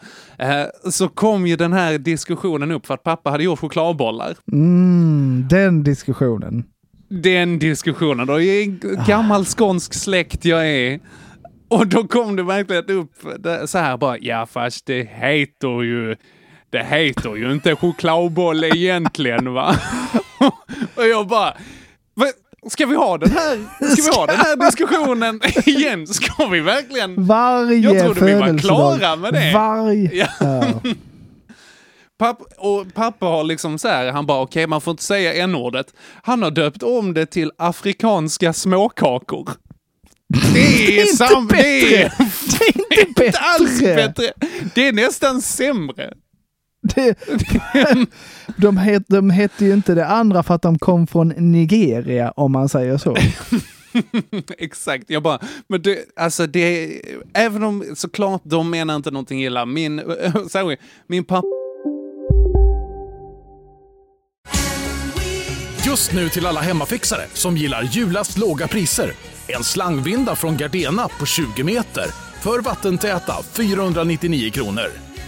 så 0.91 1.09
kom 1.09 1.47
ju 1.47 1.57
den 1.57 1.73
här 1.73 1.99
diskussionen 1.99 2.71
upp 2.71 2.87
för 2.87 2.95
att 2.95 3.03
pappa 3.03 3.31
hade 3.31 3.45
gjort 3.45 3.59
chokladbollar. 3.59 4.37
Mm, 4.53 5.47
den 5.51 5.83
diskussionen. 5.85 6.65
Den 7.11 7.59
diskussionen 7.59 8.27
då, 8.27 8.41
en 8.41 8.79
g- 8.79 8.89
gammal 9.07 9.45
skånsk 9.45 9.95
släkt 9.95 10.45
jag 10.45 10.69
är. 10.71 11.01
Och 11.69 11.87
då 11.87 12.05
kom 12.09 12.37
det 12.37 12.43
verkligen 12.43 12.91
upp 12.91 13.13
så 13.67 13.79
här 13.79 13.97
bara, 13.97 14.19
ja 14.19 14.47
fast 14.47 14.87
det 14.87 15.09
heter 15.13 15.83
ju, 15.83 16.17
det 16.71 16.85
heter 16.85 17.37
ju 17.37 17.53
inte 17.53 17.77
chokladboll 17.77 18.65
egentligen 18.65 19.53
va? 19.53 19.77
Och 20.95 21.07
jag 21.07 21.27
bara, 21.27 21.55
"Va, 22.15 22.27
ska 22.71 22.87
vi 22.87 22.97
ha 22.97 23.19
den 23.19 23.31
här, 23.31 23.59
ska 23.97 24.03
vi 24.03 24.17
ha 24.17 24.27
den 24.27 24.37
här 24.37 24.57
diskussionen 24.57 25.41
igen? 25.67 26.07
Ska 26.07 26.47
vi 26.47 26.61
verkligen? 26.61 27.27
Varje 27.27 27.79
Jag 27.93 28.05
trodde 28.05 28.25
vi 28.27 28.35
var 28.41 28.59
klara 28.59 29.17
med 29.17 29.33
det. 29.35 29.53
Varje... 29.55 30.11
Ja. 30.15 30.27
Ja. 30.41 30.81
Papp, 32.19 32.43
och 32.57 32.95
pappa 32.95 33.27
har 33.27 33.45
liksom 33.45 33.79
så 33.79 33.89
här, 33.89 34.13
han 34.13 34.27
bara 34.27 34.41
okej, 34.41 34.67
man 34.67 34.81
får 34.81 34.91
inte 34.91 35.03
säga 35.03 35.35
n-ordet. 35.45 35.87
Han 36.23 36.43
har 36.43 36.51
döpt 36.51 36.83
om 36.83 37.15
det 37.15 37.27
till 37.27 37.51
afrikanska 37.59 38.53
småkakor. 38.53 39.51
Det 40.55 40.99
är, 41.01 41.09
inte 41.09 41.57
det 41.57 41.95
är, 42.03 42.13
Det 42.59 42.65
är 42.65 43.09
inte 43.09 43.23
inte 43.25 43.39
alls 43.39 43.81
bättre. 43.81 43.95
bättre. 43.95 44.33
Det 44.75 44.89
är 44.89 44.93
nästan 44.93 45.43
sämre. 45.43 46.13
Det, 46.95 47.19
de, 48.57 48.77
het, 48.77 49.03
de 49.09 49.31
hette 49.31 49.65
ju 49.65 49.73
inte 49.73 49.95
det 49.95 50.07
andra 50.07 50.43
för 50.43 50.55
att 50.55 50.63
de 50.63 50.79
kom 50.79 51.07
från 51.07 51.29
Nigeria, 51.29 52.31
om 52.31 52.53
man 52.53 52.69
säger 52.69 52.99
så. 52.99 53.17
Exakt, 54.59 55.05
jag 55.11 55.23
bara, 55.23 55.39
men 55.69 55.83
det, 55.83 55.99
alltså 56.17 56.47
det, 56.47 57.01
även 57.35 57.63
om 57.63 57.85
såklart 57.95 58.43
de 58.45 58.71
menar 58.71 58.97
inte 58.97 59.11
någonting 59.11 59.45
illa, 59.45 59.67
min, 59.67 60.03
sorry, 60.49 60.77
min 61.07 61.25
pappa 61.25 61.47
Just 65.87 66.13
nu 66.13 66.29
till 66.29 66.47
alla 66.47 66.61
hemmafixare 66.61 67.23
som 67.33 67.57
gillar 67.57 67.83
julast 67.83 68.39
låga 68.39 68.69
priser. 68.69 69.13
En 69.47 69.65
slangvinda 69.65 70.37
från 70.37 70.57
Gardena 70.57 71.09
på 71.09 71.27
20 71.27 71.65
meter 71.65 72.07
för 72.43 72.61
vattentäta 72.63 73.35
499 73.53 74.51
kronor. 74.51 75.08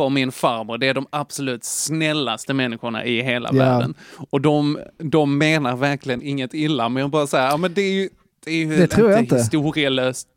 Och 0.00 0.12
min 0.12 0.32
farbror, 0.32 0.78
det 0.78 0.88
är 0.88 0.94
de 0.94 1.06
absolut 1.10 1.64
snällaste 1.64 2.54
människorna 2.54 3.04
i 3.04 3.22
hela 3.22 3.48
Ja. 3.52 3.58
världen. 3.64 3.94
Och 4.30 4.40
de, 4.40 4.78
de 4.98 5.38
menar 5.38 5.76
verkligen 5.76 6.22
inget 6.22 6.54
illa, 6.54 6.88
men 6.88 7.00
jag 7.00 7.10
bara 7.10 7.26
säger, 7.26 7.46
ja 7.46 7.56
men 7.56 7.74
det 7.74 7.82
är 7.82 7.92
ju, 7.92 8.08
det 8.44 8.50
är 8.50 8.54
ju 8.56 8.76
Det 8.76 8.86
tror 8.86 9.10
jag 9.10 9.20
inte. 9.20 9.36
historielöst. 9.36 10.28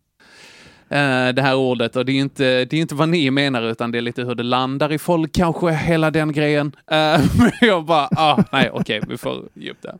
eh, 0.89 1.27
det 1.33 1.41
här 1.41 1.55
ordet 1.55 1.95
och 1.95 2.05
det 2.05 2.11
är 2.11 2.13
ju 2.13 2.19
inte, 2.21 2.43
det 2.65 2.73
är 2.77 2.81
inte 2.81 2.95
vad 2.95 3.09
ni 3.09 3.31
menar 3.31 3.61
utan 3.61 3.91
det 3.91 3.97
är 3.97 4.01
lite 4.01 4.23
hur 4.23 4.35
det 4.35 4.43
landar 4.43 4.91
i 4.93 4.97
folk 4.97 5.31
kanske, 5.33 5.71
hela 5.71 6.11
den 6.11 6.31
grejen. 6.31 6.75
Eh, 6.91 7.21
men 7.37 7.51
jag 7.61 7.85
bara, 7.85 8.07
ah, 8.11 8.43
nej 8.51 8.69
okej, 8.73 9.01
vi 9.07 9.17
får 9.17 9.43
ge 9.53 9.71
upp 9.71 9.81
det. 9.81 9.95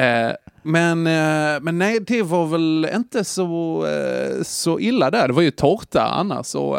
Eh, 0.00 0.32
men, 0.62 1.02
men 1.62 1.78
nej, 1.78 2.00
det 2.00 2.22
var 2.22 2.46
väl 2.46 2.88
inte 2.94 3.24
så, 3.24 3.86
så 4.42 4.80
illa 4.80 5.10
där. 5.10 5.28
Det 5.28 5.34
var 5.34 5.42
ju 5.42 5.50
tårta 5.50 6.02
annars 6.02 6.54
och 6.54 6.78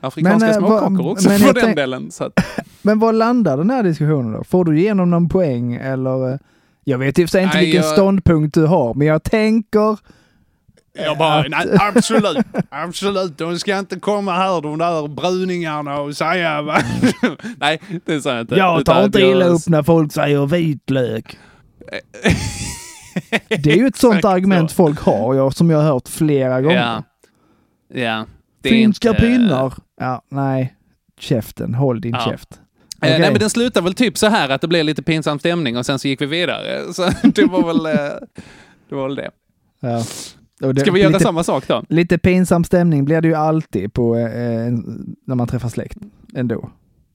afrikanska 0.00 0.46
Men, 0.46 0.54
eh, 0.54 0.58
småkakor 0.58 1.12
också 1.12 1.28
men 1.28 1.38
för 1.38 1.54
den 1.54 1.74
delen. 1.74 2.10
Så 2.10 2.24
att, 2.24 2.32
Men 2.82 2.98
vad 2.98 3.14
landar 3.14 3.56
den 3.56 3.70
här 3.70 3.82
diskussionen 3.82 4.32
då? 4.32 4.44
Får 4.44 4.64
du 4.64 4.78
igenom 4.78 5.10
någon 5.10 5.28
poäng 5.28 5.74
eller? 5.74 6.32
eh, 6.32 6.38
Jag 6.84 6.98
vet 6.98 7.18
i 7.18 7.24
och 7.24 7.28
för 7.28 7.30
sig 7.30 7.42
inte 7.42 7.56
Nej, 7.56 7.64
vilken 7.64 7.82
jag- 7.82 7.92
ståndpunkt 7.92 8.54
du 8.54 8.66
har, 8.66 8.94
men 8.94 9.06
jag 9.06 9.22
tänker... 9.22 9.98
Jag 10.92 11.18
bara, 11.18 11.42
nej, 11.48 11.66
absolut, 11.80 12.46
absolut. 12.70 13.38
De 13.38 13.58
ska 13.58 13.78
inte 13.78 14.00
komma 14.00 14.32
här, 14.32 14.60
de 14.60 14.78
där 14.78 15.08
bruningarna, 15.08 16.00
och 16.00 16.16
säga... 16.16 16.62
va- 16.62 16.82
nej, 17.60 17.80
det 18.06 18.20
sa 18.20 18.30
jag 18.32 18.40
inte. 18.40 18.54
Jag 18.54 18.84
tar 18.84 19.04
inte 19.04 19.20
illa 19.20 19.44
upp 19.44 19.66
när 19.68 19.82
folk 19.82 20.12
säger 20.12 20.46
vitlök. 20.46 21.38
Det 23.48 23.72
är 23.72 23.76
ju 23.76 23.86
ett 23.86 23.96
sånt 23.96 24.24
argument 24.24 24.72
folk 24.72 25.00
har, 25.00 25.34
jag, 25.34 25.52
som 25.54 25.70
jag 25.70 25.78
har 25.78 25.84
hört 25.92 26.08
flera 26.08 26.60
gånger. 26.60 26.76
Ja. 26.76 27.02
Ja. 28.00 28.26
Det 28.62 28.68
Finska 28.68 29.08
inte- 29.08 29.20
pinnar. 29.20 29.74
Ja, 30.00 30.22
nej. 30.28 30.76
Käften, 31.18 31.74
håll 31.74 32.00
din 32.00 32.12
Ja. 32.14 32.24
käft. 32.30 32.52
Eh, 32.52 32.58
Okej. 33.08 33.20
nej, 33.20 33.30
men 33.30 33.40
den 33.40 33.50
slutar 33.50 33.82
väl 33.82 33.94
typ 33.94 34.18
så 34.18 34.26
här 34.26 34.48
att 34.48 34.60
det 34.60 34.68
blev 34.68 34.84
lite 34.84 35.02
pinsam 35.02 35.38
stämning 35.38 35.76
och 35.76 35.86
sen 35.86 35.98
så 35.98 36.08
gick 36.08 36.20
vi 36.20 36.26
vidare. 36.26 36.92
Så 36.92 37.10
det 37.34 37.44
var 37.44 37.66
väl 37.66 37.86
eh, 37.86 37.92
det. 38.88 38.94
Var 38.94 39.06
väl 39.08 39.16
det. 39.16 39.30
Ja. 39.80 40.02
Det- 40.72 40.80
Ska 40.80 40.92
vi 40.92 41.00
göra 41.00 41.08
lite, 41.10 41.22
samma 41.24 41.44
sak 41.44 41.68
då? 41.68 41.84
Lite 41.88 42.18
pinsam 42.18 42.64
stämning 42.64 43.04
blir 43.04 43.20
det 43.20 43.28
ju 43.28 43.34
alltid 43.34 43.92
på, 43.92 44.16
eh, 44.16 44.26
när 45.26 45.34
man 45.34 45.48
träffar 45.48 45.68
släkt 45.68 45.98
ändå. 46.34 46.70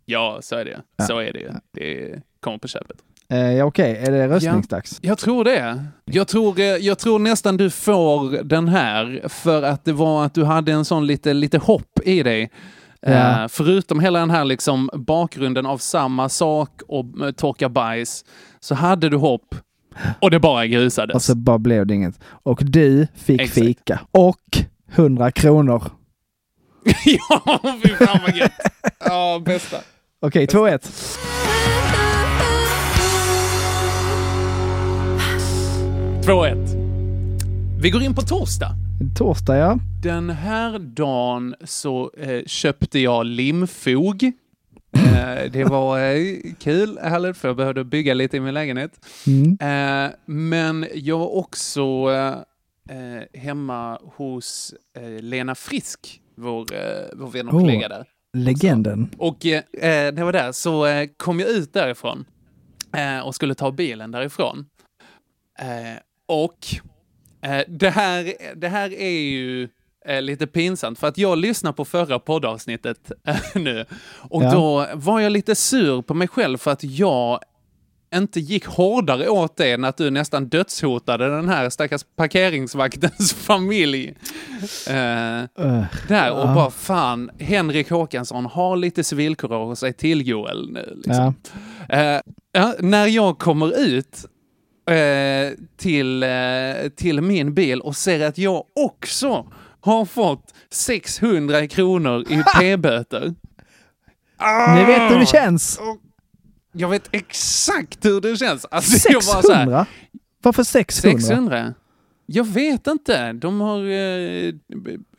Ja, 0.06 0.40
så 0.42 0.56
är 0.56 0.66
det. 0.66 0.82
Ja. 0.98 1.06
Så 1.06 1.20
är 1.20 1.34
det. 1.34 1.56
Det 1.72 2.20
kommer 2.40 2.58
på 2.58 2.68
köpet. 2.68 2.98
Eh, 3.30 3.54
ja, 3.54 3.66
Okej, 3.66 3.98
är 3.98 4.12
det 4.12 4.28
röstningsdags? 4.28 5.00
Jag 5.02 5.18
tror 5.18 5.44
det. 5.44 5.86
Jag 6.06 6.28
tror, 6.28 6.60
eh, 6.60 6.66
jag 6.66 7.00
tror 7.00 7.20
nästan 7.20 7.58
du 7.58 7.70
får 7.70 8.44
den 8.44 8.68
här 8.68 9.22
för 9.28 9.64
att 9.64 9.86
det 9.86 9.94
var 9.94 10.26
att 10.26 10.34
du 10.34 10.44
hade 10.44 10.72
en 10.72 10.86
sån 10.86 11.08
lite, 11.08 11.34
lite 11.34 11.58
hopp 11.58 12.00
i 12.04 12.24
dig. 12.24 12.52
Ja. 13.02 13.44
Eh, 13.44 13.48
förutom 13.48 14.00
hela 14.00 14.20
den 14.20 14.32
här 14.32 14.46
liksom 14.46 14.90
bakgrunden 14.94 15.66
av 15.66 15.78
samma 15.78 16.30
sak 16.30 16.82
och 16.88 17.06
torka 17.36 17.70
bajs 17.70 18.26
så 18.60 18.76
hade 18.76 19.10
du 19.10 19.18
hopp 19.18 19.56
och 20.20 20.32
det 20.32 20.40
bara 20.40 20.68
grusades. 20.68 21.16
Och 21.16 21.22
så 21.22 21.36
bara 21.36 21.58
blev 21.58 21.88
det 21.88 21.94
inget. 21.94 22.20
Och 22.26 22.60
du 22.66 23.08
fick 23.16 23.42
Exakt. 23.42 23.66
fika. 23.66 24.00
Och 24.12 24.58
100 24.92 25.32
kronor. 25.32 25.84
ja, 27.06 27.60
fy 27.84 27.90
fan 27.90 28.20
vad 28.26 28.36
gött. 28.36 28.52
Ja, 29.00 29.42
bästa. 29.46 29.78
Okej, 30.20 30.46
2-1. 30.46 31.35
2-1. 36.26 37.80
Vi 37.82 37.90
går 37.90 38.04
in 38.04 38.16
på 38.16 38.22
torsdag. 38.22 38.72
Torsdag, 39.18 39.58
ja. 39.58 39.80
Den 40.04 40.30
här 40.30 40.80
dagen 40.80 41.56
så 41.64 42.12
eh, 42.18 42.44
köpte 42.46 43.00
jag 43.00 43.26
limfog. 43.26 44.24
Eh, 44.24 45.52
det 45.52 45.64
var 45.64 46.00
eh, 46.00 46.36
kul, 46.60 47.00
härligt, 47.04 47.38
för 47.38 47.48
jag 47.48 47.58
behövde 47.58 47.84
bygga 47.84 48.14
lite 48.14 48.38
i 48.38 48.40
min 48.40 48.54
lägenhet. 48.54 48.92
Mm. 49.28 49.58
Eh, 49.62 50.12
men 50.26 50.88
jag 50.94 51.18
var 51.20 51.36
också 51.36 51.82
eh, 52.90 52.98
eh, 52.98 53.42
hemma 53.42 54.00
hos 54.16 54.74
Lena 55.20 55.56
Frisk, 55.56 56.22
vår, 56.36 56.66
vår 57.16 57.28
vän 57.32 57.48
och 57.48 57.54
Åh. 57.54 57.62
kollega 57.62 57.90
där. 57.90 58.06
Legenden. 58.34 59.10
Och 59.18 59.46
eh, 59.46 59.62
eh, 59.74 60.14
det 60.14 60.24
var 60.24 60.34
där, 60.34 60.52
så 60.52 60.86
kom 61.18 61.40
jag 61.40 61.50
ut 61.50 61.74
därifrån 61.74 62.26
och 63.24 63.36
skulle 63.36 63.56
ta 63.56 63.72
bilen 63.72 64.12
därifrån. 64.12 64.66
Och 66.26 66.58
eh, 67.42 67.62
det, 67.68 67.90
här, 67.90 68.34
det 68.56 68.68
här 68.68 68.94
är 68.94 69.10
ju 69.20 69.70
eh, 70.06 70.22
lite 70.22 70.48
pinsamt, 70.48 71.00
för 71.00 71.08
att 71.08 71.18
jag 71.18 71.38
lyssnar 71.38 71.72
på 71.72 71.86
förra 71.86 72.20
poddavsnittet 72.20 73.12
eh, 73.28 73.36
nu 73.56 73.86
och 74.30 74.44
Ja. 74.44 74.52
då 74.52 74.88
var 74.94 75.20
jag 75.20 75.32
lite 75.32 75.56
sur 75.56 76.02
på 76.02 76.14
mig 76.14 76.28
själv 76.28 76.58
för 76.58 76.72
att 76.72 76.84
jag 76.84 77.40
inte 78.16 78.40
gick 78.40 78.66
hårdare 78.66 79.30
åt 79.30 79.58
det 79.58 79.72
än 79.72 79.84
att 79.84 79.98
du 79.98 80.10
nästan 80.12 80.48
dödshotade 80.50 81.30
den 81.30 81.50
här 81.50 81.70
stackars 81.70 82.02
parkeringsvaktens 82.16 83.34
familj. 83.48 84.14
Eh, 84.90 85.44
Uh, 85.60 85.84
där 86.08 86.32
och 86.32 86.40
Ja. 86.50 86.54
bara 86.56 86.72
fan, 86.72 87.32
Henrik 87.40 87.90
Håkansson 87.90 88.46
har 88.46 88.76
lite 88.78 89.04
civilkurage 89.04 89.70
och 89.70 89.78
säg 89.78 89.94
till 89.94 90.28
Joel 90.28 90.72
nu. 90.72 90.94
Liksom. 91.06 91.34
ja. 91.90 92.22
Eh, 92.54 92.72
när 92.80 93.08
jag 93.08 93.38
kommer 93.40 93.80
ut 93.80 94.26
eh, 94.90 95.54
till, 95.78 96.24
eh, 96.24 96.90
till 96.96 97.22
min 97.22 97.54
bil 97.54 97.82
och 97.82 97.96
ser 97.96 98.28
att 98.28 98.38
jag 98.38 98.64
också 98.74 99.52
har 99.82 100.06
fått 100.06 100.54
600 100.72 101.68
kronor 101.68 102.22
i 102.30 102.44
p-böter. 102.60 103.36
Ni 104.76 104.84
vet 104.86 105.12
hur 105.12 105.20
det 105.20 105.26
känns. 105.26 105.80
Jag 106.72 106.90
vet 106.90 107.10
exakt 107.12 108.06
hur 108.06 108.22
det 108.22 108.38
känns. 108.38 108.66
Alltså, 108.66 109.10
jag 109.12 109.24
bara 109.24 109.42
så 109.42 109.54
här, 109.54 109.66
600? 109.66 109.86
Varför 110.42 110.64
600? 110.64 111.20
600? 111.20 111.74
Jag 112.26 112.48
vet 112.48 112.88
inte. 112.88 113.34
De 113.34 113.62
har 113.62 113.86
eh, 113.86 114.54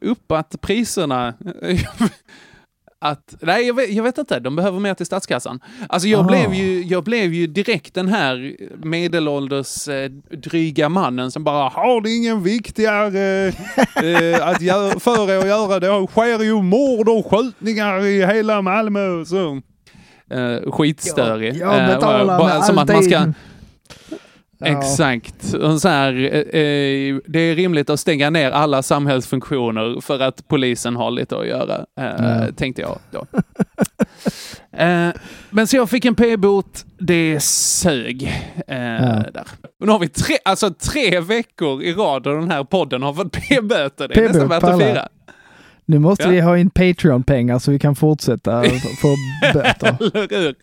uppat 0.01 0.61
priserna. 0.61 1.35
Att, 3.07 3.35
nej, 3.41 3.67
jag 3.67 3.75
vet, 3.75 3.91
jag 3.93 4.03
vet 4.05 4.19
inte. 4.19 4.41
De 4.41 4.57
behöver 4.57 4.81
mer 4.81 4.95
till 4.95 5.07
statskassan. 5.07 5.61
Alltså 5.89 6.09
jag, 6.09 6.21
Ah. 6.21 6.29
blev 6.29 6.55
ju, 6.55 6.83
jag 6.83 7.05
blev 7.05 7.35
ju 7.35 7.47
direkt 7.47 7.95
den 7.95 8.09
här 8.09 8.57
medelålders 8.85 9.89
eh, 9.89 10.11
dryga 10.43 10.89
mannen 10.89 11.31
som 11.31 11.45
bara 11.45 11.69
har 11.69 12.01
det 12.01 12.11
ingen 12.11 12.43
viktigare 12.43 13.47
eh, 13.47 14.49
att 14.49 14.61
gö- 14.61 15.01
för 15.01 15.31
er 15.31 15.39
att 15.39 15.47
göra? 15.47 15.81
Det 15.81 16.07
sker 16.07 16.45
ju 16.45 16.63
mord 16.63 17.09
och 17.09 17.31
skjutningar 17.31 18.05
i 18.05 18.27
hela 18.27 18.63
Malmö. 18.63 19.25
Så. 19.25 19.61
Eh, 20.31 20.71
skitstörig. 20.73 21.57
Jag 21.57 21.79
Eh, 21.81 21.87
betalar 21.95 22.39
bara- 22.39 22.55
med 22.55 22.65
som 22.65 22.79
att 22.79 22.89
man 22.89 23.03
ska. 23.03 23.33
Ja. 24.59 24.67
Exakt. 24.67 25.45
Så 25.81 25.89
här, 25.89 26.15
eh, 26.15 26.61
eh, 26.61 27.17
det 27.27 27.39
är 27.41 27.55
rimligt 27.55 27.91
att 27.91 28.01
stänga 28.01 28.31
ner 28.31 28.51
alla 28.51 28.83
samhällsfunktioner 28.83 30.01
för 30.01 30.21
att 30.21 30.49
polisen 30.49 30.97
har 30.97 31.11
lite 31.11 31.37
att 31.37 31.47
göra, 31.47 31.87
eh, 32.01 32.55
tänkte 32.55 32.83
jag 32.83 32.99
då. 33.11 33.27
eh, 34.79 35.09
men 35.51 35.67
så 35.67 35.77
jag 35.77 35.91
fick 35.91 36.05
en 36.05 36.15
p-bot, 36.15 36.85
det 36.99 37.41
sög. 37.43 38.33
Där. 38.67 39.45
Och 39.81 39.87
nu 39.87 39.93
har 39.93 39.99
vi 39.99 40.09
tre, 40.09 40.37
alltså 40.45 40.71
tre 40.71 41.21
veckor 41.21 41.83
i 41.83 41.93
rad 41.93 42.27
och 42.27 42.35
den 42.41 42.51
här 42.51 42.65
podden 42.65 43.03
har 43.03 43.15
fått 43.15 43.33
p-böter. 43.33 44.09
Det 44.09 44.21
är 44.21 44.29
nästan 44.29 44.49
värt 44.49 44.63
att 44.63 44.81
fira. 44.81 45.09
Nu 45.85 45.99
måste 45.99 46.25
Ja. 46.25 46.31
vi 46.31 46.41
ha 46.41 46.59
in 46.59 46.71
Patreon-pengar 46.71 47.59
så 47.59 47.71
vi 47.71 47.79
kan 47.79 47.97
fortsätta 47.97 48.63
få 49.03 49.15
böter. 49.55 49.97
Eller 50.01 50.41
hur? 50.41 50.55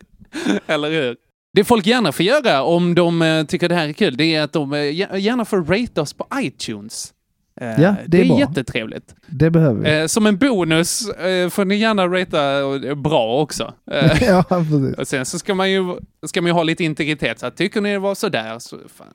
Eller 0.68 0.90
hur? 0.92 1.16
Det 1.54 1.64
folk 1.64 1.88
gärna 1.88 2.12
får 2.12 2.26
göra 2.26 2.64
om 2.64 2.96
de 2.96 3.22
eh, 3.22 3.46
tycker 3.46 3.70
det 3.70 3.76
här 3.76 3.88
är 3.88 3.94
kul, 3.94 4.18
det 4.18 4.36
är 4.36 4.42
att 4.42 4.54
de 4.54 4.74
eh, 4.74 4.78
gär- 4.80 5.18
gärna 5.18 5.46
får 5.46 5.64
rate 5.64 6.02
oss 6.02 6.14
på 6.14 6.28
iTunes. 6.36 7.14
Eh, 7.62 7.82
Ja, 7.82 7.96
det 8.08 8.22
är 8.22 8.28
bra. 8.28 8.40
jättetrevligt. 8.40 9.16
Det 9.28 9.50
behöver 9.50 10.02
vi. 10.02 10.08
Som 10.10 10.26
en 10.28 10.38
bonus 10.38 11.06
får 11.52 11.66
ni 11.66 11.76
gärna 11.76 12.08
ratea 12.08 12.96
bra 12.96 13.42
också. 13.42 13.74
Ja, 14.22 14.44
precis. 14.50 14.98
och 14.98 15.08
sen 15.08 15.26
så 15.26 15.40
ska 15.40 15.56
man 15.56 15.72
ju, 15.72 15.96
ska 16.26 16.42
man 16.42 16.48
ju 16.50 16.54
ha 16.54 16.64
lite 16.64 16.84
integritet. 16.84 17.40
Så 17.40 17.50
tycker 17.52 17.82
ni 17.82 17.92
det 17.92 18.00
var 18.00 18.16
sådär, 18.16 18.60
så 18.60 18.78
fan, 18.88 19.08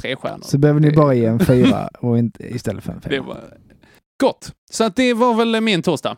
tre 0.00 0.16
stjärnor. 0.16 0.42
Så 0.44 0.58
behöver 0.58 0.80
ni 0.80 0.90
bara 0.92 1.14
ge 1.14 1.24
en 1.26 1.40
fyra 1.46 1.88
och 2.00 2.18
inte, 2.18 2.54
istället 2.54 2.84
för 2.84 2.92
en 2.92 3.00
Det 3.04 3.08
femma. 3.10 3.26
var 3.28 3.38
gott. 4.22 4.52
Så 4.70 4.84
att 4.84 4.96
det 4.96 5.14
var 5.14 5.34
väl 5.34 5.60
min 5.60 5.82
torsdag. 5.82 6.16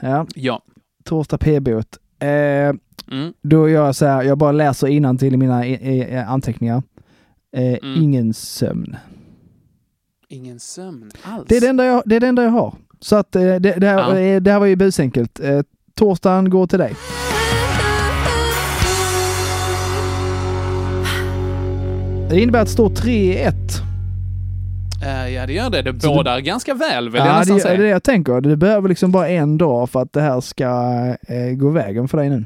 Ja, 0.00 0.26
Ja. 0.34 0.62
torsdag 1.04 1.38
p-bot. 1.38 1.98
Eh, 2.18 2.28
Mm. 3.12 3.32
då 3.42 3.68
gör 3.68 3.84
jag 3.86 3.94
så 3.94 4.06
här, 4.06 4.22
jag 4.22 4.38
bara 4.38 4.52
läser 4.52 5.16
till 5.18 5.34
i 5.34 5.36
mina 5.36 5.64
anteckningar. 6.26 6.82
Eh, 7.56 7.62
Mm. 7.82 8.02
Ingen 8.02 8.34
sömn. 8.34 8.96
Ingen 10.28 10.60
sömn 10.60 11.10
alls. 11.22 11.44
Det 11.48 11.56
är 11.56 11.60
det 11.60 11.68
enda 11.68 11.84
jag, 11.84 12.02
det 12.06 12.16
är 12.16 12.20
det 12.20 12.26
enda 12.26 12.42
jag 12.42 12.50
har. 12.50 12.74
Så 13.00 13.16
att 13.16 13.36
eh, 13.36 13.42
det, 13.42 13.58
det, 13.58 13.86
här, 13.86 13.98
Ja. 14.14 14.18
eh, 14.18 14.40
det 14.42 14.52
här 14.52 14.58
var 14.58 14.66
ju 14.66 14.76
busenkelt. 14.76 15.40
Eh, 15.40 15.60
torsdagen 15.94 16.50
går 16.50 16.66
till 16.66 16.78
dig. 16.78 16.92
Det 22.30 22.40
innebär 22.40 22.58
att 22.60 22.66
det 22.66 22.72
står 22.72 22.88
3-1. 22.88 23.52
Eh, 25.02 25.28
ja, 25.34 25.46
det 25.46 25.52
gör 25.52 25.70
det. 25.70 25.82
Det 25.82 25.92
bådar 25.92 26.40
ganska 26.40 26.74
väl, 26.74 27.08
vill 27.10 27.18
jag 27.18 27.28
Ja, 27.28 27.32
det, 27.32 27.38
nästan 27.38 27.56
det 27.56 27.62
är 27.62 27.66
säga. 27.66 27.80
det 27.82 27.88
jag 27.88 28.02
tänker. 28.02 28.40
Du 28.40 28.56
behöver 28.56 28.88
liksom 28.88 29.12
bara 29.12 29.28
en 29.28 29.58
dag 29.58 29.90
för 29.90 30.02
att 30.02 30.12
det 30.12 30.20
här 30.20 30.40
ska 30.40 30.70
gå 31.56 31.70
vägen 31.70 32.08
för 32.08 32.18
dig 32.18 32.30
nu. 32.30 32.44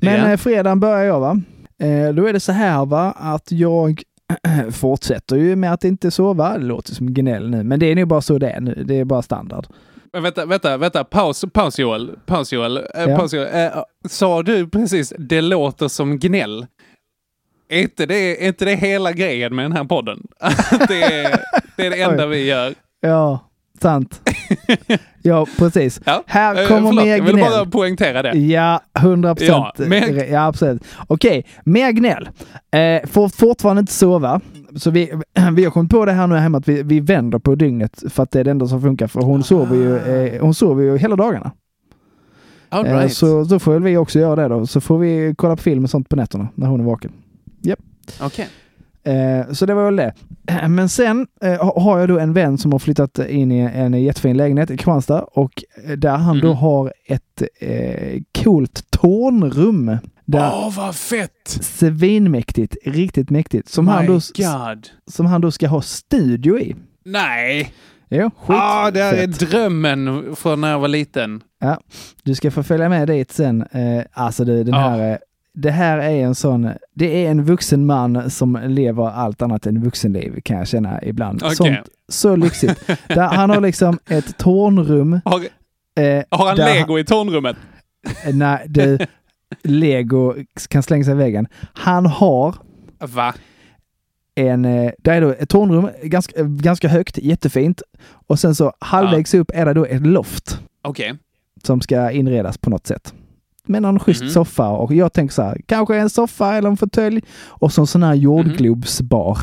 Men 0.00 0.30
eh, 0.30 0.36
fredagen 0.36 0.80
börjar 0.80 1.04
jag 1.04 1.20
va. 1.20 1.40
Eh, 1.82 2.14
då 2.14 2.26
är 2.26 2.32
det 2.32 2.40
så 2.40 2.52
här 2.52 2.86
va, 2.86 3.12
att 3.16 3.52
jag 3.52 4.02
fortsätter 4.72 5.36
ju 5.36 5.56
med 5.56 5.72
att 5.72 5.84
inte 5.84 6.10
sova. 6.10 6.58
Det 6.58 6.64
låter 6.64 6.94
som 6.94 7.14
gnäll 7.14 7.50
nu, 7.50 7.62
men 7.62 7.80
det 7.80 7.86
är 7.86 7.94
nog 7.96 8.08
bara 8.08 8.20
så 8.20 8.38
det 8.38 8.50
är 8.50 8.60
nu. 8.60 8.84
Det 8.86 8.94
är 9.00 9.04
bara 9.04 9.22
standard. 9.22 9.66
Men 10.12 10.22
vänta, 10.22 10.46
vänta, 10.46 10.76
vänta. 10.76 11.04
Paus, 11.04 11.44
paus 11.52 11.78
Joel. 11.78 12.10
Paus 12.26 12.52
Joel. 12.52 12.76
Eh, 12.76 12.82
Ja. 12.94 13.16
paus, 13.18 13.32
Joel. 13.34 13.48
Eh, 13.54 13.82
sa 14.08 14.42
du 14.42 14.68
precis 14.68 15.12
det 15.18 15.40
låter 15.40 15.88
som 15.88 16.18
gnäll? 16.18 16.66
Är 17.68 17.80
inte 17.82 18.06
det, 18.06 18.44
är 18.44 18.48
inte 18.48 18.64
det 18.64 18.74
hela 18.74 19.12
grejen 19.12 19.56
med 19.56 19.64
den 19.64 19.72
här 19.72 19.84
podden? 19.84 20.22
Det, 20.88 21.02
är, 21.02 21.40
det 21.76 21.86
är 21.86 21.90
det 21.90 22.02
enda 22.02 22.26
vi 22.36 22.44
gör. 22.44 22.74
Ja, 23.00 23.38
sant. 23.82 24.20
ja, 25.22 25.46
precis. 25.58 26.00
Ja. 26.04 26.22
Här 26.26 26.62
eh, 26.62 26.68
kommer 26.68 26.88
förlåt, 26.88 27.04
mer 27.04 27.16
Jag 27.16 27.24
vill 27.24 27.36
bara 27.36 27.50
gnäll. 27.50 27.70
poängtera 27.70 28.22
det. 28.22 28.38
Ja, 28.38 28.80
100 28.98 29.34
procent. 29.34 29.74
Ja, 29.78 29.84
mer- 29.86 30.32
Ja, 30.32 30.46
absolut. 30.46 30.84
Okej, 31.06 31.46
mer 31.64 31.90
gnäll. 31.92 32.28
Eh, 32.70 33.08
får 33.08 33.28
fortfarande 33.28 33.80
inte 33.80 33.92
sova. 33.92 34.40
Så 34.76 34.90
vi, 34.90 35.12
vi 35.52 35.64
har 35.64 35.70
kommit 35.70 35.90
på 35.90 36.04
det 36.04 36.12
här 36.12 36.26
nu 36.26 36.34
hemma 36.36 36.58
att 36.58 36.68
vi, 36.68 36.82
vi 36.82 37.00
vänder 37.00 37.38
på 37.38 37.54
dygnet 37.54 38.02
för 38.10 38.22
att 38.22 38.30
det 38.30 38.40
är 38.40 38.44
det 38.44 38.50
enda 38.50 38.66
som 38.66 38.82
funkar. 38.82 39.06
För 39.06 39.20
hon 39.20 39.42
sover 39.42 39.76
ju, 39.76 39.96
eh, 39.98 40.40
hon 40.42 40.54
sover 40.54 40.82
ju 40.84 40.98
hela 40.98 41.16
dagarna. 41.16 41.50
All 42.68 42.86
Eh, 42.86 42.98
right. 42.98 43.12
Så 43.12 43.44
då 43.44 43.58
får 43.58 43.72
väl 43.72 43.82
vi 43.82 43.96
också 43.96 44.18
göra 44.18 44.36
det 44.48 44.48
då. 44.54 44.66
Så 44.66 44.80
får 44.80 44.98
vi 44.98 45.34
kolla 45.38 45.56
på 45.56 45.62
film 45.62 45.84
och 45.84 45.90
sånt 45.90 46.08
på 46.08 46.16
nätterna 46.16 46.48
när 46.54 46.66
hon 46.66 46.80
är 46.80 46.84
vaken. 46.84 47.12
Okej. 48.20 48.48
Eh, 49.06 49.52
så 49.52 49.66
det 49.66 49.74
var 49.74 49.84
väl 49.84 49.96
det. 49.96 50.14
Men 50.68 50.88
sen 50.88 51.26
eh, 51.42 51.64
ha- 51.64 51.80
har 51.80 51.98
jag 51.98 52.08
då 52.08 52.18
en 52.18 52.32
vän 52.32 52.58
som 52.58 52.72
har 52.72 52.78
flyttat 52.78 53.18
in 53.18 53.52
i 53.52 53.58
en 53.58 54.02
jättefin 54.02 54.36
lägenhet 54.36 54.70
i 54.70 54.76
Kristianstad 54.76 55.22
och 55.22 55.62
eh, 55.84 55.92
där 55.92 56.16
han 56.16 56.40
då 56.40 56.48
Mhm. 56.48 56.56
har 56.56 56.92
ett 57.06 57.42
eh, 57.60 58.20
coolt 58.44 58.90
tornrum. 58.90 59.96
Åh, 60.32 60.76
vad 60.76 60.96
fett! 60.96 61.48
Svinmäktigt, 61.90 62.76
riktigt 62.84 63.30
mäktigt. 63.30 63.68
Som 63.68 63.88
han, 63.88 64.06
då, 64.06 64.12
God. 64.12 64.88
som 65.10 65.26
han 65.26 65.40
då 65.40 65.50
ska 65.50 65.68
ha 65.68 65.82
studio 65.82 66.58
i. 66.58 66.76
Nej! 67.04 67.72
Jo, 68.10 68.30
ah, 68.46 68.90
det 68.90 69.00
är 69.00 69.26
drömmen 69.26 70.36
från 70.36 70.60
när 70.60 70.70
jag 70.70 70.78
var 70.78 70.88
liten. 70.88 71.40
Ja, 71.60 71.80
du 72.22 72.34
ska 72.34 72.50
få 72.50 72.62
följa 72.62 72.88
med 72.88 73.08
dit 73.08 73.32
sen. 73.32 73.62
Eh, 73.62 74.02
alltså 74.12 74.44
du, 74.44 74.64
den 74.64 74.74
Ja. 74.74 74.80
här, 74.80 75.18
det 75.56 75.70
här 75.70 75.98
är 75.98 76.24
en 76.24 76.34
sån, 76.34 76.70
det 76.94 77.24
är 77.26 77.30
en 77.30 77.44
vuxen 77.44 77.86
man 77.86 78.30
som 78.30 78.60
lever 78.66 79.10
allt 79.10 79.42
annat 79.42 79.66
än 79.66 79.82
vuxenliv 79.82 80.40
kan 80.40 80.56
jag 80.56 80.68
känna 80.68 81.02
ibland. 81.02 81.42
Okej. 81.42 81.56
Sånt, 81.56 81.78
så 82.08 82.36
lyxigt. 82.36 82.86
där 83.08 83.28
han 83.28 83.50
har 83.50 83.60
liksom 83.60 83.98
ett 84.08 84.38
tornrum. 84.38 85.20
Har, 85.24 85.40
Eh, 86.00 86.24
har 86.30 86.46
han 86.46 86.56
lego 86.56 86.98
i 86.98 87.04
tornrummet? 87.04 87.56
Nej, 88.32 88.64
du, 88.68 88.98
lego 89.62 90.34
kan 90.68 90.82
slänga 90.82 91.04
sig 91.04 91.12
i 91.12 91.16
väggen. 91.16 91.46
Han 91.72 92.06
har 92.06 92.54
Va? 93.00 93.34
en, 94.34 94.64
eh, 94.64 94.92
där 94.98 95.12
är 95.12 95.20
då 95.20 95.30
ett 95.30 95.48
tornrum, 95.48 95.90
ganska, 96.02 96.40
eh, 96.40 96.46
ganska 96.46 96.88
högt, 96.88 97.18
jättefint. 97.18 97.82
Och 98.26 98.38
sen 98.38 98.54
så 98.54 98.72
halvvägs 98.78 99.34
upp 99.34 99.50
är 99.54 99.66
det 99.66 99.74
då 99.74 99.84
ett 99.86 100.06
loft 100.06 100.60
Okej. 100.82 101.14
som 101.62 101.80
ska 101.80 102.10
inredas 102.10 102.58
på 102.58 102.70
något 102.70 102.86
sätt. 102.86 103.14
Med 103.66 103.82
någon 103.82 103.98
schysst 104.00 104.22
Mhm. 104.22 104.30
soffa 104.30 104.68
och 104.68 104.94
jag 104.94 105.12
tänker 105.12 105.34
så 105.34 105.42
här, 105.42 105.60
kanske 105.66 105.96
en 105.96 106.10
soffa 106.10 106.54
eller 106.54 106.68
en 106.68 106.76
fåtölj 106.76 107.22
och 107.46 107.72
så 107.72 107.80
en 107.80 107.86
sån 107.86 108.02
här 108.02 108.14
Mhm. 108.14 108.22
jordglobsbar. 108.22 109.38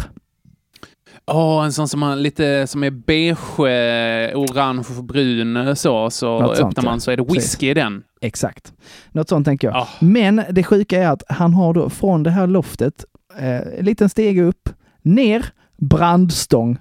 Åh, 1.32 1.66
en 1.66 1.74
sån 1.74 1.88
som, 1.88 2.02
har 2.02 2.16
lite, 2.16 2.68
som 2.68 2.84
är 2.84 2.92
beige, 2.92 3.60
eh, 3.60 4.40
orange 4.40 5.02
brun 5.04 5.76
så. 5.76 6.10
Så 6.10 6.40
Något 6.40 6.52
öppnar 6.52 6.56
sånt, 6.72 6.84
man 6.84 6.94
ja. 6.94 7.00
så 7.00 7.12
är 7.12 7.18
det 7.18 7.24
whisky 7.24 7.70
i 7.70 7.74
den. 7.74 8.04
Exakt. 8.22 8.74
Något 9.12 9.30
sånt 9.30 9.46
tänker 9.46 9.68
jag. 9.68 9.78
Ah. 9.78 9.88
Men 10.00 10.42
det 10.52 10.64
sjuka 10.64 11.04
är 11.04 11.08
att 11.08 11.24
han 11.30 11.54
har 11.54 11.74
då 11.74 11.90
från 11.90 12.24
det 12.24 12.30
här 12.32 12.48
loftet, 12.48 13.06
eh, 13.40 13.58
en 13.80 13.86
liten 13.86 14.10
steg 14.10 14.40
upp, 14.42 14.70
ner, 15.02 15.46
brandstång. 15.78 16.78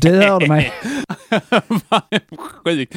Du 0.00 0.10
hörde 0.10 0.48
mig. 0.48 0.72
Sjukt. 2.64 2.94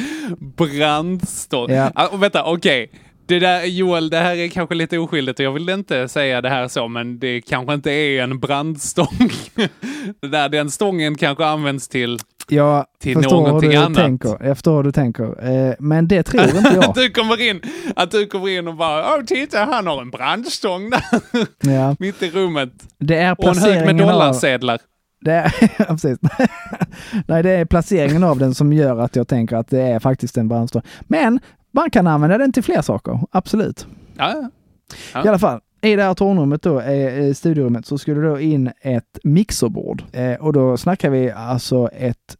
Brandstånd. 0.57 1.71
Ja. 1.71 1.91
Ah, 1.95 2.17
vänta, 2.17 2.43
okej. 2.45 2.91
Det 3.25 3.39
där, 3.39 3.63
Joel, 3.65 4.09
det 4.09 4.17
här 4.17 4.35
är 4.35 4.47
kanske 4.47 4.75
lite 4.75 4.97
oskyldigt 4.97 5.39
och 5.39 5.45
jag 5.45 5.51
vill 5.51 5.69
inte 5.69 6.07
säga 6.07 6.41
det 6.41 6.49
här 6.49 6.67
så, 6.67 6.87
men 6.87 7.19
det 7.19 7.41
kanske 7.41 7.73
inte 7.73 7.91
är 7.91 8.23
en 8.23 8.39
brandstång. 8.39 9.29
det 10.21 10.27
där, 10.27 10.49
den 10.49 10.71
stången 10.71 11.15
kanske 11.15 11.45
används 11.45 11.87
till... 11.87 12.19
Jag 12.51 12.85
Till 13.01 13.17
någonting 13.17 13.75
annat. 13.75 13.97
tänker. 13.97 14.37
Jag 14.45 14.57
förstår 14.57 14.75
hur 14.75 14.83
du 14.83 14.91
tänker. 14.91 15.23
Eh, 15.69 15.73
men 15.79 16.07
det 16.07 16.23
tror 16.23 16.41
inte 16.57 16.71
jag. 16.75 16.83
att, 16.85 16.95
du 16.95 17.09
kommer 17.09 17.49
in, 17.49 17.61
att 17.95 18.11
du 18.11 18.25
kommer 18.25 18.49
in 18.49 18.67
och 18.67 18.75
bara, 18.75 19.15
åh 19.15 19.23
titta, 19.25 19.59
han 19.65 19.87
har 19.87 20.01
en 20.01 20.09
brandstång 20.11 20.89
där 20.89 21.01
Ja. 21.59 21.95
mitt 21.99 22.23
i 22.23 22.29
rummet. 22.31 22.69
Det 22.99 23.15
är 23.17 23.35
Och 23.39 23.47
en 23.47 23.57
hög 23.57 23.73
med 23.73 23.97
placeringen 23.97 24.09
av... 24.09 24.79
Det 25.21 25.31
är, 25.31 25.49
precis. 25.85 26.17
Nej, 27.27 27.43
det 27.43 27.51
är 27.51 27.65
placeringen 27.65 28.23
av 28.23 28.39
den 28.39 28.53
som 28.53 28.73
gör 28.73 28.99
att 28.99 29.15
jag 29.15 29.27
tänker 29.27 29.55
att 29.55 29.67
det 29.67 29.81
är 29.81 29.99
faktiskt 29.99 30.37
en 30.37 30.47
brandstång. 30.47 30.81
Men 31.01 31.39
man 31.71 31.89
kan 31.89 32.07
använda 32.07 32.37
den 32.37 32.53
till 32.53 32.63
fler 32.63 32.81
saker, 32.81 33.19
absolut. 33.31 33.87
Ja, 34.17 34.49
ja. 35.13 35.25
I 35.25 35.27
alla 35.27 35.39
fall, 35.39 35.59
i 35.81 35.95
det 35.95 36.03
här 36.03 36.13
tornrummet 36.13 36.61
då, 36.61 36.79
eh, 36.81 37.19
i 37.19 37.33
studiorummet, 37.33 37.85
så 37.85 37.97
skulle 37.97 38.21
då 38.21 38.39
in 38.39 38.71
ett 38.81 39.19
mixerbord. 39.23 40.03
Eh, 40.11 40.33
och 40.33 40.53
då 40.53 40.77
snackar 40.77 41.09
vi 41.09 41.31
alltså 41.31 41.89
ett 41.93 42.37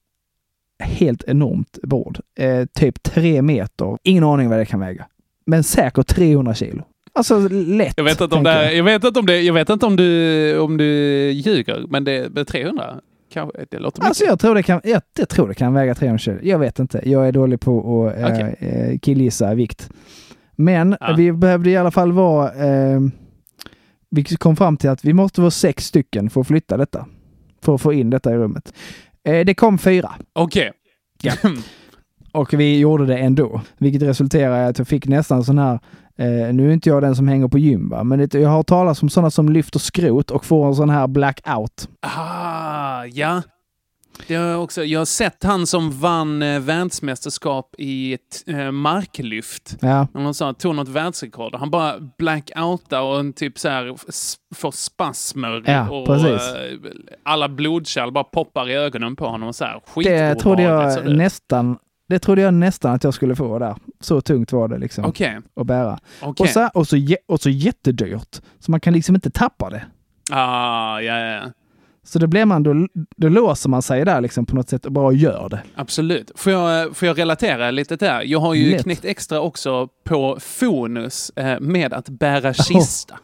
helt 0.83 1.23
enormt 1.23 1.79
bord. 1.83 2.19
Eh, 2.35 2.65
typ 2.65 3.03
tre 3.03 3.41
meter. 3.41 3.97
Ingen 4.03 4.23
aning 4.23 4.49
vad 4.49 4.59
det 4.59 4.65
kan 4.65 4.79
väga. 4.79 5.05
Men 5.45 5.63
säkert 5.63 6.07
300 6.07 6.53
kilo. 6.53 6.83
Alltså 7.13 7.47
lätt. 7.49 7.93
Jag 7.97 8.03
vet 8.03 8.21
inte 8.21 8.35
om 8.35 8.43
det, 8.43 8.53
tänker 8.53 8.71
är- 8.71 8.77
jag 8.77 8.83
vet 8.83 9.03
inte 9.03 9.19
om 9.19 9.25
det, 9.25 9.41
jag 9.41 9.53
vet 9.53 9.69
inte 9.69 9.85
om 9.85 9.95
du, 9.95 10.57
om 10.59 10.77
du 10.77 10.85
ljuger, 11.31 11.85
men 11.89 12.03
det 12.03 12.11
är 12.39 12.43
300. 12.43 12.83
Kanske, 13.33 13.65
det 13.71 13.79
låter 13.79 13.99
mycket. 14.01 14.07
Alltså 14.07 14.23
jag 14.23 14.39
tror, 14.39 14.55
det 14.55 14.63
kan, 14.63 14.81
jag, 14.83 15.01
jag 15.17 15.29
tror 15.29 15.47
det 15.47 15.53
kan 15.53 15.73
väga 15.73 15.95
300 15.95 16.17
kilo. 16.17 16.37
Jag 16.43 16.59
vet 16.59 16.79
inte. 16.79 17.01
Jag 17.09 17.27
är 17.27 17.31
dålig 17.31 17.59
på 17.59 18.07
att 18.07 18.17
eh, 18.19 18.25
Okej. 18.33 18.55
eh, 18.59 18.99
killgissa 18.99 19.53
vikt. 19.55 19.89
Men 20.55 20.95
Ja. 20.99 21.13
vi 21.17 21.31
behövde 21.31 21.69
i 21.69 21.77
alla 21.77 21.91
fall 21.91 22.11
vara... 22.11 22.53
Eh, 22.53 22.99
vi 24.11 24.23
kom 24.23 24.55
fram 24.55 24.77
till 24.77 24.89
att 24.89 25.05
vi 25.05 25.13
måste 25.13 25.41
vara 25.41 25.51
sex 25.51 25.85
stycken 25.85 26.29
för 26.29 26.41
att 26.41 26.47
flytta 26.47 26.77
detta. 26.77 27.05
För 27.61 27.75
att 27.75 27.81
få 27.81 27.93
in 27.93 28.09
detta 28.09 28.31
i 28.33 28.35
rummet. 28.37 28.73
Eh, 29.23 29.45
det 29.45 29.53
kom 29.53 29.77
fyra. 29.77 30.11
Okej. 30.33 30.71
Ja. 31.21 31.33
Och 32.31 32.53
vi 32.53 32.79
gjorde 32.79 33.05
det 33.05 33.17
ändå. 33.17 33.61
Vilket 33.77 34.01
resulterade 34.01 34.61
i 34.63 34.65
att 34.65 34.77
jag 34.77 34.87
fick 34.87 35.07
nästan 35.07 35.43
sån 35.43 35.57
här 35.57 35.79
Eh, 36.19 36.53
nu 36.53 36.69
är 36.69 36.73
inte 36.73 36.89
jag 36.89 37.01
den 37.01 37.15
som 37.15 37.27
hänger 37.27 37.47
på 37.47 37.57
gym, 37.57 37.89
va? 37.89 38.03
men 38.03 38.19
det, 38.19 38.33
jag 38.33 38.49
har 38.49 38.63
talat 38.63 39.03
om 39.03 39.09
sådana 39.09 39.31
som 39.31 39.49
lyfter 39.49 39.79
skrot 39.79 40.31
och 40.31 40.45
får 40.45 40.67
en 40.67 40.75
sån 40.75 40.89
här 40.89 41.07
blackout. 41.07 41.89
Ah, 42.01 43.05
ja. 43.05 43.41
Det 44.27 44.35
har 44.35 44.45
jag, 44.45 44.63
också, 44.63 44.83
jag 44.83 44.99
har 44.99 45.05
sett 45.05 45.43
han 45.43 45.67
som 45.67 45.91
vann 45.91 46.41
eh, 46.41 46.59
världsmästerskap 46.59 47.75
i 47.77 48.17
eh, 48.47 48.71
marklyft. 48.71 49.77
Ja. 49.81 50.07
Man 50.13 50.33
sa, 50.33 50.53
tog 50.53 50.75
något 50.75 50.87
världsrekord. 50.87 51.55
Han 51.55 51.69
bara 51.69 51.95
blackoutar 52.17 53.01
och 53.01 53.19
en 53.19 53.33
typ 53.33 53.59
så 53.59 53.69
här 53.69 53.95
får 54.55 54.71
spasmer. 54.71 55.63
Ja, 55.65 55.89
och 55.89 56.15
eh, 56.15 56.39
alla 57.23 57.49
blodkärl 57.49 58.11
bara 58.11 58.23
poppar 58.23 58.69
i 58.69 58.73
ögonen 58.73 59.15
på 59.15 59.27
honom. 59.27 59.49
Och 59.49 59.55
så 59.55 59.65
här, 59.65 59.81
Det 60.03 60.35
trodde 60.35 60.63
jag 60.63 61.05
nästan 61.17 61.77
det 62.09 62.19
trodde 62.19 62.41
jag 62.41 62.53
nästan 62.53 62.93
att 62.93 63.03
jag 63.03 63.13
skulle 63.13 63.35
få 63.35 63.59
där. 63.59 63.75
Så 63.99 64.21
tungt 64.21 64.51
var 64.51 64.67
det 64.67 64.77
liksom 64.77 65.05
Okej. 65.05 65.39
att 65.55 65.67
bära. 65.67 65.99
Okej. 66.21 66.43
Och, 66.43 66.49
så, 66.49 66.69
och, 66.73 66.87
så, 66.87 66.97
och 67.27 67.41
så 67.41 67.49
jättedyrt. 67.49 68.41
Så 68.59 68.71
man 68.71 68.79
kan 68.79 68.93
liksom 68.93 69.15
inte 69.15 69.29
tappa 69.29 69.69
det. 69.69 69.85
Ah, 70.31 70.99
ja, 70.99 71.19
ja. 71.19 71.41
Så 72.03 72.19
då 72.19 72.27
blir 72.27 72.45
man, 72.45 72.63
då, 72.63 72.87
då 73.17 73.29
låser 73.29 73.69
man 73.69 73.81
sig 73.81 74.05
där 74.05 74.21
liksom 74.21 74.45
på 74.45 74.55
något 74.55 74.69
sätt 74.69 74.85
och 74.85 74.91
bara 74.91 75.13
gör 75.13 75.49
det. 75.49 75.61
Absolut. 75.75 76.31
Får 76.35 76.51
jag, 76.51 76.97
får 76.97 77.07
jag 77.07 77.17
relatera 77.17 77.71
lite 77.71 77.95
där? 77.95 78.21
Jag 78.21 78.39
har 78.39 78.53
ju 78.53 78.71
Lätt. 78.71 78.83
knäckt 78.83 79.05
extra 79.05 79.41
också 79.41 79.87
på 80.03 80.37
Fonus 80.39 81.29
eh, 81.35 81.59
med 81.59 81.93
att 81.93 82.09
bära 82.09 82.53
kista. 82.53 83.19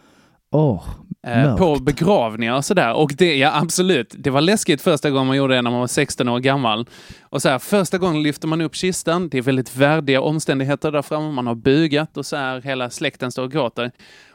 Åh, 0.51 0.83
Eh, 0.87 1.04
mörkt. 1.25 1.59
på 1.59 1.75
begravningar 1.75 2.55
och 2.55 2.65
sådär. 2.65 2.93
Och 2.93 3.13
det, 3.17 3.35
ja 3.35 3.51
absolut, 3.61 4.15
det 4.17 4.29
var 4.29 4.41
läskigt 4.41 4.81
första 4.81 5.09
gången 5.09 5.27
man 5.27 5.37
gjorde 5.37 5.55
det 5.55 5.61
när 5.61 5.71
man 5.71 5.79
var 5.79 5.87
16 5.87 6.29
år 6.29 6.39
gammal. 6.39 6.89
Och 7.21 7.41
så 7.41 7.49
här, 7.49 7.59
första 7.59 7.97
gången 7.97 8.23
lyfter 8.23 8.47
man 8.47 8.61
upp 8.61 8.75
kistan, 8.75 9.29
det 9.29 9.37
är 9.37 9.41
väldigt 9.41 9.75
värdiga 9.75 10.21
omständigheter 10.21 10.91
där 10.91 11.01
framme, 11.01 11.31
man 11.31 11.47
har 11.47 11.55
bugat 11.55 12.17
och 12.17 12.25
så 12.25 12.35
här, 12.35 12.61
hela 12.61 12.89
släkten 12.89 13.31
står 13.31 13.43
och 13.43 13.51
gråter. 13.51 13.91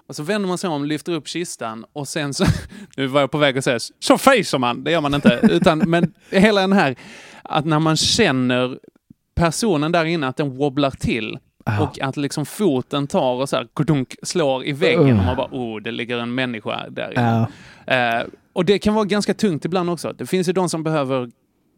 Och 0.09 0.17
så 0.17 0.23
vänder 0.23 0.49
man 0.49 0.59
sig 0.59 0.71
om, 0.71 0.85
lyfter 0.85 1.13
upp 1.13 1.29
kistan 1.29 1.85
och 1.93 2.09
sen 2.09 2.35
så, 2.35 2.45
nu 2.97 3.07
var 3.07 3.21
jag 3.21 3.31
på 3.31 3.39
väg 3.39 3.59
att 3.59 3.65
säga, 3.65 3.79
så 4.01 4.19
fejsar 4.19 4.59
man, 4.59 4.85
det 4.85 4.91
gör 4.91 5.01
man 5.01 5.15
inte. 5.15 5.41
Utan, 5.43 5.79
men 5.79 6.13
hela 6.31 6.61
den 6.61 6.73
här, 6.73 6.97
att 7.45 7.65
när 7.65 7.79
man 7.79 7.97
känner 7.97 8.79
personen 9.35 9.93
där 9.93 10.05
inne, 10.05 10.29
att 10.29 10.37
den 10.37 10.57
wobblar 10.57 10.91
till. 10.91 11.39
Ah. 11.79 11.83
Och 11.83 12.01
att 12.01 12.17
liksom 12.17 12.47
foten 12.47 13.07
tar 13.07 13.35
och 13.35 13.49
så 13.49 13.57
här, 13.57 13.69
kodunk, 13.75 14.17
slår 14.23 14.65
i 14.65 14.73
väggen 14.73 15.01
och 15.01 15.09
Uh. 15.09 15.27
man 15.27 15.37
bara, 15.37 15.49
oh, 15.51 15.81
det 15.83 15.91
ligger 15.91 16.19
en 16.19 16.35
människa 16.35 16.89
där. 16.91 17.13
Ja. 17.17 17.47
Eh, 17.95 18.27
och 18.53 18.65
det 18.65 18.79
kan 18.79 18.95
vara 18.95 19.05
ganska 19.05 19.35
tungt 19.35 19.65
ibland 19.65 19.91
också. 19.91 20.13
Det 20.13 20.27
finns 20.27 20.49
ju 20.49 20.53
de 20.53 20.69
som 20.69 20.83
behöver 20.83 21.31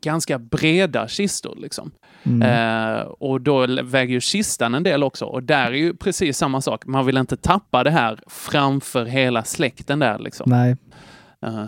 ganska 0.05 0.39
breda 0.39 1.09
kistor. 1.09 1.57
Liksom. 1.57 1.91
Mm. 2.23 2.43
Eh, 2.43 3.03
och 3.03 3.41
då 3.41 3.67
väger 3.83 4.15
ju 4.15 4.21
kistan 4.21 4.75
en 4.75 4.83
del 4.83 5.03
också. 5.03 5.25
Och 5.25 5.43
där 5.43 5.67
är 5.67 5.73
ju 5.73 5.97
precis 5.97 6.39
samma 6.39 6.61
sak. 6.61 6.87
Man 6.87 7.07
vill 7.07 7.17
inte 7.17 7.37
tappa 7.37 7.85
det 7.85 7.91
här 7.91 8.21
framför 8.27 9.05
hela 9.05 9.45
släkten 9.45 9.99
där. 9.99 10.19
Liksom. 10.19 10.51
Nej. 10.51 10.77
Eh, 11.47 11.65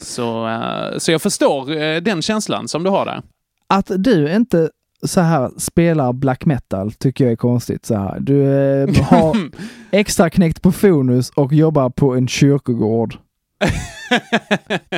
så, 0.00 0.60
så 0.98 1.12
jag 1.12 1.22
förstår 1.22 2.00
den 2.00 2.22
känslan 2.22 2.68
som 2.68 2.82
du 2.82 2.90
har 2.90 3.06
där. 3.06 3.22
Att 3.66 3.90
du 3.96 4.34
inte 4.34 4.70
så 5.04 5.20
här 5.20 5.50
spelar 5.58 6.12
black 6.12 6.44
metal 6.44 6.92
tycker 6.92 7.24
jag 7.24 7.32
är 7.32 7.36
konstigt. 7.36 7.86
Så 7.86 7.94
här. 7.96 8.20
Du 8.20 8.42
eh, 8.42 9.02
har 9.04 9.36
extra 9.90 10.30
knäckt 10.30 10.62
på 10.62 10.72
Fonus 10.72 11.30
och 11.30 11.52
jobbar 11.52 11.90
på 11.90 12.14
en 12.14 12.28
kyrkogård. 12.28 13.16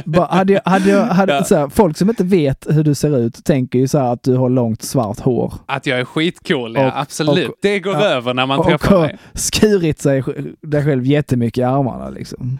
Bara, 0.04 0.26
hade 0.26 0.52
jag, 0.52 0.60
hade 0.64 0.90
jag, 0.90 1.04
hade, 1.04 1.32
Ja. 1.32 1.44
så 1.44 1.56
här, 1.56 1.68
folk 1.68 1.96
som 1.98 2.08
inte 2.10 2.24
vet 2.24 2.66
hur 2.70 2.84
du 2.84 2.94
ser 2.94 3.18
ut 3.18 3.44
tänker 3.44 3.78
ju 3.78 3.88
så 3.88 3.98
här 3.98 4.12
att 4.12 4.22
du 4.22 4.36
har 4.36 4.48
långt 4.48 4.82
svart 4.82 5.20
hår. 5.20 5.54
Att 5.66 5.86
jag 5.86 6.00
är 6.00 6.04
skitcool, 6.04 6.74
ja. 6.76 6.86
Och- 6.86 7.00
absolut. 7.00 7.48
och- 7.48 7.54
det 7.62 7.78
går 7.80 7.94
ja. 7.94 8.00
över 8.04 8.34
när 8.34 8.46
man 8.46 8.58
och 8.58 8.66
träffar 8.66 8.96
har 8.96 9.00
mig. 9.06 9.18
skurit 9.34 10.00
sig 10.00 10.22
dig 10.62 10.84
själv 10.84 11.06
jättemycket 11.06 11.58
i 11.58 11.62
armarna 11.62 12.10
liksom. 12.10 12.58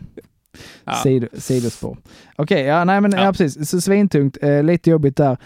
Ja. 0.84 0.92
Sid, 1.03 1.28
sidospår. 1.32 1.97
Okej, 2.36 2.62
ja, 2.62 2.84
nej 2.84 3.01
men 3.01 3.12
ja. 3.12 3.24
Ja. 3.24 3.32
precis. 3.32 3.70
Så 3.70 3.80
svintungt, 3.80 4.36
eh, 4.42 4.62
lite 4.62 4.90
jobbigt 4.90 5.16
där. 5.16 5.36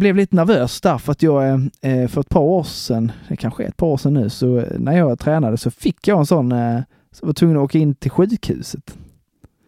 Blev 0.00 0.16
lite 0.16 0.36
nervös 0.36 0.80
där 0.80 0.98
för 0.98 1.12
att 1.12 1.22
jag 1.22 1.50
eh, 1.80 2.08
för 2.08 2.20
ett 2.20 2.28
par 2.28 2.40
år 2.40 2.62
sedan, 2.62 3.12
det 3.28 3.36
kanske 3.36 3.64
är 3.64 3.68
ett 3.68 3.76
par 3.76 3.86
år 3.86 3.96
sedan 3.96 4.14
nu, 4.14 4.28
så 4.28 4.58
eh, 4.58 4.78
när 4.78 4.96
jag 4.98 5.18
tränade 5.18 5.56
så 5.56 5.70
fick 5.70 6.08
jag 6.08 6.18
en 6.18 6.26
sån, 6.26 6.52
eh, 6.52 6.80
så 7.12 7.26
var 7.26 7.32
tvungen 7.32 7.56
att 7.56 7.62
åka 7.62 7.78
in 7.78 7.94
till 7.94 8.10
sjukhuset. 8.10 8.96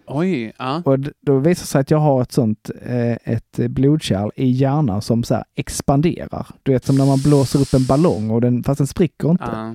Oj, 0.07 0.53
ja. 0.59 0.83
Och 0.85 0.99
då 1.21 1.39
visade 1.39 1.49
det 1.51 1.67
sig 1.67 1.81
att 1.81 1.91
jag 1.91 1.99
har 1.99 2.23
ett 2.23 2.33
sånt, 2.33 2.71
eh, 2.83 3.13
ett 3.25 3.59
blodkärl 3.69 4.31
i 4.37 4.51
hjärnan 4.51 5.03
som 5.03 5.23
så 5.23 5.45
expanderar. 5.55 6.47
Du 6.63 6.73
vet 6.73 6.85
som 6.85 6.97
när 6.97 7.07
man 7.07 7.19
blåser 7.25 7.61
upp 7.61 7.75
en 7.75 7.85
ballong 7.87 8.31
och 8.31 8.41
den, 8.41 8.63
fast 8.65 8.79
den 8.79 8.87
spricker 8.87 9.31
inte. 9.31 9.45
ja. 9.53 9.75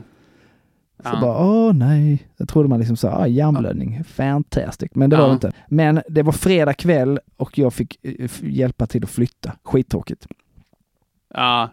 Så 1.04 1.10
Ja. 1.14 1.22
bara, 1.22 1.46
åh 1.48 1.74
nej. 1.74 2.28
Jag 2.38 2.50
trodde 2.50 2.70
man 2.70 2.80
liksom 2.80 2.98
sa, 2.98 3.12
ah, 3.12 3.28
hjärnblödning, 3.28 4.04
fantastic. 4.04 4.90
Men 4.94 5.10
det 5.10 5.16
var 5.16 5.24
Ja. 5.24 5.28
det 5.28 5.34
inte. 5.34 5.52
Men 5.68 6.02
det 6.10 6.24
var 6.24 6.32
fredag 6.32 6.74
kväll 6.74 7.20
och 7.38 7.58
jag 7.58 7.74
fick 7.74 8.00
hjälpa 8.42 8.88
till 8.88 9.04
att 9.04 9.10
flytta. 9.10 9.52
Skittråkigt. 9.64 10.28
Ja. 11.34 11.70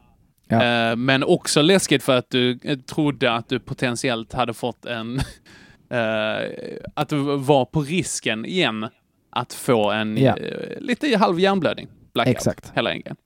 Ja. 0.48 0.62
Eh, 0.90 0.96
men 0.96 1.24
också 1.24 1.62
läskigt 1.62 2.02
för 2.02 2.16
att 2.16 2.30
du 2.30 2.58
eh, 2.64 2.78
trodde 2.78 3.32
att 3.32 3.48
du 3.48 3.60
potentiellt 3.60 4.32
hade 4.32 4.54
fått 4.54 4.84
en... 4.86 5.18
eh, 5.90 6.78
att 6.94 7.08
du 7.08 7.16
var 7.36 7.64
på 7.64 7.80
risken 7.82 8.44
igen 8.44 8.88
att 9.30 9.52
få 9.52 9.90
en 9.90 10.16
Ja. 10.16 10.36
eh, 10.36 10.80
lite 10.80 11.16
halv 11.16 11.40
hjärnblödning. 11.40 11.88
Blackout, 12.14 12.36
Exakt. 12.36 12.72
Hela 12.74 12.90
enkelt. 12.90 13.18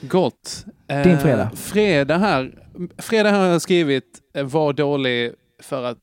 Gott. 0.00 0.64
Din 1.04 1.18
fredag? 1.18 1.50
Fredag 1.56 2.18
här. 2.18 2.54
Fredag 2.98 3.30
har 3.32 3.44
jag 3.44 3.62
skrivit 3.62 4.20
var 4.44 4.72
dålig 4.72 5.32
för 5.62 5.82
att 5.84 5.98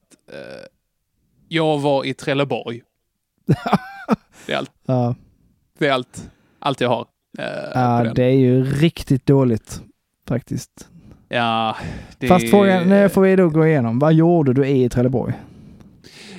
jag 1.47 1.79
var 1.79 2.05
i 2.05 2.13
Trelleborg. 2.13 2.81
det 4.45 4.53
är 4.53 4.57
allt. 4.57 4.71
Ja, 4.85 5.15
Det 5.79 5.87
är 5.87 5.91
allt, 5.91 6.29
allt 6.59 6.81
jag 6.81 6.89
har. 6.89 7.07
Eh, 7.39 7.45
ja 7.73 8.11
det 8.15 8.23
är 8.23 8.35
ju 8.35 8.63
riktigt 8.63 9.25
dåligt 9.25 9.81
faktiskt. 10.27 10.87
Ja, 11.29 11.75
det... 12.17 12.27
Fast 12.27 12.49
frågan, 12.49 12.89
nu 12.89 13.09
får 13.09 13.21
vi 13.21 13.35
då 13.35 13.49
gå 13.49 13.67
igenom. 13.67 13.99
Vad 13.99 14.13
gjorde 14.13 14.53
du 14.53 14.67
i 14.67 14.89
Trelleborg? 14.89 15.33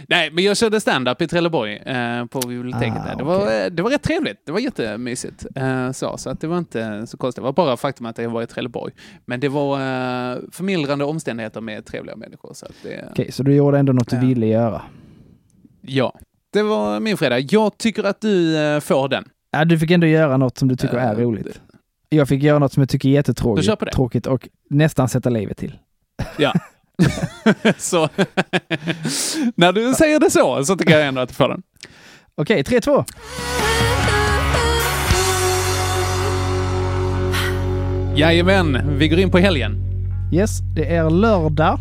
Nej, 0.08 0.30
men 0.30 0.44
jag 0.44 0.56
körde 0.56 0.80
stand-up 0.80 1.22
i 1.22 1.28
Trelleborg 1.28 1.76
eh, 1.76 2.24
på 2.26 2.40
biblioteket. 2.40 2.98
Ah, 3.00 3.08
där. 3.08 3.16
Det, 3.16 3.24
var, 3.24 3.36
okej. 3.36 3.64
eh, 3.66 3.70
det 3.70 3.82
var 3.82 3.90
rätt 3.90 4.02
trevligt. 4.02 4.46
Det 4.46 4.52
var 4.52 4.60
jättemysigt. 4.60 5.46
Eh, 5.56 5.92
så 5.92 6.16
så 6.18 6.30
att 6.30 6.40
det 6.40 6.46
var 6.46 6.58
inte 6.58 7.06
så 7.06 7.16
konstigt. 7.16 7.42
Det 7.42 7.44
var 7.44 7.52
bara 7.52 7.76
faktum 7.76 8.06
att 8.06 8.18
jag 8.18 8.30
var 8.30 8.42
i 8.42 8.46
Trelleborg. 8.46 8.92
Men 9.24 9.40
det 9.40 9.48
var 9.48 9.74
eh, 9.74 10.38
förmildrande 10.52 11.04
omständigheter 11.04 11.60
med 11.60 11.86
trevliga 11.86 12.16
människor. 12.16 12.54
Så 12.54 12.66
att 12.66 12.74
det, 12.82 13.08
Okej, 13.10 13.32
så 13.32 13.42
du 13.42 13.54
gjorde 13.54 13.78
ändå 13.78 13.92
något 13.92 14.08
du 14.10 14.18
ville 14.18 14.46
göra. 14.46 14.82
Ja, 15.80 16.18
det 16.50 16.62
var 16.62 17.00
min 17.00 17.16
fredag. 17.16 17.38
Jag 17.38 17.78
tycker 17.78 18.04
att 18.04 18.20
du 18.20 18.56
eh, 18.56 18.80
får 18.80 19.08
den. 19.08 19.24
Ja, 19.54 19.64
du 19.64 19.78
fick 19.78 19.90
ändå 19.90 20.06
göra 20.06 20.36
något 20.36 20.58
som 20.58 20.68
du 20.68 20.76
tycker 20.76 20.96
är 20.96 21.12
Eh, 21.12 21.18
roligt. 21.18 21.60
Jag 22.08 22.28
fick 22.28 22.42
göra 22.42 22.58
något 22.58 22.72
som 22.72 22.80
jag 22.80 22.88
tycker 22.88 23.08
är 23.08 23.12
jättetråkigt 23.12 23.92
tråkigt 23.92 24.26
och 24.26 24.48
nästan 24.70 25.08
sätta 25.08 25.30
livet 25.30 25.56
till. 25.56 25.78
Ja. 26.38 26.52
så 27.78 28.08
när 29.56 29.72
du 29.72 29.94
säger 29.94 30.20
det 30.20 30.30
så, 30.30 30.64
så 30.64 30.76
tycker 30.76 30.98
jag 30.98 31.06
ändå 31.06 31.20
att 31.20 31.28
du 31.28 31.34
får 31.34 31.48
den. 31.48 31.62
Okej, 32.34 32.62
3-2. 32.62 33.04
Jajamän, 38.16 38.98
vi 38.98 39.08
går 39.08 39.18
in 39.18 39.30
på 39.30 39.38
helgen. 39.38 39.76
Yes, 40.32 40.58
det 40.76 40.94
är 40.94 41.10
lördag. 41.10 41.78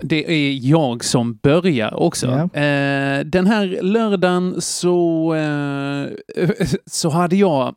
Det 0.00 0.30
är 0.30 0.52
jag 0.52 1.04
som 1.04 1.34
börjar 1.34 1.94
också. 1.94 2.26
Ja. 2.26 2.60
Eh, 2.60 3.24
den 3.24 3.46
här 3.46 3.82
lördagen 3.82 4.60
så, 4.60 5.34
eh, 5.34 6.06
så 6.86 7.08
hade 7.08 7.36
jag 7.36 7.74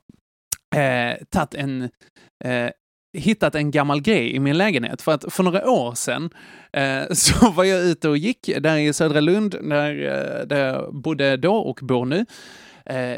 eh, 0.75 1.25
tagit 1.29 1.55
en, 1.55 1.81
eh, 2.43 2.69
hittat 3.17 3.55
en 3.55 3.71
gammal 3.71 4.01
grej 4.01 4.35
i 4.35 4.39
min 4.39 4.57
lägenhet. 4.57 5.01
För 5.01 5.11
att 5.11 5.33
för 5.33 5.43
några 5.43 5.69
år 5.69 5.93
sedan 5.93 6.29
eh, 6.73 7.03
så 7.13 7.51
var 7.51 7.63
jag 7.63 7.83
ute 7.83 8.09
och 8.09 8.17
gick 8.17 8.49
där 8.59 8.77
i 8.77 8.93
Södra 8.93 9.19
Lund, 9.19 9.51
där, 9.51 9.91
eh, 9.91 10.47
där 10.47 10.65
jag 10.65 10.95
bodde 10.95 11.37
då 11.37 11.55
och 11.55 11.79
bor 11.81 12.05
nu. 12.05 12.25
Eh, 12.85 13.17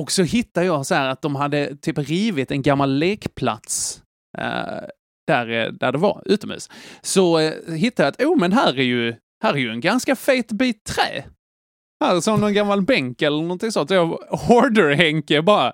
och 0.00 0.12
så 0.12 0.22
hittade 0.22 0.66
jag 0.66 0.86
så 0.86 0.94
här 0.94 1.08
att 1.08 1.22
de 1.22 1.36
hade 1.36 1.76
typ 1.76 1.98
rivit 1.98 2.50
en 2.50 2.62
gammal 2.62 2.98
lekplats 2.98 4.02
eh, 4.38 4.84
där, 5.28 5.50
eh, 5.66 5.72
där 5.72 5.92
det 5.92 5.98
var 5.98 6.22
utomhus. 6.24 6.70
Så 7.02 7.38
eh, 7.38 7.52
hittade 7.74 8.06
jag 8.06 8.08
att, 8.08 8.22
oh 8.34 8.38
men 8.40 8.52
här 8.52 8.78
är 8.78 8.82
ju, 8.82 9.14
här 9.42 9.52
är 9.54 9.58
ju 9.58 9.70
en 9.70 9.80
ganska 9.80 10.16
fet 10.16 10.52
bit 10.52 10.84
trä. 10.84 11.24
Här 12.04 12.16
är 12.16 12.20
som 12.20 12.40
någon 12.40 12.54
gammal 12.54 12.82
bänk 12.82 13.22
eller 13.22 13.42
någonting 13.42 13.72
sånt. 13.72 13.88
Så 13.88 13.94
jag, 13.94 14.18
Hoarder-Henke 14.30 15.42
bara, 15.42 15.72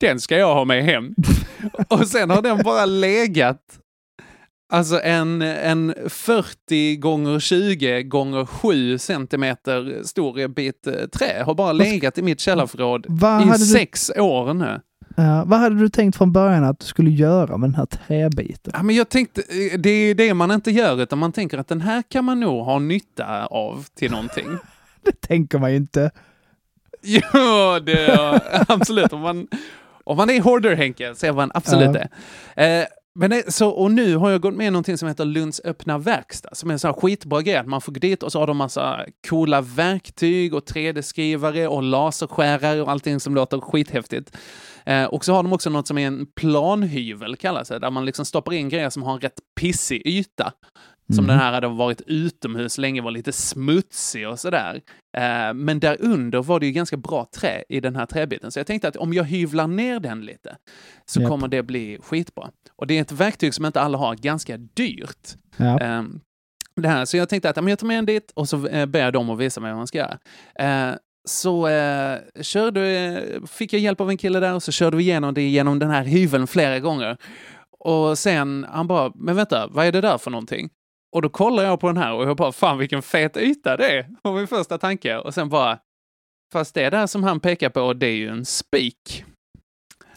den 0.00 0.20
ska 0.20 0.36
jag 0.38 0.54
ha 0.54 0.64
med 0.64 0.84
hem. 0.84 1.14
Och 1.88 2.08
sen 2.08 2.30
har 2.30 2.42
den 2.42 2.62
bara 2.64 2.86
legat, 2.86 3.62
alltså 4.72 5.00
en, 5.00 5.42
en 5.42 5.94
40 6.08 6.96
gånger 6.96 7.40
20 7.40 8.02
gånger 8.02 8.46
7 8.46 8.98
centimeter 8.98 10.02
stor 10.04 10.48
bit 10.48 10.86
eh, 10.86 10.92
trä 11.06 11.42
har 11.46 11.54
bara 11.54 11.72
legat 11.72 12.18
i 12.18 12.22
mitt 12.22 12.40
källarförråd 12.40 13.06
i 13.06 13.10
hade 13.24 13.58
du- 13.58 13.64
sex 13.64 14.10
år 14.16 14.54
nu. 14.54 14.80
Ja, 15.20 15.44
vad 15.46 15.58
hade 15.60 15.76
du 15.78 15.88
tänkt 15.88 16.16
från 16.16 16.32
början 16.32 16.64
att 16.64 16.80
du 16.80 16.86
skulle 16.86 17.10
göra 17.10 17.56
med 17.56 17.68
den 17.70 17.74
här 17.74 17.86
träbiten? 17.86 18.72
Ja, 18.76 18.82
men 18.82 18.96
jag 18.96 19.08
tänkte, 19.08 19.40
eh, 19.40 19.78
det 19.78 19.90
är 19.90 20.14
det 20.14 20.34
man 20.34 20.50
inte 20.50 20.70
gör, 20.70 21.02
utan 21.02 21.18
man 21.18 21.32
tänker 21.32 21.58
att 21.58 21.68
den 21.68 21.80
här 21.80 22.02
kan 22.08 22.24
man 22.24 22.40
nog 22.40 22.64
ha 22.64 22.78
nytta 22.78 23.46
av 23.46 23.86
till 23.94 24.10
någonting. 24.10 24.46
Det 25.04 25.20
tänker 25.20 25.58
man 25.58 25.70
ju 25.70 25.76
inte. 25.76 26.10
ja, 27.32 27.80
det 27.86 28.06
är 28.06 28.40
absolut. 28.68 29.12
Om 29.12 29.20
man, 29.20 29.48
om 30.04 30.16
man 30.16 30.30
är 30.30 30.40
hoarder, 30.40 30.76
Henke, 30.76 31.14
så 31.14 31.26
är 31.26 31.32
man 31.32 31.50
absolut 31.54 31.86
Ja. 31.94 32.06
det. 32.54 32.78
Eh, 32.80 32.86
men 33.14 33.30
det, 33.30 33.54
så, 33.54 33.68
och 33.68 33.90
nu 33.90 34.16
har 34.16 34.30
jag 34.30 34.40
gått 34.40 34.54
med 34.54 34.66
i 34.66 34.70
någonting 34.70 34.98
som 34.98 35.08
heter 35.08 35.24
Lunds 35.24 35.60
öppna 35.64 35.98
verkstad, 35.98 36.54
som 36.54 36.70
är 36.70 36.72
en 36.72 36.78
sån 36.78 36.88
här 36.88 37.00
skitbra 37.00 37.42
grej. 37.42 37.56
Att 37.56 37.66
man 37.66 37.80
får 37.80 37.92
gå 37.92 37.98
dit 37.98 38.22
och 38.22 38.32
så 38.32 38.38
har 38.38 38.46
de 38.46 38.56
massa 38.56 39.04
coola 39.28 39.60
verktyg 39.60 40.54
och 40.54 40.64
3D-skrivare 40.64 41.66
och 41.66 41.82
laserskärare 41.82 42.82
och 42.82 42.90
allting 42.90 43.20
som 43.20 43.34
låter 43.34 43.60
skithäftigt. 43.60 44.36
Eh, 44.86 45.04
och 45.04 45.24
så 45.24 45.32
har 45.32 45.42
de 45.42 45.52
också 45.52 45.70
något 45.70 45.86
som 45.86 45.98
är 45.98 46.06
en 46.06 46.26
planhyvel, 46.26 47.36
kallas 47.36 47.68
det, 47.68 47.78
där 47.78 47.90
man 47.90 48.04
liksom 48.04 48.24
stoppar 48.24 48.52
in 48.52 48.68
grejer 48.68 48.90
som 48.90 49.02
har 49.02 49.12
en 49.12 49.20
rätt 49.20 49.40
pissig 49.60 50.02
yta. 50.06 50.52
Som 51.14 51.24
Mm. 51.24 51.28
den 51.28 51.38
här 51.38 51.52
hade 51.52 51.68
varit 51.68 52.00
utomhus 52.06 52.78
länge, 52.78 53.02
var 53.02 53.10
lite 53.10 53.32
smutsig 53.32 54.28
och 54.28 54.38
sådär. 54.38 54.80
Eh, 55.16 55.54
men 55.54 55.80
där 55.80 55.96
under 56.00 56.42
var 56.42 56.60
det 56.60 56.66
ju 56.66 56.72
ganska 56.72 56.96
bra 56.96 57.26
trä 57.40 57.64
i 57.68 57.80
den 57.80 57.96
här 57.96 58.06
träbiten. 58.06 58.52
Så 58.52 58.58
jag 58.58 58.66
tänkte 58.66 58.88
att 58.88 58.96
om 58.96 59.12
jag 59.12 59.24
hyvlar 59.24 59.66
ner 59.66 60.00
den 60.00 60.20
lite 60.20 60.56
så 61.06 61.20
Japp. 61.20 61.28
kommer 61.30 61.48
det 61.48 61.62
bli 61.62 61.98
skitbra. 62.02 62.50
Och 62.76 62.86
det 62.86 62.96
är 62.98 63.02
ett 63.02 63.12
verktyg 63.12 63.54
som 63.54 63.64
inte 63.64 63.80
alla 63.80 63.98
har, 63.98 64.14
ganska 64.14 64.56
dyrt. 64.56 65.28
Ja. 65.56 65.78
Ehm, 65.78 66.20
det 66.76 66.88
här. 66.88 67.04
Så 67.04 67.16
jag 67.16 67.28
tänkte 67.28 67.50
att 67.50 67.56
ja, 67.56 67.62
men 67.62 67.70
jag 67.70 67.78
tar 67.78 67.86
med 67.86 67.98
en 67.98 68.06
dit 68.06 68.32
och 68.34 68.48
så 68.48 68.66
eh, 68.66 68.86
ber 68.86 69.00
jag 69.00 69.12
dem 69.12 69.30
att 69.30 69.38
visa 69.38 69.60
mig 69.60 69.70
vad 69.70 69.76
man 69.78 69.86
ska 69.86 69.98
göra. 69.98 70.18
Eh, 70.90 70.94
så 71.28 71.68
eh, 71.68 72.18
körde, 72.40 72.88
eh, 72.90 73.44
fick 73.46 73.72
jag 73.72 73.80
hjälp 73.80 74.00
av 74.00 74.10
en 74.10 74.16
kille 74.16 74.40
där 74.40 74.54
och 74.54 74.62
så 74.62 74.72
körde 74.72 74.96
vi 74.96 75.02
igenom 75.02 75.34
det 75.34 75.42
genom 75.48 75.78
den 75.78 75.90
här 75.90 76.04
hyveln 76.04 76.46
flera 76.46 76.78
gånger. 76.80 77.16
Och 77.80 78.18
sen 78.18 78.66
han 78.70 78.86
bara, 78.86 79.12
men 79.14 79.36
vänta, 79.36 79.66
vad 79.70 79.86
är 79.86 79.92
det 79.92 80.00
där 80.00 80.18
för 80.18 80.30
någonting? 80.30 80.68
Och 81.16 81.22
då 81.22 81.28
kollar 81.28 81.62
jag 81.64 81.80
på 81.80 81.86
den 81.86 81.96
här 81.96 82.12
och 82.14 82.24
jag 82.28 82.36
bara, 82.36 82.52
fan 82.52 82.78
vilken 82.78 83.02
fet 83.02 83.36
yta 83.36 83.76
det 83.76 83.98
är, 83.98 84.06
var 84.22 84.32
min 84.32 84.46
första 84.46 84.78
tanke. 84.78 85.16
Och 85.18 85.34
sen 85.34 85.48
bara, 85.48 85.78
fast 86.52 86.74
det 86.74 86.90
där 86.90 87.06
som 87.06 87.24
han 87.24 87.40
pekar 87.40 87.68
på, 87.70 87.92
det 87.92 88.06
är 88.06 88.16
ju 88.16 88.28
en 88.28 88.44
spik. 88.44 89.24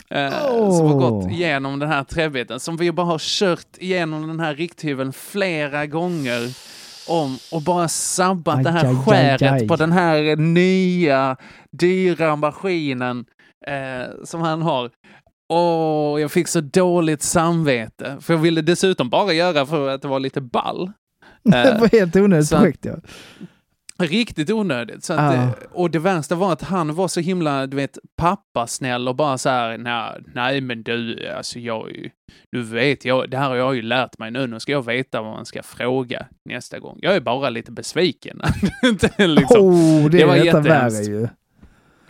Eh, 0.09 0.31
Som 0.71 0.87
har 0.87 0.99
gått 0.99 1.25
Oh. 1.25 1.33
igenom 1.33 1.79
den 1.79 1.89
här 1.89 2.03
träbiten, 2.03 2.59
som 2.59 2.77
vi 2.77 2.91
bara 2.91 3.05
har 3.05 3.19
kört 3.19 3.77
igenom 3.77 4.27
den 4.27 4.39
här 4.39 4.55
rikthyveln 4.55 5.13
flera 5.13 5.85
gånger 5.85 6.41
om 7.09 7.37
och 7.51 7.61
bara 7.61 7.87
sabbat 7.87 8.57
Aj, 8.57 8.63
det 8.63 8.69
här 8.71 8.85
aj, 8.87 8.95
skäret 9.05 9.41
aj. 9.51 9.67
på 9.67 9.75
den 9.75 9.91
här 9.91 10.35
nya, 10.35 11.37
dyra 11.71 12.35
maskinen 12.35 13.25
eh, 13.67 14.23
som 14.23 14.41
han 14.41 14.61
har. 14.61 14.91
Och 15.55 16.21
jag 16.21 16.31
fick 16.31 16.47
så 16.47 16.61
dåligt 16.61 17.21
samvete, 17.21 18.17
för 18.21 18.33
jag 18.33 18.41
ville 18.41 18.61
dessutom 18.61 19.09
bara 19.09 19.33
göra 19.33 19.65
för 19.65 19.89
att 19.89 20.01
det 20.01 20.07
var 20.07 20.19
lite 20.19 20.41
ball. 20.41 20.91
det 21.43 21.77
var 21.81 21.87
helt 21.91 22.15
onödigt 22.15 22.47
så- 22.47 22.57
projekt 22.57 22.85
ja. 22.85 22.95
Riktigt 23.99 24.49
onödigt. 24.51 25.03
Så 25.03 25.13
att, 25.13 25.19
Ja. 25.35 25.43
eh, 25.43 25.49
Och 25.71 25.91
det 25.91 25.99
värsta 25.99 26.35
var 26.35 26.53
att 26.53 26.61
han 26.61 26.95
var 26.95 27.07
så 27.07 27.19
himla, 27.19 27.67
du 27.67 27.77
vet, 27.77 27.97
pappasnäll 28.17 29.07
och 29.07 29.15
bara 29.15 29.37
så 29.37 29.49
här, 29.49 29.77
nej, 29.77 30.21
nej 30.33 30.61
men 30.61 30.83
du, 30.83 31.27
alltså 31.37 31.59
jag, 31.59 32.09
du 32.51 32.61
vet, 32.63 33.05
jag, 33.05 33.29
det 33.29 33.37
här 33.37 33.49
har 33.49 33.55
jag 33.55 33.75
ju 33.75 33.81
lärt 33.81 34.17
mig 34.19 34.31
nu, 34.31 34.47
nu 34.47 34.59
ska 34.59 34.71
jag 34.71 34.85
veta 34.85 35.21
vad 35.21 35.31
man 35.31 35.45
ska 35.45 35.63
fråga 35.63 36.25
nästa 36.49 36.79
gång. 36.79 36.99
Jag 37.01 37.15
är 37.15 37.19
bara 37.21 37.49
lite 37.49 37.71
besviken. 37.71 38.41
Liksom, 39.17 39.61
oh, 39.65 40.09
det, 40.09 40.17
det 40.17 40.25
var 40.25 40.35
jättehemskt. 40.35 41.09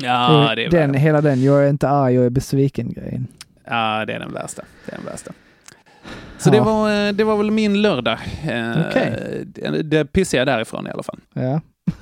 Ja, 0.03 0.53
det 0.55 0.65
är 0.65 0.69
den, 0.69 0.91
värre. 0.91 0.99
hela 1.01 1.21
den, 1.21 1.43
jag 1.43 1.65
är 1.65 1.69
inte 1.69 1.89
arg, 1.89 2.13
jag 2.15 2.25
är 2.25 2.29
besviken-grejen. 2.29 3.27
Ja, 3.67 4.05
det 4.05 4.13
är 4.13 4.19
den 4.19 4.33
värsta. 4.33 4.61
Det 4.85 4.91
är 4.91 4.95
den 4.97 5.05
värsta. 5.05 5.31
Så 6.37 6.49
Ja. 6.49 6.53
det, 6.53 6.59
var, 6.61 7.07
eh, 7.07 7.13
det 7.13 7.23
var 7.23 7.37
väl 7.37 7.51
min 7.51 7.81
lördag. 7.81 8.17
Eh, 8.43 8.71
Okej. 8.89 9.43
Det, 9.45 9.81
det 9.83 10.05
pissade 10.05 10.37
jag 10.39 10.47
därifrån 10.47 10.87
i 10.87 10.91
alla 10.91 11.03
fall. 11.03 11.19
Ja. 11.33 11.61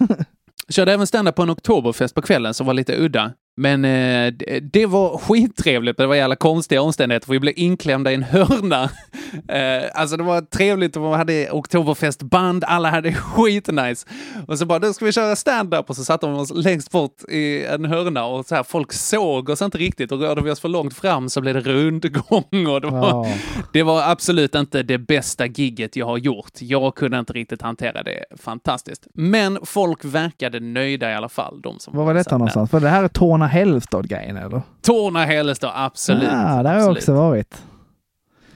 Körde 0.70 0.94
även 0.94 1.08
stand 1.08 1.36
på 1.36 1.42
en 1.42 1.50
oktoberfest 1.50 2.16
på 2.16 2.22
kvällen 2.22 2.54
som 2.54 2.68
var 2.68 2.74
lite 2.74 2.98
udda. 3.02 3.32
Men 3.60 3.86
eh, 3.86 4.34
det, 4.34 4.60
det 4.60 4.86
var 4.86 5.18
skittrevligt, 5.18 5.98
men 5.98 6.04
det 6.04 6.08
var 6.08 6.16
jävla 6.16 6.36
konstiga 6.36 6.82
omständigheter 6.82 7.26
för 7.26 7.34
vi 7.34 7.40
blev 7.40 7.54
inklämda 7.58 8.12
i 8.12 8.16
en 8.16 8.24
hörna. 8.24 8.90
Eh, 9.48 9.84
alltså 9.94 10.18
det 10.18 10.24
var 10.24 10.42
trevligt 10.42 10.98
och 10.98 11.04
vi 11.04 11.16
hade 11.16 11.52
oktoberfestband, 11.52 12.64
alla 12.64 12.90
hade 12.90 13.14
skitnice. 13.14 14.08
Och 14.48 14.60
så 14.60 14.66
bara, 14.66 14.80
då 14.80 14.94
ska 14.94 15.06
vi 15.06 15.12
köra 15.12 15.36
stand-up 15.36 15.90
och 15.90 15.96
så 15.96 16.04
satte 16.04 16.26
de 16.26 16.36
oss 16.36 16.52
längst 16.56 16.92
bort 16.92 17.24
i 17.30 17.66
en 17.66 17.86
hörna 17.86 18.26
och 18.26 18.46
så 18.46 18.56
här, 18.56 18.64
folk 18.64 18.94
såg 18.94 19.50
oss 19.50 19.62
inte 19.62 19.78
riktigt 19.78 20.12
och 20.12 20.20
rörde 20.20 20.42
vi 20.42 20.52
oss 20.52 20.60
för 20.60 20.70
långt 20.70 20.94
fram 20.94 21.30
så 21.30 21.42
blev 21.42 21.54
det 21.54 21.62
rundgång 21.62 22.68
och 22.68 22.82
det 22.82 22.88
var, 22.88 23.10
Ja. 23.10 23.28
det 23.74 23.84
var 23.84 24.12
absolut 24.12 24.56
inte 24.56 24.84
det 24.84 24.98
bästa 24.98 25.46
gigget 25.46 25.96
jag 25.96 26.06
har 26.06 26.18
gjort. 26.18 26.54
Jag 26.60 26.96
kunde 26.96 27.20
inte 27.20 27.34
riktigt 27.34 27.62
hantera 27.62 28.04
det 28.04 28.26
fantastiskt. 28.38 29.08
Men 29.14 29.60
folk 29.64 30.06
verkade 30.06 30.60
nöjda 30.60 31.12
i 31.12 31.16
alla 31.16 31.30
fall. 31.30 31.62
De 31.62 31.80
som 31.80 31.98
Var 31.98 32.06
var 32.06 32.14
detta 32.14 32.38
någonstans? 32.38 32.74
Var 32.74 32.80
det 32.80 32.90
här 32.90 33.04
är 33.04 33.08
Torna 33.08 33.49
Hällestad-grejen 33.50 34.38
eller? 34.38 34.62
Torna 34.82 35.26
Hällestad, 35.26 35.72
absolut. 35.76 36.24
Ja, 36.24 36.64
där 36.64 36.74
har 36.74 36.80
jag 36.80 36.92
också 36.92 37.14
varit. 37.14 37.62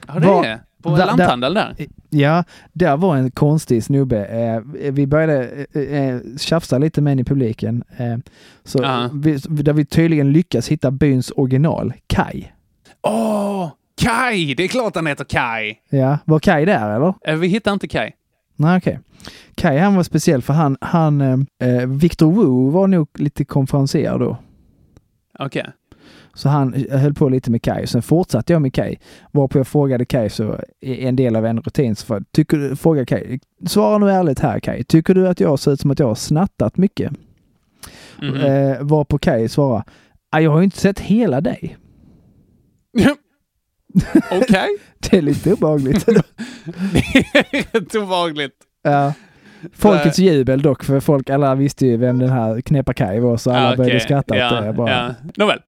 Ja, 0.08 0.14
det 0.14 0.26
Var- 0.26 0.44
är. 0.44 0.60
På 0.82 0.96
där- 0.96 1.06
lanthandel 1.06 1.54
där. 1.54 1.76
Ja, 2.10 2.44
där 2.72 2.96
var 2.96 3.16
en 3.16 3.30
konstig 3.30 3.84
snubbe. 3.84 4.24
Eh, 4.24 4.60
vi 4.92 5.06
började 5.06 5.66
eh, 5.74 5.82
eh, 5.82 6.20
tjafsa 6.38 6.78
lite 6.78 7.00
med 7.00 7.12
en 7.12 7.18
i 7.18 7.24
publiken. 7.24 7.84
Eh, 7.96 8.16
så 8.64 8.78
Ja. 8.82 9.08
vi, 9.12 9.36
där 9.48 9.72
vi 9.72 9.84
tydligen 9.84 10.32
lyckas 10.32 10.68
hitta 10.68 10.90
byns 10.90 11.32
original, 11.36 11.92
Kai. 12.06 12.52
Åh, 13.02 13.70
Kai! 14.02 14.54
Det 14.54 14.64
är 14.64 14.68
klart 14.68 14.94
han 14.96 15.06
heter 15.06 15.24
Kai. 15.24 15.74
Ja, 15.90 16.18
var 16.24 16.38
Kai 16.38 16.64
där 16.64 16.90
eller? 16.96 17.14
Eh, 17.26 17.36
Vi 17.36 17.46
hittar 17.48 17.72
inte 17.72 17.88
Kai. 17.88 18.10
Nej, 18.56 18.78
okej. 18.78 18.98
Kai 19.54 19.78
han 19.78 19.94
var 19.96 20.02
speciell 20.02 20.42
för 20.42 20.52
han, 20.54 20.76
han 20.80 21.20
eh, 21.20 21.68
eh, 21.68 21.86
Victor 21.86 22.32
Wu 22.32 22.70
var 22.70 22.86
nog 22.86 23.08
lite 23.18 23.44
konferenser 23.44 24.18
då. 24.18 24.36
Okej. 25.38 25.66
Så 26.34 26.48
han 26.48 26.74
höll 26.90 27.14
på 27.14 27.28
lite 27.28 27.50
med 27.50 27.62
Kai. 27.62 27.86
Sen 27.86 28.02
fortsatte 28.02 28.52
jag 28.52 28.62
med 28.62 28.74
Kai. 28.74 28.96
Varpå 29.32 29.58
jag 29.58 29.66
frågade 29.66 30.04
Kai 30.04 30.30
så 30.30 30.60
i 30.80 31.06
en 31.06 31.16
del 31.16 31.36
av 31.36 31.46
en 31.46 31.60
rutin 31.60 31.96
så 31.96 32.20
tycker 32.32 32.56
du, 32.56 32.76
fråga 32.76 33.06
Kai, 33.06 33.38
svara 33.66 33.98
nu 33.98 34.10
ärligt 34.10 34.38
här 34.40 34.60
Kai. 34.60 34.84
Tycker 34.84 35.14
du 35.14 35.28
att 35.28 35.40
jag 35.40 35.58
ser 35.58 35.72
ut 35.72 35.80
som 35.80 35.90
att 35.90 35.98
jag 35.98 36.06
har 36.06 36.14
snattat 36.14 36.76
mycket? 36.76 37.12
Mhm. 38.22 38.36
Eh, 38.36 38.82
varpå 38.82 39.18
Kai 39.18 39.48
svarar, 39.48 39.84
"Ah, 40.30 40.38
jag 40.40 40.50
har 40.50 40.58
ju 40.58 40.64
inte 40.64 40.78
sett 40.78 41.00
hela 41.00 41.40
dig. 41.40 41.76
Okej. 44.32 44.68
Det 45.10 45.16
är 45.18 45.22
lite 45.22 45.52
obehagligt. 45.52 46.06
det 46.06 46.12
är 46.12 47.72
rätt 47.80 47.94
obehagligt. 47.94 48.54
ja. 48.82 49.12
Folkets 49.72 50.18
jubel 50.18 50.62
dock, 50.62 50.84
för 50.84 51.00
folk 51.00 51.30
alla 51.30 51.54
visste 51.54 51.86
ju 51.86 51.96
vem 51.96 52.18
den 52.18 52.30
här 52.30 52.60
Knepa 52.60 52.94
Kai 52.94 53.20
var 53.20 53.36
så 53.36 53.50
alla 53.50 53.60
Ja, 53.70 53.76
började 53.76 53.90
okej. 53.96 54.00
skratta 54.00 54.34
åt 54.34 54.40
ja, 54.40 54.60
det. 54.60 54.72
Bara, 54.72 54.90
Ja. 54.90 55.14
Nåväl. 55.36 55.58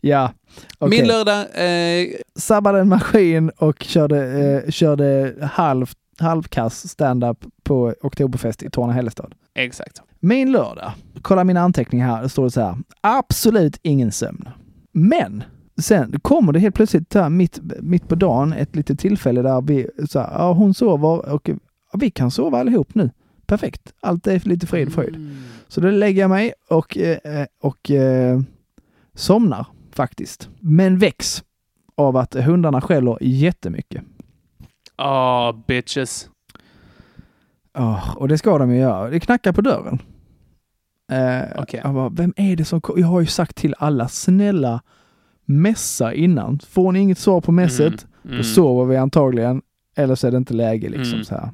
Ja, 0.00 0.32
okej. 0.78 0.98
Min 0.98 1.08
lördag, 1.08 1.38
eh, 1.40 2.06
Sabbade 2.36 2.80
en 2.80 2.88
maskin 2.88 3.50
och 3.50 3.82
körde, 3.82 4.26
eh, 4.64 4.70
körde 4.70 5.34
halv, 5.42 5.86
halvkass 6.18 6.88
stand-up 6.88 7.44
på 7.62 7.94
Oktoberfest 8.00 8.62
i 8.62 8.70
Torna 8.70 8.92
Hällestad. 8.92 9.34
exakt. 9.54 10.02
Min 10.20 10.52
lördag, 10.52 10.92
kolla 11.22 11.44
mina 11.44 11.60
anteckningar 11.60 12.06
här, 12.16 12.22
det 12.22 12.28
står 12.28 12.48
så 12.48 12.60
här. 12.60 12.76
Absolut 13.00 13.78
ingen 13.82 14.12
sömn. 14.12 14.48
Men 14.92 15.42
sen 15.80 16.20
kommer 16.22 16.52
det 16.52 16.58
helt 16.58 16.74
plötsligt 16.74 17.10
där, 17.10 17.28
mitt, 17.28 17.60
mitt 17.80 18.08
på 18.08 18.14
dagen 18.14 18.52
ett 18.52 18.76
litet 18.76 18.98
tillfälle 18.98 19.42
där 19.42 19.60
vi, 19.60 19.86
så 20.08 20.18
här, 20.20 20.30
ja, 20.38 20.52
hon 20.52 20.74
sover 20.74 21.32
och 21.32 21.50
ja, 21.92 21.98
vi 22.00 22.10
kan 22.10 22.30
sova 22.30 22.58
allihop 22.58 22.94
nu. 22.94 23.10
Perfekt. 23.46 23.92
Allt 24.00 24.26
är 24.26 24.40
lite 24.48 24.66
frid 24.66 24.86
och 24.88 24.92
fröjd. 24.94 25.36
Så 25.68 25.80
då 25.80 25.90
lägger 25.90 26.20
jag 26.22 26.30
mig 26.30 26.52
och, 26.68 26.96
eh, 26.98 27.46
och 27.60 27.90
eh, 27.90 28.40
somnar 29.14 29.66
faktiskt. 29.92 30.48
Men 30.60 30.98
väcks 30.98 31.44
av 31.94 32.16
att 32.16 32.34
hundarna 32.34 32.80
skäller 32.80 33.18
jättemycket. 33.20 34.02
Åh, 34.98 35.52
bitches. 35.66 36.30
Oh, 37.78 38.16
och 38.16 38.28
det 38.28 38.38
ska 38.38 38.58
de 38.58 38.70
ju 38.70 38.78
göra. 38.80 39.10
Det 39.10 39.20
knackar 39.20 39.52
på 39.52 39.60
dörren. 39.60 39.98
Eh, 41.12 41.42
Okej. 41.62 41.80
Jag 41.84 41.94
bara, 41.94 42.08
vem 42.08 42.34
är 42.36 42.56
det 42.56 42.64
som 42.64 42.80
ko-" 42.80 42.98
Jag 42.98 43.06
har 43.06 43.20
ju 43.20 43.26
sagt 43.26 43.56
till 43.56 43.74
alla, 43.78 44.08
snälla 44.08 44.82
messa 45.44 46.14
innan. 46.14 46.58
Får 46.58 46.92
ni 46.92 46.98
inget 46.98 47.18
svar 47.18 47.40
på 47.40 47.52
messet, 47.52 48.06
Mm, 48.24 48.36
då 48.36 48.42
sover 48.44 48.84
vi 48.84 48.96
antagligen. 48.96 49.62
Eller 49.96 50.14
så 50.14 50.26
är 50.26 50.30
det 50.30 50.36
inte 50.36 50.54
läge 50.54 50.88
liksom 50.88 51.12
Mm. 51.14 51.24
så 51.24 51.34
här. 51.34 51.50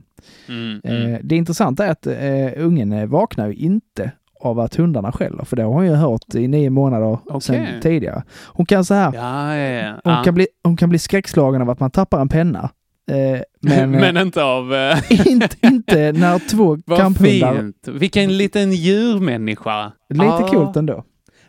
Mm, 0.48 0.80
mm. 0.84 1.14
Eh, 1.14 1.20
det 1.22 1.36
intressanta 1.36 1.86
är 1.86 1.90
att 1.90 2.06
eh, 2.06 2.64
ungen 2.64 2.92
eh, 2.92 3.06
vaknar 3.06 3.48
ju 3.48 3.54
inte 3.54 4.10
av 4.40 4.60
att 4.60 4.74
hundarna 4.76 5.12
skäller, 5.12 5.44
för 5.44 5.56
det 5.56 5.62
har 5.62 5.72
hon 5.72 5.86
ju 5.86 5.92
hört 5.92 6.34
i 6.34 6.48
nio 6.48 6.70
månader 6.70 7.18
Okej. 7.26 7.40
sedan 7.40 7.66
tidigare. 7.82 8.22
Hon 8.46 8.66
kan 8.66 8.84
så 8.84 8.94
här, 8.94 9.12
Ja, 9.14 9.56
ja, 9.56 10.00
ja. 10.04 10.14
hon, 10.14 10.24
kan 10.24 10.34
bli, 10.34 10.46
hon 10.64 10.76
kan 10.76 10.88
bli 10.88 10.98
skräckslagen 10.98 11.62
av 11.62 11.70
att 11.70 11.80
man 11.80 11.90
tappar 11.90 12.20
en 12.20 12.28
penna. 12.28 12.70
Eh, 13.10 13.40
men 13.60 13.90
Men 14.00 14.16
inte 14.16 14.44
av... 14.44 14.72
inte, 15.26 15.56
inte 15.66 16.12
när 16.12 16.48
två 16.50 16.78
Vad 16.86 16.98
kamphundar... 16.98 17.54
fint. 17.58 17.88
Vilken 17.88 18.36
liten 18.36 18.72
djurmänniska. 18.72 19.92
Lite 20.08 20.24
Ja. 20.24 20.48
coolt 20.52 20.76
ändå. 20.76 21.04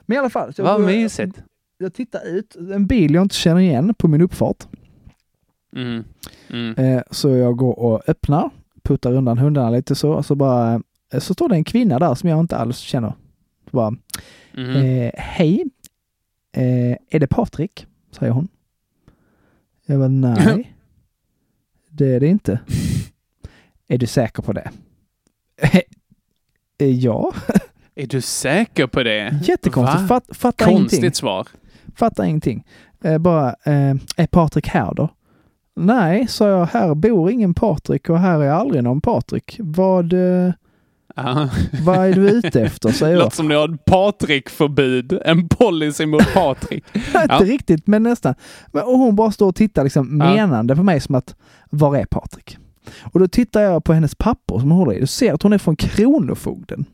Men 0.05 0.15
i 0.15 0.19
alla 0.19 0.29
fall. 0.29 0.53
Så 0.53 0.63
Vad 0.63 0.73
jag, 0.73 0.81
mysigt. 0.81 1.41
jag 1.77 1.93
tittar 1.93 2.27
ut, 2.27 2.55
en 2.73 2.87
bil 2.87 3.13
jag 3.13 3.21
inte 3.21 3.35
känner 3.35 3.61
igen 3.61 3.93
på 3.97 4.07
min 4.07 4.21
uppfart. 4.21 4.57
Mm. 5.75 6.03
Mm. 6.49 6.75
Eh, 6.97 7.03
så 7.11 7.29
jag 7.29 7.55
går 7.57 7.79
och 7.79 8.09
öppnar, 8.09 8.49
puttar 8.85 9.13
undan 9.13 9.37
hundarna 9.37 9.69
lite 9.69 9.95
så, 9.95 10.11
och 10.11 10.25
så 10.25 10.35
bara, 10.35 10.81
eh, 11.13 11.19
så 11.19 11.33
står 11.33 11.49
det 11.49 11.55
en 11.55 11.63
kvinna 11.63 11.99
där 11.99 12.15
som 12.15 12.29
jag 12.29 12.39
inte 12.39 12.57
alls 12.57 12.77
känner. 12.79 13.13
Så 13.65 13.69
bara, 13.71 13.95
Mhm. 14.53 14.75
eh, 14.75 15.11
hej, 15.17 15.63
eh, 16.57 16.97
är 17.09 17.19
det 17.19 17.27
Patrik? 17.27 17.85
Säger 18.11 18.31
hon. 18.31 18.47
Jag 19.85 19.99
bara, 19.99 20.07
nej. 20.07 20.73
det 21.89 22.05
är 22.15 22.19
det 22.19 22.27
inte. 22.27 22.59
är 23.87 23.97
du 23.97 24.07
säker 24.07 24.41
på 24.43 24.53
det? 24.53 24.71
Eh, 26.77 26.89
ja. 26.89 27.33
Är 27.95 28.07
du 28.07 28.21
säker 28.21 28.87
på 28.87 29.03
det? 29.03 29.39
Jättekonstigt. 29.43 30.01
Va? 30.01 30.07
Fatt, 30.07 30.37
fattar 30.37 30.65
Konstigt 30.65 30.99
ingenting. 30.99 31.15
svar. 31.15 31.47
Fattar 31.95 32.23
ingenting. 32.23 32.63
Eh, 33.03 33.17
bara, 33.17 33.47
eh, 33.63 33.95
är 34.17 34.27
Patrik 34.27 34.67
här 34.67 34.93
då? 34.93 35.09
Nej, 35.75 36.27
sa 36.27 36.49
jag, 36.49 36.65
här 36.65 36.95
bor 36.95 37.31
ingen 37.31 37.53
Patrik 37.53 38.09
och 38.09 38.19
här 38.19 38.39
är 38.43 38.49
aldrig 38.49 38.83
någon 38.83 39.01
Patrik. 39.01 39.55
Vad, 39.59 40.13
eh, 40.13 40.53
vad 41.85 41.97
är 41.97 42.13
du 42.13 42.29
ute 42.29 42.61
efter? 42.61 42.89
Säger 42.91 43.13
jag. 43.13 43.19
Låter 43.23 43.35
som 43.35 43.47
ni 43.47 43.55
har 43.55 43.73
ett 43.73 43.85
Patrik-förbud. 43.85 45.19
En 45.25 45.47
policy 45.47 46.05
mot 46.05 46.33
Patrik. 46.33 46.83
Inte 46.93 47.25
Ja. 47.29 47.39
riktigt, 47.43 47.87
men 47.87 48.03
nästan. 48.03 48.35
Men, 48.73 48.83
och 48.83 48.97
hon 48.97 49.15
bara 49.15 49.31
står 49.31 49.47
och 49.47 49.55
tittar 49.55 49.83
liksom 49.83 50.21
Ja. 50.21 50.33
menande 50.35 50.75
på 50.75 50.83
mig 50.83 50.99
som 50.99 51.15
att, 51.15 51.35
var 51.69 51.95
är 51.97 52.05
Patrik? 52.05 52.57
Och 53.01 53.19
då 53.19 53.27
tittar 53.27 53.61
jag 53.61 53.83
på 53.83 53.93
hennes 53.93 54.15
papper 54.15 54.59
som 54.59 54.71
hon 54.71 54.79
håller 54.79 54.93
i 54.99 55.03
och 55.03 55.09
ser 55.09 55.33
att 55.33 55.43
hon 55.43 55.53
är 55.53 55.57
från 55.57 55.75
Kronofogden. 55.75 56.85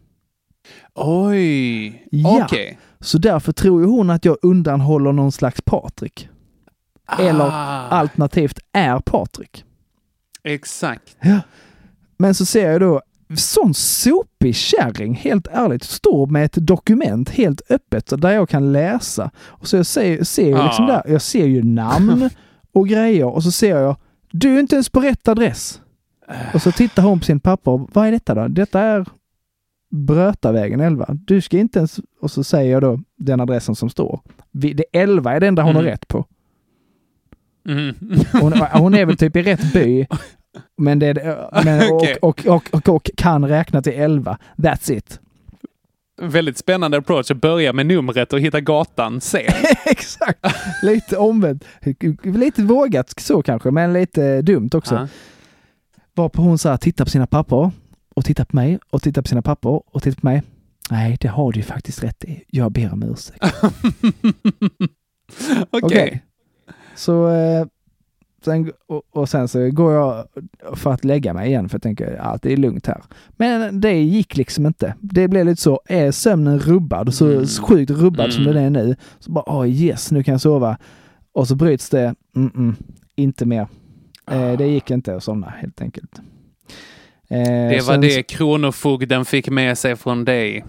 Oj. 0.96 2.08
Ja. 2.12 2.44
Okej. 2.46 2.78
Så 3.00 3.18
därför 3.18 3.52
tror 3.52 3.82
ju 3.82 3.88
hon 3.88 4.10
att 4.10 4.26
jag 4.26 4.38
undanhåller 4.42 5.12
någon 5.12 5.32
slags 5.32 5.62
Patrik. 5.62 6.30
Eller 7.20 7.46
Ah, 7.46 7.88
alternativt 7.88 8.60
är 8.72 9.00
Patrik. 9.00 9.66
Exakt. 10.44 11.18
Men 12.18 12.36
så 12.36 12.46
ser 12.46 12.72
jag 12.72 12.82
då 12.82 13.02
sån 13.38 13.74
sopig 13.74 14.56
kärring, 14.56 15.14
helt 15.16 15.48
ärligt, 15.48 15.84
står 15.84 16.28
med 16.28 16.46
ett 16.46 16.54
dokument 16.68 17.30
helt 17.30 17.62
öppet 17.72 18.14
där 18.22 18.32
jag 18.32 18.50
kan 18.50 18.72
läsa. 18.72 19.32
Och 19.38 19.68
så 19.68 19.78
jag 19.78 19.86
ser, 19.86 20.24
ser 20.24 20.48
ju 20.48 20.64
liksom 20.64 20.86
Ja. 20.88 20.94
där, 21.06 21.12
jag 21.12 21.22
ser 21.22 21.46
ju 21.46 21.64
namn 21.64 22.30
och 22.74 22.88
grejer 22.88 23.26
och 23.26 23.44
så 23.44 23.52
ser 23.52 23.78
jag, 23.80 23.96
du 24.32 24.56
är 24.56 24.60
inte 24.60 24.76
ens 24.76 24.90
på 24.90 25.00
rätt 25.00 25.28
adress. 25.28 25.82
Och 26.54 26.62
så 26.62 26.72
tittar 26.72 27.04
hon 27.04 27.20
på 27.20 27.26
sin 27.26 27.40
pappa 27.40 27.72
och 27.72 27.90
vad 27.94 28.08
är 28.08 28.12
detta 28.12 28.34
då? 28.36 28.48
Detta 28.48 28.80
är 28.82 29.06
Brötavägen 29.90 30.80
11. 30.82 31.06
Du 31.10 31.42
ska 31.42 31.58
inte 31.58 31.80
ens... 31.80 32.00
Och 32.22 32.32
så 32.32 32.44
säger 32.44 32.72
jag 32.72 32.82
då 32.82 33.00
den 33.18 33.40
adressen 33.42 33.76
som 33.76 33.90
står. 33.90 34.20
Det 34.52 34.84
11 34.94 35.34
är 35.34 35.40
det 35.40 35.48
enda 35.48 35.62
hon 35.64 35.76
har 35.76 35.82
Mm. 35.82 35.92
rätt 35.92 36.08
på. 36.08 36.26
Mm. 37.68 37.96
Hon, 38.32 38.54
hon 38.74 38.94
är 38.94 39.06
väl 39.06 39.18
typ 39.18 39.36
i 39.36 39.42
rätt 39.42 39.74
by. 39.74 40.06
Men 40.78 41.00
det, 41.00 41.38
men, 41.64 41.92
och, 41.92 42.08
och, 42.22 42.46
och, 42.48 42.70
och, 42.72 42.90
och 42.90 43.10
kan 43.18 43.48
räkna 43.48 43.82
till 43.82 43.94
11. 43.94 44.38
That's 44.56 44.92
it. 44.92 45.20
Väldigt 46.22 46.58
spännande 46.58 46.98
approach 46.98 47.32
att 47.32 47.42
börja 47.42 47.74
med 47.74 47.86
numret 47.86 48.34
och 48.34 48.40
hitta 48.40 48.62
gatan 48.62 49.22
sen. 49.22 49.42
Exakt. 49.86 50.46
Lite 50.84 51.18
omvänt. 51.18 51.66
Lite 52.24 52.64
vågat 52.64 53.20
så 53.20 53.44
kanske, 53.44 53.72
men 53.72 53.94
lite 53.94 54.42
dumt 54.42 54.70
också. 54.74 54.96
Ja. 54.96 55.08
Varpå 56.14 56.42
hon 56.42 56.58
så 56.58 56.70
här, 56.70 56.78
tittar 56.78 57.06
på 57.06 57.12
sina 57.12 57.28
pappor 57.28 57.72
och 58.16 58.26
tittar 58.26 58.46
på 58.46 58.56
mig 58.56 58.80
och 58.90 59.02
tittar 59.02 59.22
på 59.22 59.28
sina 59.28 59.42
pappor 59.42 59.84
och 59.86 60.04
tittar 60.04 60.22
på 60.22 60.28
mig. 60.28 60.44
Nej, 60.90 61.18
det 61.22 61.28
har 61.28 61.52
du 61.52 61.60
ju 61.60 61.64
faktiskt 61.64 62.04
rätt 62.04 62.24
i. 62.24 62.44
Jag 62.48 62.72
ber 62.72 62.94
om 62.94 63.04
ursäkt. 63.04 63.44
Okej. 65.70 65.84
Okej. 65.84 66.24
Så 67.02 67.28
eh, 67.30 67.66
sen, 68.46 68.72
och, 68.88 69.02
och 69.12 69.30
sen 69.30 69.48
så 69.48 69.70
går 69.72 69.94
jag 69.94 70.26
för 70.76 70.92
att 70.94 71.04
lägga 71.06 71.34
mig 71.34 71.48
igen 71.50 71.70
för 71.70 71.76
jag 71.76 71.82
tänker 71.84 72.16
allt 72.18 72.46
är 72.46 72.58
lugnt 72.58 72.88
här. 72.88 73.02
Men 73.30 73.82
det 73.82 73.94
gick 74.02 74.38
liksom 74.38 74.66
inte. 74.66 74.96
Det 75.02 75.28
blev 75.28 75.46
lite 75.46 75.62
så, 75.62 75.82
är 75.86 76.12
sömnen 76.12 76.60
rubbad, 76.60 77.14
så 77.14 77.26
Mm. 77.32 77.46
sjukt 77.48 77.92
rubbad 77.92 78.34
som 78.34 78.44
Mm. 78.44 78.56
den 78.56 78.64
är 78.66 78.70
nu, 78.84 78.96
så 79.20 79.32
bara 79.32 79.44
oh 79.48 79.70
yes, 79.70 80.12
nu 80.12 80.24
kan 80.24 80.32
jag 80.32 80.42
sova. 80.42 80.78
Och 81.34 81.48
så 81.48 81.56
bryts 81.56 81.90
det, 81.90 82.16
mm 82.36 82.50
-mm, 82.50 82.74
inte 83.16 83.46
mer. 83.46 83.68
Eh, 84.32 84.58
det 84.58 84.68
gick 84.68 84.92
inte 84.92 85.16
att 85.16 85.24
somna 85.24 85.50
helt 85.50 85.82
enkelt. 85.82 86.22
Eh, 87.28 87.38
Det 87.70 87.84
var 87.88 87.94
sen- 87.94 88.02
det 88.02 88.24
kronofogden 88.24 89.26
fick 89.26 89.50
med 89.50 89.78
sig 89.78 89.96
från 89.96 90.26
dig. 90.26 90.66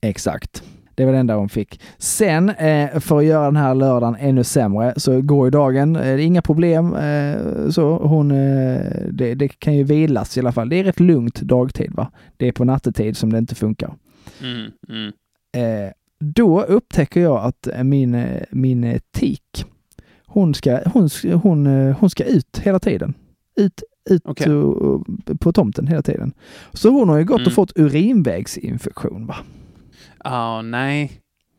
Exakt. 0.00 0.62
Det 0.94 1.04
var 1.04 1.12
det 1.12 1.18
enda 1.18 1.34
hon 1.36 1.48
fick. 1.48 1.80
Sen, 1.98 2.48
eh, 2.50 3.00
för 3.00 3.18
att 3.18 3.24
göra 3.24 3.44
den 3.44 3.56
här 3.56 3.74
lördagen 3.74 4.16
ännu 4.20 4.44
sämre, 4.44 4.94
så 4.96 5.20
går 5.20 5.46
ju 5.46 5.50
dagen. 5.50 5.96
Eh, 5.96 6.02
det 6.02 6.08
är 6.10 6.18
inga 6.18 6.42
problem. 6.42 6.94
Eh, 6.94 7.68
så 7.70 7.96
hon, 7.96 8.30
eh, 8.30 8.80
det, 9.12 9.34
det 9.34 9.48
kan 9.48 9.74
ju 9.76 9.84
vilas 9.84 10.36
i 10.36 10.40
alla 10.40 10.52
fall. 10.52 10.68
Det 10.68 10.76
är 10.76 10.84
rätt 10.84 11.00
lugnt 11.00 11.40
dagtid. 11.40 11.92
va? 11.94 12.10
Det 12.36 12.48
är 12.48 12.52
på 12.52 12.64
nattetid 12.64 13.16
som 13.16 13.32
det 13.32 13.38
inte 13.38 13.54
funkar. 13.54 13.94
Mm, 14.42 14.70
mm. 14.88 15.12
Eh, 15.56 15.90
då 16.18 16.62
upptäcker 16.62 17.20
jag 17.20 17.44
att 17.44 17.68
min, 17.84 18.24
min 18.50 19.00
tik, 19.12 19.64
hon 20.26 20.54
ska, 20.54 20.78
hon, 20.86 21.08
hon, 21.42 21.66
hon 22.00 22.10
ska 22.10 22.24
ut 22.24 22.58
hela 22.62 22.78
tiden. 22.78 23.14
Ut, 23.56 23.82
ut 24.10 24.24
och, 24.46 25.06
på 25.40 25.52
tomten 25.52 25.86
hela 25.86 26.02
tiden. 26.02 26.32
Så 26.72 26.90
hon 26.90 27.08
har 27.08 27.18
ju 27.18 27.24
gått 27.24 27.38
Mm. 27.38 27.46
och 27.46 27.52
fått 27.52 27.72
urinvägsinfektion. 27.76 29.26
va? 29.26 29.36
Ja, 30.24 30.62
nej. 30.62 31.12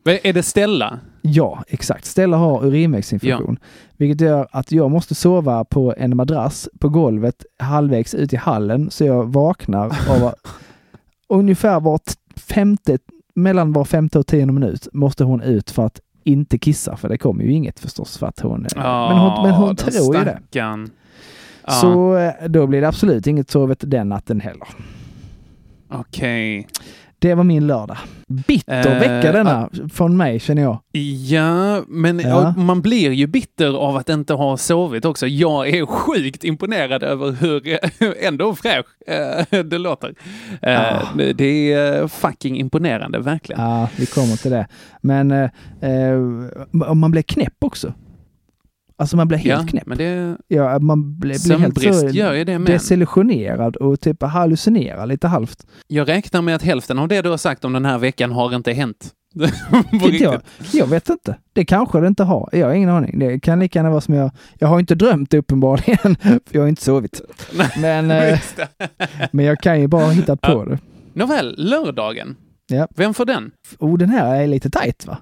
Men 0.04 0.18
Är 0.22 0.32
det 0.32 0.42
Stella? 0.42 0.98
Ja, 1.22 1.64
exakt. 1.68 2.04
Stella 2.04 2.36
har 2.36 2.64
urinvägsinfektion, 2.66 3.58
vilket 3.96 4.20
gör 4.20 4.48
att 4.50 4.72
jag 4.72 4.90
måste 4.90 5.14
sova 5.14 5.64
på 5.64 5.94
en 5.98 6.16
madrass 6.16 6.68
på 6.80 6.88
golvet 6.88 7.44
halvvägs 7.58 8.14
ut 8.14 8.32
i 8.32 8.36
hallen 8.36 8.90
så 8.90 9.04
jag 9.04 9.24
vaknar 9.32 9.84
av 9.86 10.34
ungefär 11.28 11.80
var 11.80 12.00
femte, 12.36 12.98
mellan 13.34 13.72
var 13.72 13.84
femte 13.84 14.18
och 14.18 14.26
tionde 14.26 14.52
minut 14.52 14.88
måste 14.92 15.24
hon 15.24 15.42
ut 15.42 15.70
för 15.70 15.86
att 15.86 16.00
inte 16.24 16.58
kissa, 16.58 16.96
för 16.96 17.08
det 17.08 17.18
kommer 17.18 17.44
ju 17.44 17.52
inget 17.52 17.80
förstås 17.80 18.18
för 18.18 18.26
att 18.26 18.40
hon... 18.40 18.66
eh, 18.66 18.76
men 19.08 19.18
hon, 19.18 19.42
men 19.42 19.52
hon 19.54 19.76
tror 19.76 20.16
ju 20.16 20.24
det. 20.24 20.40
Ja, 21.66 21.72
Så 21.72 22.16
eh, 22.16 22.32
då 22.48 22.66
blir 22.66 22.80
det 22.80 22.88
absolut 22.88 23.26
inget 23.26 23.50
sovet 23.50 23.78
den 23.86 24.08
natten 24.08 24.40
heller. 24.40 24.68
Okej. 25.90 26.66
Det 27.18 27.34
var 27.34 27.44
min 27.44 27.66
lördag. 27.66 27.96
Bitter 28.28 28.92
Eh, 28.94 28.98
vecka 29.00 29.32
denna 29.32 29.70
från 29.92 30.16
mig 30.16 30.40
känner 30.40 30.62
jag. 30.62 30.78
Ja, 31.28 31.82
men 31.88 32.18
Ja. 32.20 32.54
man 32.56 32.82
blir 32.82 33.10
ju 33.12 33.26
bitter 33.26 33.76
av 33.78 33.96
att 33.96 34.08
inte 34.08 34.34
ha 34.34 34.56
sovit 34.56 35.04
också. 35.04 35.26
Jag 35.26 35.68
är 35.68 35.86
sjukt 35.86 36.44
imponerad 36.44 37.02
över 37.02 37.32
hur 37.32 37.78
ändå 38.26 38.54
fräsch 38.54 38.86
eh, 39.06 39.62
det 39.64 39.78
låter. 39.78 40.14
Ja. 40.60 41.02
det- 41.34 41.72
är 41.72 42.08
fucking 42.08 42.56
imponerande, 42.58 43.18
verkligen. 43.18 43.62
Ja, 43.62 43.88
vi 43.96 44.06
kommer 44.06 44.36
till 44.36 44.50
det. 44.50 44.66
Men 45.00 45.50
man 46.94 47.10
blir 47.10 47.22
knäpp 47.22 47.54
också. 47.64 47.92
Alltså 48.98 49.16
man 49.16 49.28
blir 49.28 49.38
helt 49.38 49.62
Ja, 49.62 49.68
knäpp. 49.68 49.86
men 49.86 49.98
det, 49.98 50.36
Ja, 50.48 50.78
man 50.78 51.18
blir, 51.18 51.46
blir 51.46 51.58
helt 51.58 51.96
så 51.98 52.08
gör 52.08 52.32
ju 52.32 52.44
det 52.44 52.58
med. 52.58 52.72
desillusionerad 52.72 53.76
och 53.76 54.00
typ 54.00 54.22
hallucinerar 54.22 55.06
lite 55.06 55.28
halvt. 55.28 55.66
Jag 55.86 56.08
räknar 56.08 56.42
med 56.42 56.54
att 56.56 56.62
hälften 56.62 56.98
av 56.98 57.08
det 57.08 57.22
du 57.22 57.28
har 57.30 57.36
sagt 57.36 57.64
om 57.64 57.72
den 57.72 57.84
här 57.84 57.98
veckan 57.98 58.32
har 58.32 58.54
inte 58.56 58.72
hänt. 58.72 59.12
Jag, 60.20 60.40
jag 60.72 60.86
vet 60.86 61.08
inte. 61.08 61.36
Det 61.52 61.64
kanske 61.64 62.00
det 62.00 62.06
inte 62.06 62.22
har. 62.24 62.48
Jag 62.52 62.66
har 62.66 62.74
ingen 62.74 62.88
aning. 62.88 63.18
Det 63.18 63.40
kan 63.40 63.60
lika 63.60 63.78
gärna 63.78 63.90
vara 63.90 64.00
som 64.00 64.14
jag... 64.14 64.30
Jag 64.58 64.68
har 64.68 64.80
inte 64.80 64.94
drömt 64.94 65.34
uppenbarligen, 65.34 66.16
för 66.22 66.40
jag 66.50 66.60
har 66.60 66.68
inte 66.68 66.82
sovit. 66.84 67.20
Men, 67.80 68.10
eh, 68.10 68.38
men 69.32 69.44
jag 69.44 69.60
kan 69.60 69.80
ju 69.80 69.86
bara 69.88 70.04
ha 70.04 70.10
hittat 70.12 70.40
på 70.40 70.50
Ja. 70.50 70.64
det. 70.64 70.78
Nåväl, 71.12 71.54
lördagen. 71.58 72.36
Ja. 72.66 72.88
Vem 72.96 73.14
får 73.14 73.24
den? 73.24 73.50
Oh, 73.78 73.98
den 73.98 74.10
här 74.10 74.36
är 74.42 74.46
lite 74.46 74.70
tajt 74.70 75.06
va? 75.06 75.18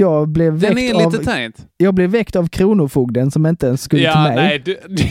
Jag 0.00 0.28
blev 0.28 0.58
Den 0.58 0.74
väckt 0.74 0.94
är 0.94 1.04
av, 1.04 1.12
lite 1.12 1.24
tajt. 1.24 1.66
Jag 1.76 1.94
blev 1.94 2.10
väckt 2.10 2.36
av 2.36 2.48
Kronofogden 2.48 3.30
som 3.30 3.46
inte 3.46 3.66
ens 3.66 3.82
skulle 3.82 4.12
till 4.12 4.20
mig. 4.20 4.36
nej, 4.36 4.58
du, 4.58 4.78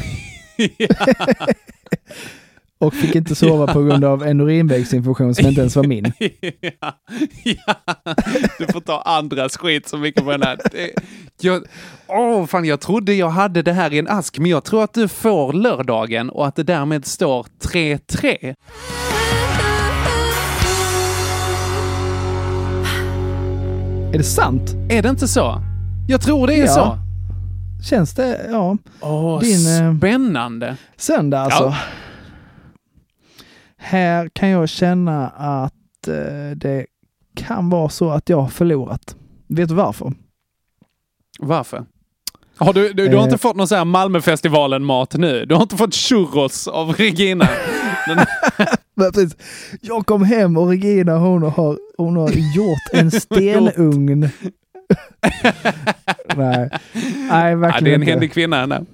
och 2.79 2.93
fick 2.93 3.15
inte 3.15 3.35
sova 3.35 3.73
på 3.73 3.83
grund 3.83 4.05
av 4.05 4.23
en 4.23 4.41
urinvägsinfektion 4.41 5.35
som 5.35 5.45
inte 5.45 5.61
ens 5.61 5.75
var 5.75 5.83
min. 5.83 6.11
ja, 6.79 6.93
ja, 7.43 7.75
du 8.59 8.65
får 8.67 8.81
ta 8.81 9.01
andras 9.01 9.57
skit 9.57 9.88
så 9.88 9.97
mycket 9.97 10.23
på 10.23 10.31
den 10.31 10.41
här. 10.41 10.57
Jag, 11.41 11.63
åh, 12.07 12.45
fan, 12.45 12.65
jag 12.65 12.79
trodde 12.79 13.13
jag 13.13 13.29
hade 13.29 13.61
det 13.61 13.73
här 13.73 13.93
i 13.93 13.99
en 13.99 14.07
ask, 14.07 14.39
men 14.39 14.51
jag 14.51 14.63
tror 14.63 14.83
att 14.83 14.93
du 14.93 15.07
får 15.07 15.53
lördagen 15.53 16.29
och 16.29 16.47
att 16.47 16.55
det 16.55 16.63
därmed 16.63 17.05
står 17.05 17.45
3-3. 17.63 18.55
Är 24.18 24.20
det 24.20 24.28
sant? 24.28 24.76
Är 24.89 25.01
det 25.01 25.09
inte 25.09 25.28
så? 25.28 25.61
Jag 26.07 26.22
tror 26.22 26.47
det 26.47 26.53
är 26.55 26.65
Ja. 26.65 26.74
så. 26.74 26.97
Känns 27.89 28.13
det? 28.13 28.47
Ja. 28.51 28.78
Åh, 29.01 29.39
Din, 29.39 29.68
eh, 29.91 29.97
spännande. 29.97 30.78
Söndag 30.95 31.39
alltså. 31.39 31.63
Ja. 31.63 31.76
Här 33.78 34.30
kan 34.34 34.49
jag 34.49 34.70
känna 34.70 35.28
att 35.30 36.07
eh, 36.07 36.51
det 36.55 36.86
kan 37.36 37.70
vara 37.70 37.89
så 37.89 38.09
att 38.09 38.30
jag 38.30 38.41
har 38.41 38.47
förlorat. 38.47 39.15
Vet 39.47 39.70
du 39.70 39.76
varför? 39.76 40.13
Varför? 41.39 41.86
Har 42.57 42.74
du, 42.74 42.93
du, 42.93 43.07
du 43.07 43.15
har 43.15 43.24
Eh. 43.24 43.24
inte 43.24 43.38
fått 43.38 43.55
någon 43.55 43.68
sån 43.68 43.78
här 43.78 43.86
Malmöfestivalen-mat 43.86 45.13
nu? 45.13 45.45
Du 45.45 45.55
har 45.55 45.61
inte 45.61 45.78
fått 45.78 45.95
churros 45.95 46.68
av 46.68 46.93
Regina? 46.93 47.47
Den. 48.08 48.26
Jag 49.82 50.05
kom 50.05 50.24
hem 50.24 50.58
och 50.58 50.68
Regina 50.68 51.18
hon 51.18 51.43
har, 51.43 51.78
hon 51.97 52.16
har 52.16 52.30
gjort 52.30 52.93
en 52.93 53.12
stenugn. 53.22 54.20
Nej, 56.36 56.70
nej 57.30 57.55
verkligen 57.55 57.84
det 57.84 57.91
är 57.91 57.95
en 57.95 58.01
händig 58.01 58.32
kvinna 58.32 58.60
henne. 58.60 58.86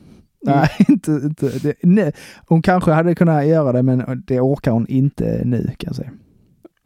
Nej, 0.45 0.69
inte, 0.87 1.11
inte. 1.11 1.49
Det, 1.59 1.73
nej. 1.81 2.11
Hon 2.47 2.61
kanske 2.61 2.91
hade 2.91 3.15
kunnat 3.15 3.45
göra 3.45 3.71
det, 3.71 3.83
men 3.83 4.23
det 4.27 4.39
orkar 4.39 4.71
hon 4.71 4.87
inte 4.87 5.41
nu 5.45 5.71
kan 5.77 5.87
jag 5.87 5.95
säga. 5.95 6.11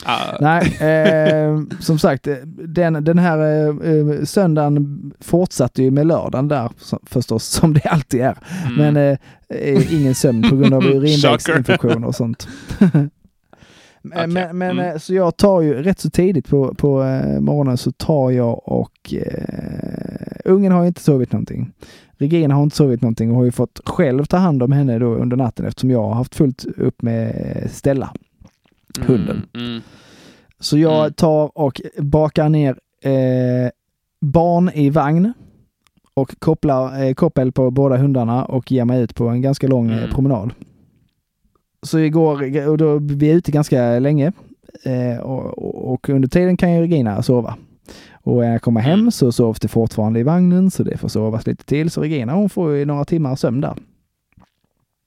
Ja, 0.05 0.37
Nej, 0.39 0.77
eh, 0.79 1.61
som 1.79 1.99
sagt, 1.99 2.27
den, 2.67 3.03
den 3.03 3.17
här 3.17 3.39
eh, 3.39 3.91
eh, 3.91 4.23
söndagen 4.23 5.13
fortsatte 5.19 5.83
ju 5.83 5.91
med 5.91 6.07
lördagen 6.07 6.47
där 6.47 6.69
förstås, 7.05 7.43
som 7.47 7.73
det 7.73 7.85
alltid 7.89 8.21
är. 8.21 8.37
mm. 8.65 8.75
Men 8.77 8.97
eh, 8.97 9.17
eh, 9.49 9.93
ingen 9.93 10.15
sömn 10.15 10.49
på 10.49 10.55
grund 10.55 10.73
av 10.73 10.83
urinvägsinfektion 10.85 12.03
och 12.03 12.15
sånt. 12.15 12.47
Men, 14.01 14.19
Okej, 14.19 14.27
men, 14.27 14.57
men 14.57 14.71
mm. 14.71 14.91
eh, 14.91 14.97
så 14.97 15.13
jag 15.13 15.37
tar 15.37 15.61
ju 15.61 15.73
rätt 15.73 15.99
så 15.99 16.09
tidigt 16.09 16.47
på, 16.47 16.73
på 16.73 17.03
eh, 17.03 17.39
morgonen 17.39 17.77
så 17.77 17.91
tar 17.91 18.31
jag 18.31 18.67
och 18.67 19.13
eh, 19.13 20.37
ungen 20.45 20.71
har 20.71 20.81
ju 20.81 20.87
inte 20.87 21.01
sovit 21.01 21.31
någonting. 21.31 21.71
Regina 22.17 22.55
har 22.55 22.63
inte 22.63 22.75
sovit 22.75 23.01
någonting 23.01 23.31
och 23.31 23.37
har 23.37 23.45
ju 23.45 23.51
fått 23.51 23.81
själv 23.85 24.25
ta 24.25 24.37
hand 24.37 24.63
om 24.63 24.71
henne 24.71 24.99
då 24.99 25.05
under 25.05 25.37
natten 25.37 25.65
eftersom 25.65 25.91
jag 25.91 26.03
har 26.03 26.13
haft 26.13 26.35
fullt 26.35 26.65
upp 26.65 27.01
med 27.01 27.33
Stella. 27.71 28.13
Hunden. 28.99 29.45
Mm, 29.53 29.67
mm. 29.69 29.81
Så 30.59 30.77
jag 30.77 30.99
Mm. 30.99 31.13
tar 31.13 31.51
och 31.57 31.81
bakar 31.97 32.49
ner 32.49 32.69
eh, 33.01 33.69
barn 34.21 34.69
i 34.73 34.89
vagn 34.89 35.33
och 36.13 36.35
kopplar 36.39 37.03
eh, 37.03 37.13
koppel 37.13 37.51
på 37.51 37.71
båda 37.71 37.97
hundarna 37.97 38.45
och 38.45 38.71
ger 38.71 38.85
mig 38.85 39.01
ut 39.01 39.15
på 39.15 39.27
en 39.27 39.41
ganska 39.41 39.67
lång 39.67 39.91
eh, 39.91 39.97
Mm. 39.97 40.09
promenad. 40.09 40.51
Så 41.81 41.99
igår, 41.99 42.67
och 42.69 42.77
då 42.77 42.97
vi 42.99 43.29
är 43.31 43.35
ute 43.35 43.51
ganska 43.51 43.99
länge 43.99 44.31
eh, 44.83 45.17
och, 45.19 45.57
och, 45.57 45.93
och 45.93 46.09
under 46.09 46.27
tiden 46.27 46.57
kan 46.57 46.73
ju 46.73 46.81
Regina 46.81 47.23
sova. 47.23 47.55
Och 48.11 48.35
när 48.37 48.51
jag 48.51 48.61
kommer 48.61 48.81
hem 48.81 48.99
Mm. 48.99 49.11
så 49.11 49.31
sovs 49.31 49.59
det 49.59 49.67
fortfarande 49.67 50.19
i 50.19 50.23
vagnen 50.23 50.71
så 50.71 50.83
det 50.83 50.97
får 50.97 51.07
sovas 51.07 51.47
lite 51.47 51.65
till. 51.65 51.89
Så 51.89 52.01
Regina 52.01 52.33
hon 52.33 52.49
får 52.49 52.71
ju 52.75 52.85
några 52.85 53.05
timmar 53.05 53.35
sömn 53.35 53.61
där. 53.61 53.75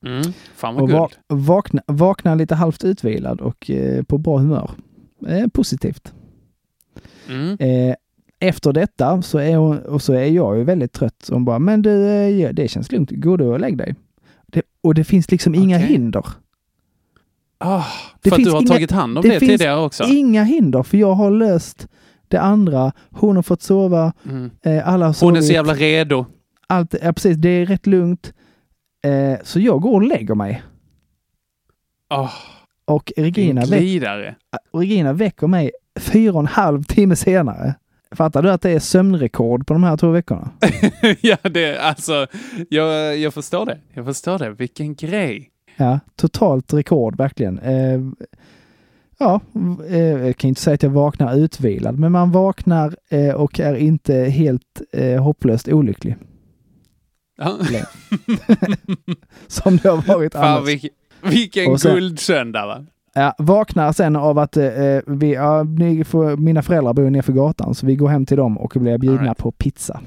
Mm. 0.07 0.23
Fan 0.57 0.75
vad 0.75 0.83
Och 0.83 0.91
va 0.91 1.09
vakna, 1.29 1.83
vakna 1.87 2.35
lite 2.35 2.55
halvt 2.55 2.85
utvilad 2.85 3.41
och 3.41 3.71
eh, 3.71 4.03
på 4.03 4.19
bra 4.19 4.39
humör. 4.39 4.71
Eh, 5.29 5.47
positivt. 5.49 6.13
Mm. 7.29 7.57
Eh, 7.61 7.95
efter 8.41 8.73
detta 8.73 9.23
så 9.23 9.39
är, 9.39 9.57
hon, 9.57 9.79
och 9.79 10.03
så 10.03 10.13
är 10.13 10.25
jag 10.27 10.59
ju 10.59 10.65
väldigt 10.65 10.93
trött. 10.93 11.29
Hon 11.33 11.45
bara, 11.45 11.59
men 11.59 11.83
du, 11.83 11.91
eh, 12.07 12.29
ja, 12.41 12.53
det 12.53 12.69
känns 12.69 12.93
lugnt. 12.93 13.11
Gå 13.11 13.37
du 13.37 13.45
och 13.45 13.61
lägg 13.61 13.77
dig. 13.77 13.95
Det, 14.47 14.63
Och 14.81 14.95
det 14.95 15.05
finns 15.05 15.31
liksom 15.31 15.55
inga 15.55 15.77
Okej. 15.77 15.89
hinder. 15.89 16.27
Ah, 17.59 17.85
Det 18.23 18.29
för 18.31 18.37
att 18.37 18.37
finns 18.37 18.49
du 18.49 18.53
har 18.55 18.61
inga- 18.61 18.69
tagit 18.73 18.91
hand 18.91 19.19
om 19.19 19.23
det, 19.23 19.39
finns 19.41 19.51
tidigare 19.53 19.81
också? 19.81 20.05
inga 20.05 20.45
hinder, 20.45 20.83
för 20.83 20.97
jag 20.97 21.13
har 21.15 21.31
löst 21.31 21.89
det 22.29 22.41
andra. 22.41 22.93
Hon 23.11 23.37
har 23.37 23.43
fått 23.43 23.63
sova, 23.63 24.13
Mm. 24.29 24.51
eh, 24.63 24.89
alla 24.89 25.07
har 25.07 25.17
Hon 25.21 25.37
är 25.37 25.41
så 25.41 25.43
sovit. 25.43 25.51
jävla 25.55 25.75
redo. 25.75 26.27
Allt, 26.67 26.95
ja, 27.03 27.13
precis, 27.13 27.37
det 27.37 27.49
är 27.49 27.67
rätt 27.67 27.87
lugnt. 27.87 28.33
Eh, 29.03 29.39
så 29.43 29.61
jag 29.61 29.81
går 29.81 29.95
och 29.95 30.03
lägger 30.03 30.35
mig. 30.35 30.63
Oh, 32.11 32.33
Och 32.85 33.13
Regina, 33.17 33.61
väck, 33.61 34.37
och 34.71 34.81
Regina 34.81 35.13
väcker 35.13 35.47
mig 35.47 35.71
fyra 36.01 36.33
och 36.33 36.41
en 36.41 36.47
halv 36.47 36.83
timme 36.83 37.17
senare. 37.17 37.75
Fattar 38.13 38.43
du 38.43 38.51
att 38.51 38.63
det 38.63 38.71
är 38.71 38.79
sömnrekord 38.79 39.67
på 39.67 39.73
de 39.73 39.85
här 39.85 39.97
två 39.97 40.11
veckorna? 40.11 40.51
ja, 41.21 41.37
det 41.43 41.79
alltså, 41.79 42.27
jag, 42.69 43.19
jag 43.19 43.35
förstår 43.35 43.67
det. 43.67 43.79
Jag 43.95 44.05
förstår 44.05 44.39
det. 44.39 44.51
Vilken 44.51 44.95
grej. 44.95 45.51
Ja, 45.77 46.01
totalt 46.17 46.75
rekord 46.75 47.17
verkligen. 47.17 47.59
Eh, 47.59 48.01
ja, 49.19 49.41
eh, 49.89 49.99
jag 49.99 50.37
kan 50.37 50.49
inte 50.49 50.61
säga 50.61 50.75
att 50.75 50.83
jag 50.83 50.91
vaknar 50.91 51.37
utvilad, 51.37 51.99
men 51.99 52.13
man 52.13 52.31
vaknar 52.33 52.97
eh, 53.09 53.35
och 53.35 53.61
är 53.61 53.75
inte 53.75 54.15
helt 54.15 54.83
eh, 54.93 55.23
hopplöst 55.23 55.69
olycklig. 55.69 56.17
Ja. 57.41 57.59
Som 59.47 59.77
det 59.77 59.89
har 59.89 60.15
varit 60.17 60.33
Fan, 60.33 60.45
annars. 60.45 60.69
vilken, 60.69 60.91
vilken 61.23 61.79
sen- 61.79 61.95
guldsöndag 61.95 62.67
va? 62.67 62.85
Ja, 63.15 63.35
vaknar 63.39 63.93
sen 63.93 64.17
av 64.17 64.39
att 64.39 64.57
eh, 64.57 64.69
vi, 65.07 65.35
ja, 65.35 65.63
ni 65.63 66.05
får, 66.05 66.37
mina 66.37 66.63
föräldrar 66.63 66.93
bor 66.93 67.11
nere 67.11 67.23
för 67.23 67.33
gatan, 67.33 67.75
så 67.75 67.87
vi 67.87 67.97
går 67.97 68.09
hem 68.09 68.27
till 68.27 68.37
dem 68.37 68.59
och 68.59 68.73
blir 68.77 68.99
bjudna 68.99 69.23
right. 69.23 69.39
på 69.39 69.51
pizza. 69.53 70.01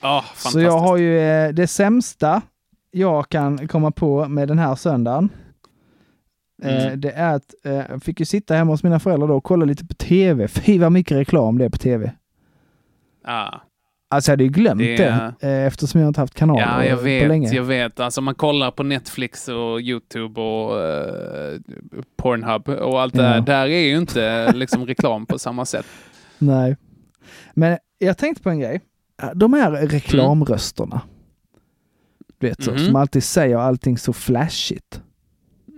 Ja, 0.00 0.24
Så 0.36 0.60
jag 0.60 0.78
har 0.78 0.96
ju 0.96 1.18
eh, 1.20 1.52
det 1.52 1.66
sämsta 1.66 2.42
jag 2.90 3.28
kan 3.28 3.68
komma 3.68 3.90
på 3.90 4.28
med 4.28 4.48
den 4.48 4.58
här 4.58 4.74
söndagen. 4.74 5.28
Eh, 6.62 6.86
Mm. 6.86 7.00
det 7.00 7.10
är 7.10 7.34
att 7.34 7.54
eh, 7.64 7.72
jag 7.72 8.02
fick 8.02 8.20
ju 8.20 8.26
sitta 8.26 8.54
hemma 8.54 8.72
hos 8.72 8.82
mina 8.82 9.00
föräldrar 9.00 9.28
då 9.28 9.36
och 9.36 9.44
kolla 9.44 9.64
lite 9.64 9.86
på 9.86 9.94
tv. 9.94 10.48
Fy 10.48 10.78
vad 10.78 10.92
mycket 10.92 11.16
reklam 11.16 11.58
det 11.58 11.64
är 11.64 11.68
på 11.68 11.78
tv. 11.78 12.12
Ja. 13.26 13.60
Alltså 14.10 14.30
jag 14.30 14.32
hade 14.32 14.44
ju 14.44 14.50
glömt 14.50 14.78
Det 14.78 14.96
det, 14.96 15.34
eh, 15.40 15.66
eftersom 15.66 16.00
jag 16.00 16.08
inte 16.08 16.20
haft 16.20 16.34
kanaler 16.34 16.60
Ja, 16.62 16.84
jag 16.84 16.98
på 16.98 17.04
vet. 17.04 17.28
länge. 17.28 17.52
Jag 17.54 17.62
vet. 17.64 18.00
Alltså 18.00 18.20
man 18.20 18.34
kollar 18.34 18.70
på 18.70 18.82
Netflix 18.82 19.48
och 19.48 19.80
YouTube 19.80 20.40
och 20.40 20.80
eh, 20.84 21.58
Pornhub 22.16 22.68
och 22.68 23.00
allt 23.02 23.14
det 23.14 23.22
Ja. 23.22 23.28
där. 23.28 23.40
Där 23.40 23.66
är 23.66 23.80
ju 23.88 23.96
inte 23.96 24.52
liksom 24.52 24.86
reklam 24.86 25.26
på 25.26 25.38
samma 25.38 25.64
sätt. 25.64 25.86
Nej. 26.38 26.76
Men 27.54 27.78
jag 27.98 28.18
tänkte 28.18 28.42
på 28.42 28.50
en 28.50 28.60
grej. 28.60 28.80
De 29.34 29.52
här 29.52 29.70
reklamrösterna. 29.70 31.00
Du 32.38 32.46
vet 32.48 32.62
så, 32.64 32.70
Mhm. 32.70 32.78
som 32.86 32.96
alltid 32.96 33.24
säger 33.24 33.56
allting 33.56 33.98
så 33.98 34.12
flashigt. 34.12 35.02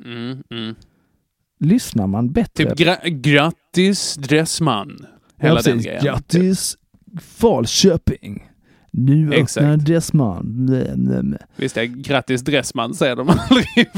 Mm, 0.05 0.43
mm. 0.51 0.75
Lyssnar 1.61 2.07
man 2.07 2.33
bättre? 2.33 2.65
Typ 2.65 2.79
gra 2.79 2.97
grattis 3.05 4.15
Dressman. 4.15 4.99
Ja, 5.01 5.07
Hela 5.47 5.55
den 5.55 5.65
precis. 5.65 5.85
grejen. 5.87 6.05
Grattis 6.05 6.77
Falköping! 7.21 8.47
Nu 8.93 9.33
Exakt. 9.35 9.65
öppnar 9.65 9.77
Dressman. 9.77 11.37
Visst 11.57 11.77
är 11.77 11.85
grattis 11.85 12.43
Dressman 12.43 12.95
säger 12.95 13.17
de 13.17 13.29
aldrig. 13.29 13.89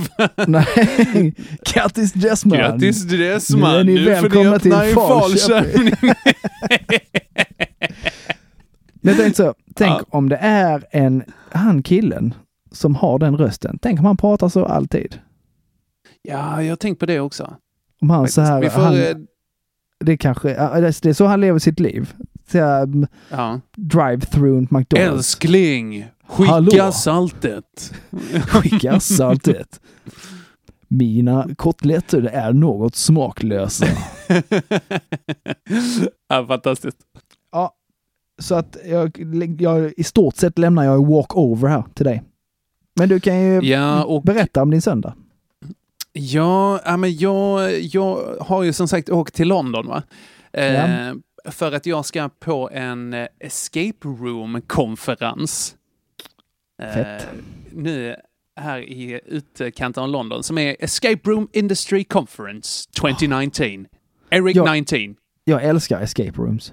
Nej, 0.49 1.35
grattis 1.73 2.13
Dressman! 2.13 2.59
Grattis 2.59 3.05
Nu 3.05 3.15
är 3.15 3.19
Dressman, 3.19 3.87
ni 3.87 3.95
nu 3.95 4.05
välkomna 4.05 4.59
till 4.59 4.73
Falköping. 4.73 5.93
Falköping. 5.97 6.13
Men 9.01 9.17
tänkte 9.17 9.43
så, 9.43 9.55
tänk 9.75 9.91
Ja. 10.01 10.05
om 10.11 10.29
det 10.29 10.37
är 10.37 10.85
en, 10.91 11.23
han 11.51 11.83
killen 11.83 12.35
som 12.73 12.95
har 12.95 13.19
den 13.19 13.37
rösten. 13.37 13.79
Tänk 13.83 13.99
om 14.01 14.07
han 14.07 14.17
pratar 14.17 14.49
så 14.49 14.65
alltid. 14.65 15.19
ja, 16.23 16.63
jag 16.63 16.71
har 16.73 16.77
tänkt 16.77 16.99
på 16.99 17.07
det 17.07 17.21
också. 17.21 17.57
Om 18.01 18.11
han 18.11 18.29
så 18.29 18.41
här, 18.41 18.69
får, 18.71 18.81
han, 18.83 18.95
eh, 18.95 19.17
det 20.01 20.17
kanske, 20.17 20.49
det 20.49 21.05
är 21.05 21.13
så 21.13 21.27
han 21.27 21.41
lever 21.41 21.59
sitt 21.59 21.81
liv. 21.81 22.15
Mm, 22.55 23.07
ja. 23.31 23.61
drive-through 23.77 24.61
McDonalds. 24.71 25.13
Älskling, 25.17 26.07
skicka 26.29 26.51
Hallå. 26.53 26.93
saltet. 26.93 27.93
Skicka 28.49 29.01
saltet. 29.01 29.81
Mina 30.89 31.49
kotletter 31.57 32.23
är 32.23 32.53
något 32.53 32.97
smaklösa. 32.97 33.87
ja, 36.29 36.47
fantastiskt. 36.47 36.97
Ja, 37.53 37.75
så 38.43 38.55
att 38.55 38.77
jag, 38.87 39.19
jag, 39.61 39.93
i 39.97 40.05
stort 40.05 40.37
sett 40.37 40.59
lämnar 40.59 40.85
jag 40.85 41.07
walk-over 41.07 41.69
här 41.69 41.85
till 41.95 42.05
dig. 42.07 42.23
Men 42.97 43.09
du 43.09 43.21
kan 43.21 43.41
ju 43.43 43.61
Ja, 43.61 44.05
och 44.05 44.23
berätta 44.23 44.63
om 44.63 44.71
din 44.71 44.83
söndag. 44.83 45.15
Ja, 46.13 46.81
ja, 46.85 46.97
men 46.97 47.17
jag, 47.17 47.81
jag 47.81 48.37
har 48.41 48.63
ju 48.63 48.73
som 48.73 48.89
sagt 48.89 49.11
åkt 49.11 49.35
till 49.35 49.49
London 49.49 49.87
va? 49.87 50.03
Eh, 50.53 50.65
Ja. 50.75 51.15
För 51.45 51.73
att 51.73 51.87
jag 51.87 52.05
ska 52.05 52.29
på 52.29 52.71
en 52.73 53.15
eh, 53.15 53.27
escape 53.41 54.09
room-konferens. 54.09 55.77
Fett. 56.95 57.29
nu 57.73 58.17
här 58.61 58.79
i 58.79 59.21
utkanten 59.59 60.03
av 60.03 60.09
London 60.09 60.43
som 60.43 60.59
är 60.59 60.77
Escape 60.81 61.31
Room 61.31 61.49
Industry 61.53 62.05
Conference 62.05 62.91
2019. 63.01 63.87
Eric 64.31 64.57
Ja. 64.57 64.75
19. 64.75 64.99
Jag 65.45 65.65
älskar 65.65 66.01
escape 66.01 66.33
rooms. 66.37 66.73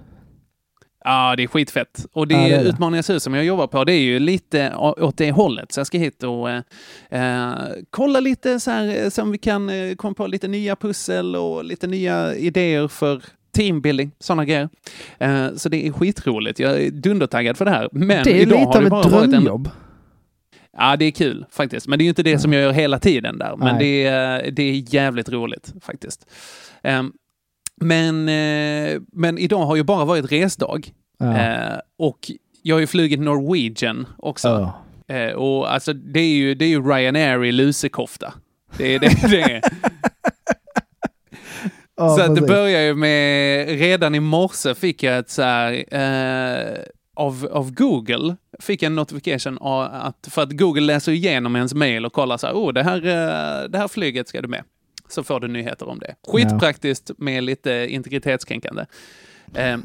Ja, 1.04 1.36
det 1.36 1.44
är 1.44 1.48
skitfett. 1.48 2.06
Och 2.14 2.28
det, 2.28 2.36
Ja, 2.36 2.42
det 2.42 2.56
är. 2.56 2.64
Utmaningens 2.64 3.10
hus 3.10 3.24
som 3.24 3.34
jag 3.34 3.46
jobbar 3.46 3.68
på, 3.68 3.84
det 3.84 3.94
är 3.94 4.02
ju 4.02 4.20
lite 4.20 4.76
åt 4.76 5.18
det 5.18 5.32
hållet. 5.32 5.72
Så 5.72 5.80
jag 5.80 5.88
ska 5.88 5.98
hit 5.98 6.24
och 6.24 6.50
eh, 6.50 6.62
eh, 7.10 7.54
kolla 7.90 8.20
lite 8.20 8.60
så 8.60 8.72
här, 8.72 9.04
eh, 9.04 9.10
så 9.10 9.22
om 9.22 9.32
vi 9.32 9.38
kan 9.38 9.70
eh, 9.70 9.96
komma 9.96 10.14
på 10.14 10.28
lite 10.28 10.48
nya 10.48 10.76
pussel 10.76 11.36
och 11.36 11.64
lite 11.64 11.88
nya 11.88 12.36
idéer 12.36 12.88
för 12.88 13.24
teambuilding, 13.60 14.12
sådana 14.20 14.46
grejer. 14.46 14.70
Eh, 15.18 15.48
så 15.56 15.70
det 15.70 15.88
är 15.88 15.92
skitroligt. 15.92 16.60
Jag 16.60 16.82
är 16.82 16.92
dundertaggad 16.92 17.58
för 17.58 17.66
det 17.66 17.72
här. 17.72 17.90
Men 17.92 18.08
det 18.24 18.32
är 18.32 18.36
idag 18.36 18.60
lite 18.60 18.66
har 18.66 18.76
av 18.76 18.82
det 18.82 18.86
ett 18.86 19.12
varit 19.12 19.24
en, 19.24 19.32
drömjobb. 19.32 19.70
Ja, 20.78 20.96
det 20.96 21.06
är 21.06 21.12
kul 21.12 21.46
faktiskt. 21.52 21.88
Men 21.88 22.00
det 22.00 22.04
är 22.04 22.06
ju 22.06 22.10
inte 22.10 22.24
det 22.24 22.40
som 22.40 22.54
jag 22.54 22.62
gör 22.62 22.72
hela 22.72 23.00
tiden 23.00 23.38
där. 23.38 23.56
Men 23.58 23.76
Nej. 23.76 23.80
det 23.80 24.06
är, 24.06 24.52
det 24.52 24.64
är 24.64 24.94
jävligt 24.96 25.30
roligt 25.30 25.74
faktiskt. 25.82 26.30
Ehm, 26.84 27.14
men, 27.82 28.30
eh, 28.30 29.02
men 29.12 29.38
idag 29.38 29.66
har 29.66 29.76
ju 29.76 29.84
bara 29.84 30.06
varit 30.06 30.32
resdag. 30.32 30.92
Ja. 31.18 31.38
Eh, 31.38 31.80
och 31.98 32.32
jag 32.64 32.76
har 32.76 32.80
ju 32.80 32.88
flugit 32.88 33.20
Norwegian 33.20 34.08
också. 34.18 34.48
Ja. 35.08 35.16
Eh, 35.16 35.34
och 35.34 35.74
alltså 35.74 35.94
det 35.94 36.20
är 36.20 36.34
ju, 36.34 36.56
det 36.56 36.66
är 36.66 36.70
ju 36.70 36.82
Ryanair 36.82 37.46
i 37.46 37.52
lusekofta. 37.52 38.34
Det 38.78 38.96
är 38.96 39.00
det. 39.00 39.30
det 39.30 39.42
är. 39.42 39.62
Ja, 42.00 42.16
så 42.16 42.22
att 42.22 42.36
det 42.36 42.42
börjar 42.42 42.82
ju 42.82 42.96
med, 42.96 43.68
redan 43.80 44.16
i 44.16 44.20
morse 44.20 44.76
fick 44.76 45.04
jag 45.04 45.18
ett 45.18 45.30
så 45.30 45.42
här, 45.42 45.86
eh, 45.92 46.80
av, 47.16 47.50
av 47.52 47.74
Google, 47.74 48.36
fick 48.60 48.84
en 48.84 48.96
notification 48.96 49.58
av 49.58 49.90
att, 49.92 50.28
för 50.32 50.42
att 50.42 50.52
Google 50.52 50.82
läser 50.82 51.12
igenom 51.12 51.56
ens 51.56 51.74
mail 51.74 52.06
och 52.06 52.14
kollar 52.14 52.38
så 52.38 52.48
här, 52.48 52.54
oh, 52.54 52.74
det 52.74 52.84
här, 52.84 52.98
eh, 52.98 53.70
det 53.70 53.78
här 53.78 53.88
flyget 53.88 54.28
ska 54.28 54.42
du 54.42 54.48
med. 54.48 54.64
Så 55.10 55.24
får 55.24 55.40
du 55.40 55.48
nyheter 55.48 55.90
om 55.90 56.00
det. 56.00 56.16
Skitpraktiskt 56.28 57.12
med 57.18 57.44
lite 57.44 57.88
integritetskränkande. 57.90 58.86
Eh, 59.56 59.78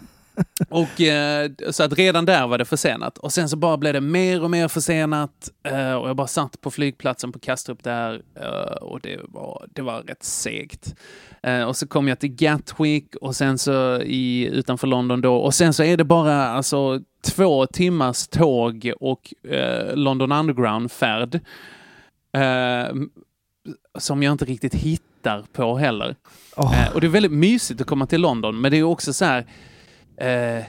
och 0.68 1.00
eh, 1.00 1.50
så 1.70 1.82
att 1.82 1.92
redan 1.92 2.24
där 2.24 2.46
var 2.46 2.58
det 2.58 2.64
försenat. 2.64 3.18
Och 3.18 3.32
sen 3.32 3.48
så 3.48 3.56
bara 3.56 3.76
blev 3.76 3.92
det 3.92 4.00
mer 4.00 4.42
och 4.42 4.50
mer 4.50 4.68
försenat. 4.68 5.50
Eh, 5.64 5.92
och 5.92 6.08
jag 6.08 6.16
bara 6.16 6.26
satt 6.26 6.60
på 6.60 6.70
flygplatsen 6.70 7.32
på 7.32 7.38
Kastrup 7.38 7.82
där 7.82 8.22
eh, 8.40 8.76
och 8.76 9.00
det 9.00 9.20
var, 9.28 9.66
det 9.72 9.82
var 9.82 10.00
rätt 10.00 10.24
segt. 10.24 10.94
Eh, 11.42 11.62
och 11.62 11.76
så 11.76 11.86
kom 11.86 12.08
jag 12.08 12.18
till 12.18 12.34
Gatwick 12.34 13.16
och 13.16 13.36
sen 13.36 13.58
så 13.58 14.00
i, 14.02 14.48
utanför 14.52 14.86
London 14.86 15.20
då. 15.20 15.36
Och 15.36 15.54
sen 15.54 15.74
så 15.74 15.82
är 15.82 15.96
det 15.96 16.04
bara 16.04 16.48
alltså 16.48 17.00
två 17.24 17.66
timmars 17.66 18.26
tåg 18.28 18.92
och 19.00 19.34
eh, 19.50 19.96
London 19.96 20.32
Underground-färd. 20.32 21.40
Eh, 22.32 22.94
som 23.98 24.22
jag 24.22 24.32
inte 24.32 24.44
riktigt 24.44 24.74
hittar 24.74 25.44
på 25.52 25.76
heller. 25.76 26.16
Eh, 26.56 26.94
och 26.94 27.00
det 27.00 27.06
är 27.06 27.08
väldigt 27.08 27.32
mysigt 27.32 27.80
att 27.80 27.86
komma 27.86 28.06
till 28.06 28.20
London, 28.20 28.60
men 28.60 28.70
det 28.70 28.76
är 28.76 28.82
också 28.82 29.12
så 29.12 29.24
här... 29.24 29.46
Eh, 30.20 30.64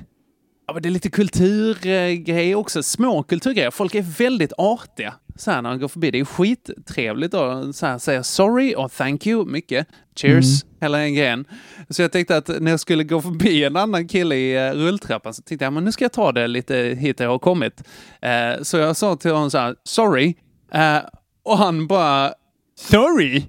ja, 0.68 0.74
men 0.74 0.82
det 0.82 0.90
är 0.90 0.92
lite 0.92 1.10
kulturgrejer 1.10 2.56
också, 2.56 2.84
små 2.84 3.24
kulturgrejer. 3.24 3.72
Folk 3.72 3.96
är 3.96 4.02
väldigt 4.02 4.54
artiga 4.58 5.14
så 5.36 5.52
här 5.52 5.62
när 5.62 5.70
de 5.70 5.80
går 5.80 5.88
förbi. 5.88 6.12
Det 6.12 6.20
är 6.20 6.26
skittrevligt 6.26 7.34
att 7.34 7.76
så 7.76 7.86
här, 7.86 7.98
säga 7.98 8.24
sorry 8.24 8.76
och 8.76 8.92
thank 8.92 9.28
you 9.28 9.46
mycket. 9.46 9.88
Cheers, 10.16 10.66
hela 10.82 10.98
den 10.98 11.14
grejen. 11.16 11.46
Så 11.90 12.02
jag 12.02 12.12
tänkte 12.12 12.38
att 12.38 12.48
när 12.62 12.72
jag 12.72 12.80
skulle 12.80 13.04
gå 13.04 13.22
förbi 13.22 13.64
en 13.64 13.76
annan 13.76 14.08
kille 14.08 14.36
i 14.36 14.70
uh, 14.70 14.76
rulltrappan 14.76 15.34
så 15.34 15.42
tänkte 15.42 15.66
jag 15.66 15.74
men 15.74 15.84
nu 15.84 15.92
ska 15.92 16.04
jag 16.04 16.14
ta 16.14 16.32
det 16.32 16.48
lite 16.48 16.76
hit 16.76 17.20
jag 17.20 17.30
har 17.30 17.40
kommit. 17.40 17.84
Eh, 18.22 18.62
så 18.62 18.78
jag 18.78 18.98
sa 18.98 19.16
till 19.16 19.32
honom 19.32 19.52
så 19.52 19.58
här, 19.58 19.76
sorry. 19.84 20.36
Eh, 20.74 21.00
och 21.44 21.58
han 21.58 21.88
bara, 21.88 22.34
sorry? 22.80 23.44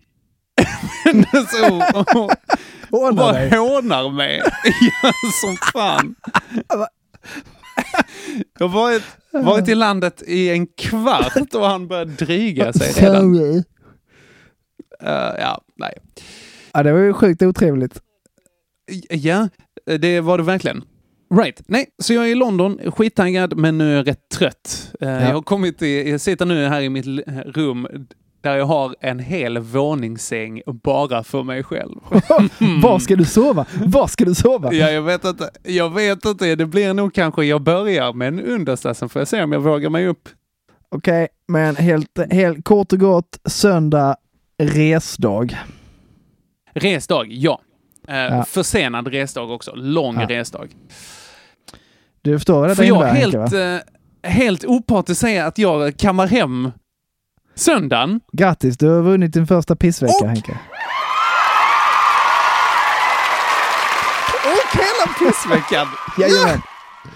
Så, 1.51 1.77
och, 1.95 2.31
och, 2.91 3.15
bara 3.15 3.49
hånar 3.49 4.11
mig. 4.11 4.43
ja, 5.03 5.13
som 5.43 5.57
fan. 5.57 6.15
Jag 8.59 8.69
har 8.69 8.75
varit, 8.75 9.03
varit 9.31 9.69
i 9.69 9.75
landet 9.75 10.23
i 10.27 10.49
en 10.51 10.67
kvart 10.67 11.55
och 11.55 11.67
han 11.67 11.89
börjar 11.89 12.05
dryga 12.05 12.73
sig 12.73 13.05
redan. 13.05 13.37
Eh, 15.03 15.35
ja, 15.39 15.61
nej. 15.77 15.99
Ja, 16.73 16.83
det 16.83 16.93
var 16.93 17.01
ju 17.01 17.13
sjukt 17.13 17.43
otrevligt. 17.43 18.01
Ja, 19.11 19.49
det 19.99 20.21
var 20.21 20.39
det 20.39 20.45
verkligen. 20.45 20.85
Right. 21.35 21.63
Nej, 21.67 21.87
så 21.99 22.13
jag 22.13 22.25
är 22.25 22.29
i 22.29 22.35
London, 22.35 22.91
skittaggad, 22.93 23.57
men 23.57 23.79
nu 23.79 23.93
är 23.93 23.97
jag 23.97 24.09
rätt 24.09 24.29
trött. 24.29 24.93
Eh, 25.01 25.09
Jag 25.09 25.35
har 25.35 25.43
kommit 25.43 25.83
i, 25.83 26.11
jag 26.11 26.21
sitter 26.21 26.47
nu 26.47 26.67
här 26.67 26.81
i 26.81 26.89
mitt 26.89 27.07
rum 27.47 27.87
där 28.47 28.57
jag 28.57 28.65
har 28.67 28.95
en 29.01 29.19
hel 29.19 29.59
våningssäng 29.59 30.63
bara 30.67 31.25
för 31.25 31.43
mig 31.43 31.63
själv. 31.63 31.95
Var 32.83 32.99
ska 32.99 33.17
du 33.17 33.25
sova? 33.25 33.67
Var 33.85 34.07
ska 34.07 34.25
du 34.25 34.35
sova? 34.35 34.73
Ja, 34.73 34.91
jag 34.91 35.03
vet 35.03 35.25
inte. 35.25 35.51
Jag 35.63 35.95
vet 35.95 36.25
inte. 36.25 36.55
Det 36.55 36.67
blir 36.67 36.95
nog 36.95 37.15
kanske 37.15 37.45
jag 37.45 37.63
börjar 37.63 38.13
med 38.13 38.29
en 38.29 38.41
understa, 38.41 38.95
sen 38.95 39.09
får 39.09 39.21
jag 39.21 39.29
se 39.29 39.43
om 39.43 39.53
jag 39.53 39.61
vågar 39.61 39.91
mig 39.91 40.07
upp. 40.07 40.29
Okej, 40.89 41.29
men 41.49 41.77
helt, 41.77 42.19
helt 42.33 42.65
kort 42.65 42.93
och 42.93 42.99
gott, 42.99 43.39
söndag, 43.49 44.17
resdag. 44.59 45.59
Resdag, 46.75 47.27
ja. 47.29 47.61
Eh, 48.09 48.17
Ja. 48.17 48.45
Försenad 48.45 49.09
resdag 49.09 49.51
också. 49.51 49.73
Lång 49.75 50.21
Ja. 50.21 50.27
resdag. 50.29 50.69
Du 52.23 52.39
förstår 52.39 52.61
vad 52.69 52.79
jag 52.79 52.87
innebär, 52.87 53.15
helt, 53.15 53.53
va? 53.53 53.75
eh, 53.75 53.81
helt 54.31 54.65
opartiskt 54.65 55.21
säga 55.21 55.47
att 55.47 55.59
jag 55.59 55.97
kammar 55.97 56.27
hem 56.27 56.71
söndagen. 57.57 58.21
Grattis, 58.33 58.77
du 58.79 58.89
har 58.89 59.03
vunnit 59.03 59.33
din 59.33 59.47
första 59.47 59.77
pissvecka, 59.77 60.15
Och- 60.23 60.29
Henke. 60.29 60.59
Och 64.45 64.79
hela 64.81 65.13
pissveckan! 65.33 65.87
Jajamän. 66.19 66.61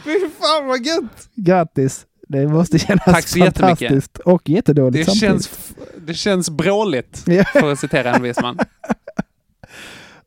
Fy 0.05 0.21
fan 0.41 0.67
vad 0.67 0.87
gött! 0.87 1.29
Grattis! 1.35 2.07
Det 2.29 2.47
måste 2.49 2.79
kännas 2.79 3.05
Tack 3.05 3.29
så 3.29 3.39
fantastiskt 3.39 4.19
och 4.19 4.49
jättedåligt 4.49 4.99
Det 4.99 5.05
samtidigt. 5.05 5.45
känns, 5.45 5.73
det 6.07 6.15
känns 6.15 6.51
bråligt, 6.51 7.19
för 7.53 7.73
att 7.73 7.79
citera 7.79 8.15
en 8.15 8.23
viss 8.23 8.41
man. 8.43 8.59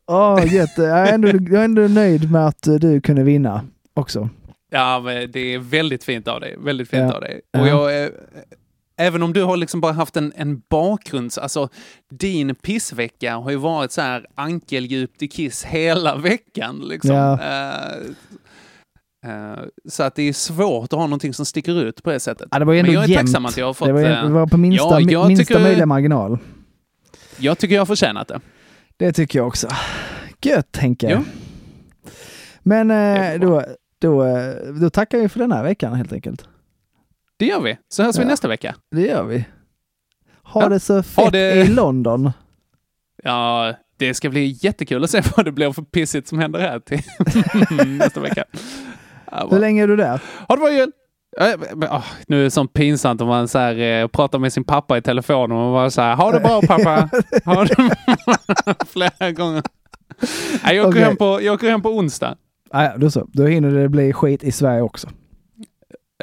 Åh, 0.08 0.54
jätte. 0.54 0.82
Jag 0.82 1.08
är, 1.10 1.14
ändå, 1.14 1.28
jag 1.28 1.54
är 1.62 1.66
ändå 1.66 1.82
nöjd 1.82 2.32
med 2.32 2.48
att 2.48 2.62
du 2.62 3.02
kunde 3.02 3.24
vinna 3.24 3.66
också. 3.94 4.30
Ja, 4.72 5.00
men 5.00 5.32
det 5.32 5.40
är 5.54 5.60
väldigt 5.60 6.04
fint 6.04 6.28
av 6.28 6.40
dig. 6.42 6.56
Väldigt 6.60 6.90
fint 6.90 7.04
Ja. 7.10 7.14
av 7.14 7.22
dig. 7.22 7.42
Och 7.58 7.68
jag, 7.68 8.04
eh, 8.04 8.10
även 8.98 9.24
om 9.24 9.34
du 9.34 9.44
har 9.44 9.58
liksom 9.58 9.82
bara 9.82 9.94
haft 9.94 10.18
en, 10.18 10.34
en 10.36 10.62
bakgrunds... 10.70 11.38
Alltså, 11.38 11.70
din 12.12 12.56
pissvecka 12.56 13.36
har 13.36 13.52
ju 13.52 13.58
varit 13.58 13.92
så 13.92 14.02
här 14.02 14.26
ankeldjupt 14.36 15.22
i 15.22 15.28
kiss 15.28 15.64
hela 15.64 16.16
veckan. 16.18 16.80
Liksom. 16.80 17.16
Ja. 17.16 17.40
Eh, 17.42 17.96
eh, 19.32 19.60
så 19.90 20.04
att 20.04 20.16
det 20.16 20.24
är 20.24 20.34
svårt 20.34 20.94
att 20.94 21.00
ha 21.00 21.08
någonting 21.08 21.34
som 21.34 21.46
sticker 21.46 21.84
ut 21.84 22.04
på 22.04 22.10
det 22.12 22.20
sättet. 22.20 22.48
Ja, 22.52 22.60
det 22.60 22.66
var 22.66 22.74
ju 22.74 22.80
ändå 22.80 22.92
Men 22.92 22.96
jag 22.96 23.04
är 23.04 23.08
jämnt. 23.08 23.28
tacksam 23.28 23.46
att 23.46 23.58
jag 23.58 23.66
har 23.66 23.74
fått... 23.74 23.88
det, 23.88 23.94
var, 23.94 24.02
eh, 24.02 24.24
det 24.24 24.30
var 24.30 24.48
på 24.48 24.58
minsta, 24.58 25.02
ja, 25.02 25.28
minsta 25.28 25.46
tycker- 25.46 25.64
möjliga 25.64 25.86
marginal. 25.86 26.38
Jag 27.38 27.58
tycker 27.58 27.76
jag 27.76 27.82
har 27.82 27.86
förtjänat 27.86 28.28
det. 28.28 28.40
Det 28.98 29.12
tycker 29.14 29.40
jag 29.40 29.48
också. 29.48 29.68
Gött 30.42 30.78
Henke. 30.78 31.10
Ja. 31.10 31.24
Men 32.64 32.92
eh, 32.92 33.40
då, 33.40 33.64
då, 34.00 34.24
eh, 34.26 34.54
då 34.82 34.90
tackar 34.90 35.18
vi 35.20 35.30
för 35.30 35.40
den 35.40 35.52
här 35.52 35.64
veckan 35.64 35.94
helt 35.96 36.14
enkelt. 36.14 36.46
Det 37.44 37.48
gör 37.48 37.62
vi. 37.62 37.78
Så 37.90 38.04
hörs 38.04 38.18
vi 38.18 38.22
Ja. 38.22 38.28
nästa 38.28 38.48
vecka. 38.48 38.76
Det 38.92 39.02
gör 39.02 39.24
vi. 39.24 39.46
Ha 40.44 40.62
Ja. 40.62 40.70
det 40.70 40.80
så 40.80 41.04
fett 41.04 41.32
det- 41.32 41.54
i 41.56 41.68
London. 41.68 42.32
Ja, 43.24 43.74
det 43.98 44.14
ska 44.14 44.30
bli 44.30 44.58
jättekul 44.62 45.04
att 45.04 45.10
se 45.10 45.22
vad 45.38 45.46
det 45.46 45.52
blir 45.52 45.72
för 45.72 45.82
pissigt 45.82 46.28
som 46.28 46.40
händer 46.40 46.60
här 46.60 46.80
till 46.80 47.02
nästa 48.00 48.20
vecka. 48.20 48.44
Ja, 49.32 49.48
Hur 49.52 49.60
länge 49.60 49.84
är 49.84 49.88
du 49.88 49.96
där? 49.96 50.22
Ha 50.48 50.56
det 50.56 50.60
bra 50.60 50.72
jul! 50.72 50.92
Åh, 51.92 52.04
nu 52.28 52.40
är 52.40 52.44
det 52.44 52.52
så 52.52 52.68
pinsamt 52.68 53.22
om 53.22 53.28
man 53.28 53.48
så 53.48 53.60
här, 53.60 53.76
eh, 53.80 54.08
pratar 54.08 54.40
med 54.40 54.54
sin 54.54 54.64
pappa 54.64 54.98
i 54.98 55.02
telefon 55.02 55.52
och 55.52 55.58
man 55.58 55.72
bara 55.74 55.90
så 55.90 56.02
här, 56.02 56.16
ha 56.16 56.32
det 56.32 56.40
bra 56.40 56.62
pappa! 56.62 57.10
Ha 57.46 57.66
det 57.66 57.76
Flera 58.88 59.32
gånger. 59.32 59.64
Nej, 60.64 60.76
jag, 60.76 60.88
åker 60.88 60.90
Okej. 60.98 61.04
hem 61.04 61.16
på, 61.16 61.40
jag 61.42 61.54
åker 61.54 61.70
hem 61.70 61.82
på 61.82 61.90
onsdag. 61.90 62.36
Ah, 62.72 62.84
ja, 62.84 62.98
då 62.98 63.12
så. 63.12 63.28
Då 63.34 63.46
hinner 63.46 63.72
det 63.72 63.90
bli 63.90 64.14
skit 64.14 64.44
i 64.44 64.52
Sverige 64.52 64.82
också. 64.82 65.08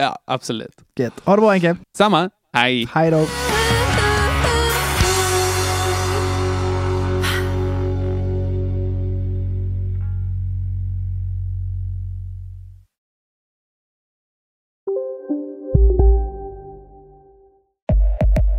Ja, 0.00 0.18
absolut. 0.24 0.76
Gött. 0.98 1.20
Ha 1.24 1.36
det 1.36 1.40
bra 1.40 1.50
Henke. 1.50 1.76
Samma. 1.96 2.30
Hej! 2.52 2.88
Hej 2.92 3.10
då. 3.10 3.26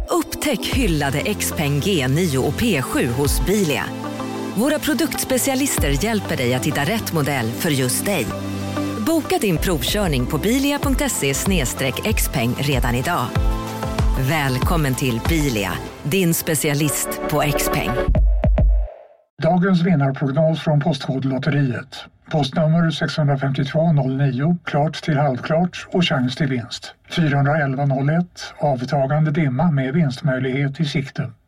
Upptäck 0.10 0.66
hyllade 0.66 1.34
XPeng 1.34 1.82
G9 1.82 2.38
och 2.38 2.54
P7 2.54 3.08
hos 3.08 3.46
Bilia. 3.46 3.84
Våra 4.56 4.80
produktspecialister 4.80 6.04
hjälper 6.04 6.38
dig 6.38 6.54
att 6.54 6.66
hitta 6.66 6.82
rätt 6.82 7.14
modell 7.14 7.52
för 7.52 7.70
just 7.70 8.06
dig. 8.06 8.26
Boka 9.06 9.38
din 9.42 9.58
provkörning 9.58 10.26
på 10.26 10.38
bilia.se 10.38 11.34
xpeng 12.14 12.54
redan 12.58 12.96
idag. 12.96 13.26
Välkommen 14.30 14.96
till 14.96 15.22
Bilia, 15.30 15.72
din 16.04 16.34
specialist 16.34 17.22
på 17.30 17.42
XPeng. 17.58 17.90
Dagens 19.44 19.82
vinnarprognos 19.82 20.62
från 20.62 20.80
Postkodlotteriet. 20.80 22.06
Postnummer 22.32 22.92
65209, 22.92 24.58
klart 24.64 25.04
till 25.04 25.18
halvklart 25.18 25.88
och 25.92 26.06
chans 26.06 26.36
till 26.36 26.48
vinst. 26.48 26.94
41101, 27.10 28.26
avtagande 28.60 29.32
dimma 29.32 29.72
med 29.72 29.94
vinstmöjlighet 29.94 30.80
i 30.80 30.86
sikte. 30.86 31.32